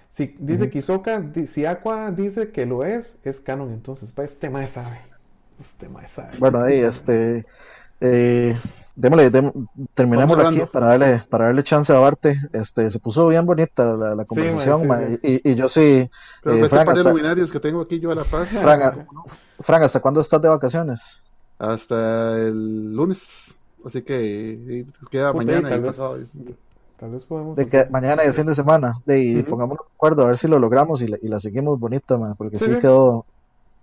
si, 0.09 0.35
dice 0.39 0.69
Kizoka, 0.69 1.25
si 1.47 1.65
Aqua 1.65 2.11
dice 2.11 2.51
que 2.51 2.67
lo 2.67 2.85
es, 2.85 3.19
es 3.25 3.39
canon, 3.41 3.73
entonces, 3.73 4.13
este 4.19 4.51
mae 4.51 4.67
sabe. 4.67 4.99
Este 5.61 5.89
mae 5.89 6.09
sabe. 6.09 6.31
Bueno, 6.41 6.63
ahí, 6.63 6.81
este, 6.81 7.47
eh, 8.01 8.57
démosle, 8.99 9.31
terminemos 9.95 10.37
aquí 10.39 10.61
para 10.73 10.89
darle, 10.89 11.25
para 11.31 11.47
darle 11.47 11.63
chance 11.63 11.93
a 11.93 11.99
Barte. 11.99 12.37
Este, 12.53 12.91
se 12.91 12.99
puso 12.99 13.29
bien 13.29 13.47
bonita 13.47 13.85
la, 13.85 14.15
la 14.15 14.25
conversación, 14.25 15.21
Y, 15.23 15.51
y, 15.51 15.55
yo 15.55 15.69
sí. 15.69 16.09
Pero 16.43 16.57
eh, 16.57 16.61
este 16.61 16.85
par 16.85 16.97
de 16.97 17.05
luminarios 17.05 17.53
que 17.53 17.61
tengo 17.61 17.81
aquí 17.81 18.01
yo 18.01 18.11
a 18.11 18.17
la 18.17 18.25
par. 18.25 18.47
Fran, 19.61 19.83
¿hasta 19.83 20.01
cuándo 20.01 20.21
estás 20.21 20.43
de 20.43 20.49
vacaciones? 20.49 21.01
Hasta 21.59 22.37
el 22.39 22.95
lunes. 22.95 23.57
Así 23.85 24.03
que 24.03 24.85
queda 25.11 25.33
mañana 25.33 25.75
y 25.77 25.81
pasado. 25.81 26.17
Tal 26.99 27.11
vez 27.13 27.25
podemos. 27.25 27.57
De 27.57 27.67
que 27.67 27.87
mañana 27.91 28.25
y 28.25 28.29
el 28.29 28.35
fin 28.35 28.47
de 28.47 28.57
semana. 28.57 29.01
De, 29.07 29.21
y 29.21 29.43
pongámonos 29.45 29.87
de 29.87 29.95
acuerdo 29.95 30.23
a 30.23 30.27
ver 30.27 30.39
si 30.39 30.49
lo 30.49 30.59
logramos 30.59 31.01
y 31.03 31.07
la, 31.07 31.19
y 31.23 31.29
la 31.29 31.39
seguimos 31.39 31.79
bonita, 31.79 32.19
porque 32.37 32.57
sí, 32.57 32.67
quedó 32.81 33.25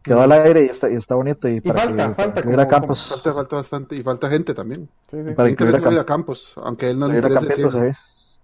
quedó 0.05 0.21
al 0.21 0.31
aire 0.31 0.63
y 0.63 0.67
está, 0.67 0.89
y 0.89 0.95
está 0.95 1.15
bonito. 1.15 1.49
Y, 1.49 1.59
para 1.59 1.79
falta, 1.79 2.07
que, 2.07 2.13
falta, 2.13 2.43
como, 2.43 2.67
Campos. 2.67 3.07
Falta, 3.09 3.33
falta 3.33 3.55
bastante. 3.57 3.95
Y 3.95 4.03
falta 4.03 4.29
gente 4.29 4.53
también. 4.53 4.87
Sí, 5.09 5.17
sí. 5.25 5.31
Para 5.33 5.49
incluir 5.49 5.75
a, 5.75 6.01
a 6.01 6.05
Campos, 6.05 6.53
aunque 6.57 6.91
él 6.91 6.99
no 6.99 7.07
le 7.07 7.15
interese. 7.15 7.97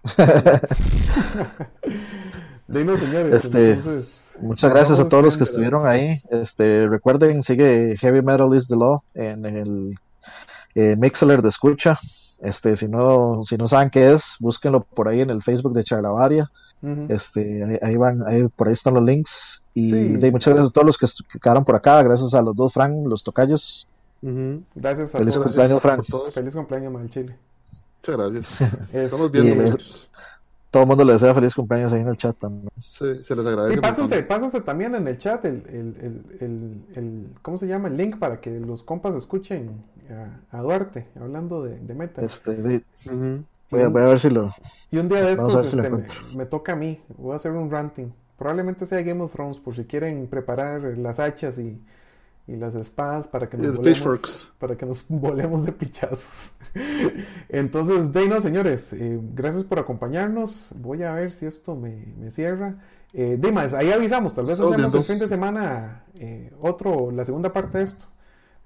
Señores. 2.97 3.43
Este, 3.43 3.71
entonces, 3.71 4.35
muchas 4.39 4.71
gracias 4.71 4.99
a 4.99 5.07
todos 5.07 5.23
los 5.23 5.37
que 5.37 5.43
estuvieron 5.43 5.85
ahí. 5.85 6.21
Este, 6.31 6.87
recuerden, 6.87 7.43
sigue 7.43 7.97
Heavy 7.97 8.21
Metal 8.21 8.55
is 8.55 8.67
the 8.67 8.75
Law 8.75 9.03
en 9.13 9.45
el 9.45 9.99
eh, 10.75 10.95
Mixler 10.97 11.41
de 11.41 11.49
escucha. 11.49 11.99
Este, 12.39 12.75
si 12.75 12.87
no, 12.87 13.41
si 13.43 13.57
no 13.57 13.67
saben 13.67 13.89
qué 13.89 14.13
es, 14.13 14.37
búsquenlo 14.39 14.83
por 14.83 15.09
ahí 15.09 15.21
en 15.21 15.29
el 15.29 15.43
Facebook 15.43 15.73
de 15.73 15.83
Charlavaria 15.83 16.49
este, 17.09 17.79
ahí, 17.81 17.95
van, 17.95 18.25
ahí, 18.27 18.47
por 18.47 18.67
ahí 18.67 18.73
están 18.73 18.95
los 18.95 19.03
links. 19.03 19.63
Y 19.73 19.91
muchas 19.93 20.53
gracias 20.53 20.69
a 20.69 20.73
todos 20.73 20.87
los 20.87 20.97
que, 20.97 21.39
quedaron 21.39 21.63
por 21.63 21.75
acá. 21.75 22.01
Gracias 22.03 22.33
a 22.33 22.41
los 22.41 22.55
dos, 22.55 22.73
Frank, 22.73 23.05
los 23.05 23.23
tocayos. 23.23 23.87
Gracias 24.75 25.15
a 25.15 25.19
Feliz 25.19 25.33
todos. 25.33 25.47
cumpleaños, 25.47 25.81
Frank. 25.81 26.05
Feliz 26.31 26.55
cumpleaños, 26.55 26.93
Mal 26.93 27.09
Chile. 27.09 27.35
Muchas 28.01 28.17
gracias. 28.17 28.89
Estamos 28.93 29.31
viendo 29.31 29.63
muchos. 29.63 30.09
Todo 30.71 30.83
el 30.83 30.87
mundo 30.87 31.03
le 31.03 31.13
desea 31.13 31.35
feliz 31.35 31.53
cumpleaños 31.53 31.91
ahí 31.91 31.99
en 31.99 32.07
el 32.07 32.15
chat 32.15 32.37
también. 32.39 32.69
Sí, 32.79 33.23
se 33.23 33.35
les 33.35 33.45
agradece. 33.45 33.75
Sí, 33.75 33.81
pásense, 33.81 34.23
pásense 34.23 34.61
también 34.61 34.95
en 34.95 35.05
el 35.05 35.17
chat 35.17 35.43
el, 35.43 35.63
el, 35.67 36.23
el, 36.39 36.85
el, 36.95 37.27
¿cómo 37.41 37.57
se 37.57 37.67
llama? 37.67 37.89
El 37.89 37.97
link 37.97 38.17
para 38.17 38.39
que 38.39 38.57
los 38.57 38.81
compas 38.81 39.13
escuchen 39.15 39.83
a, 40.49 40.61
Duarte 40.61 41.07
hablando 41.19 41.61
de, 41.63 41.77
de 41.77 41.93
meta. 41.93 42.21
Este, 42.23 42.83
Voy 43.71 43.81
a, 43.81 43.87
ver 43.87 44.19
si 44.19 44.29
lo. 44.29 44.53
Y 44.91 44.97
un 44.97 45.07
día 45.07 45.21
de 45.21 45.33
estos 45.33 45.65
este, 45.65 45.89
me, 46.35 46.45
toca 46.45 46.73
a 46.73 46.75
mí. 46.75 47.01
Voy 47.17 47.33
a 47.33 47.37
hacer 47.37 47.51
un 47.51 47.71
ranting. 47.71 48.11
Probablemente 48.37 48.85
sea 48.85 49.01
Game 49.01 49.21
of 49.21 49.31
Thrones, 49.31 49.59
por 49.59 49.73
si 49.73 49.85
quieren 49.85 50.27
preparar 50.27 50.81
las 50.97 51.19
hachas 51.19 51.57
y, 51.57 51.81
y 52.47 52.55
las 52.57 52.75
espadas 52.75 53.27
para 53.27 53.47
que 53.47 53.57
nos 53.57 53.77
volemos, 53.77 54.53
para 54.59 54.75
que 54.75 54.85
nos 54.85 55.05
volemos 55.09 55.65
de 55.65 55.71
pichazos. 55.71 56.53
Entonces, 57.49 58.11
de 58.11 58.41
señores, 58.41 58.93
eh, 58.93 59.19
gracias 59.33 59.63
por 59.63 59.79
acompañarnos. 59.79 60.73
Voy 60.75 61.03
a 61.03 61.13
ver 61.13 61.31
si 61.31 61.45
esto 61.45 61.75
me, 61.75 62.13
me 62.19 62.31
cierra. 62.31 62.75
Eh, 63.13 63.37
Dimas, 63.39 63.73
ahí 63.73 63.91
avisamos, 63.91 64.33
tal 64.33 64.45
vez 64.45 64.59
hacemos 64.59 64.93
el 64.93 65.03
fin 65.03 65.19
de 65.19 65.27
semana 65.27 66.05
eh, 66.17 66.51
otro, 66.61 67.11
la 67.11 67.25
segunda 67.25 67.51
parte 67.51 67.79
de 67.79 67.83
esto. 67.83 68.05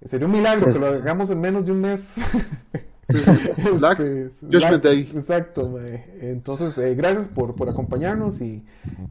Sería 0.06 0.28
un 0.28 0.34
milagro 0.34 0.72
que 0.72 0.78
lo 0.78 0.88
hagamos 0.88 1.32
en 1.32 1.42
menos 1.42 1.66
de 1.66 1.72
un 1.72 1.82
mes. 1.82 2.16
Black, 3.80 4.00
este, 4.00 4.90
ahí. 4.90 5.12
Exacto, 5.14 5.80
entonces 6.20 6.78
eh, 6.78 6.96
gracias 6.96 7.28
por, 7.28 7.56
por 7.56 7.70
acompañarnos 7.70 8.42
y 8.42 8.64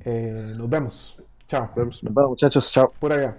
eh, 0.04 0.54
nos 0.56 0.68
vemos. 0.68 1.16
Chao. 1.46 1.70
Nos 1.76 2.02
vemos 2.02 2.30
muchachos, 2.30 2.70
chao. 2.72 2.92
Por 2.98 3.12
allá. 3.12 3.36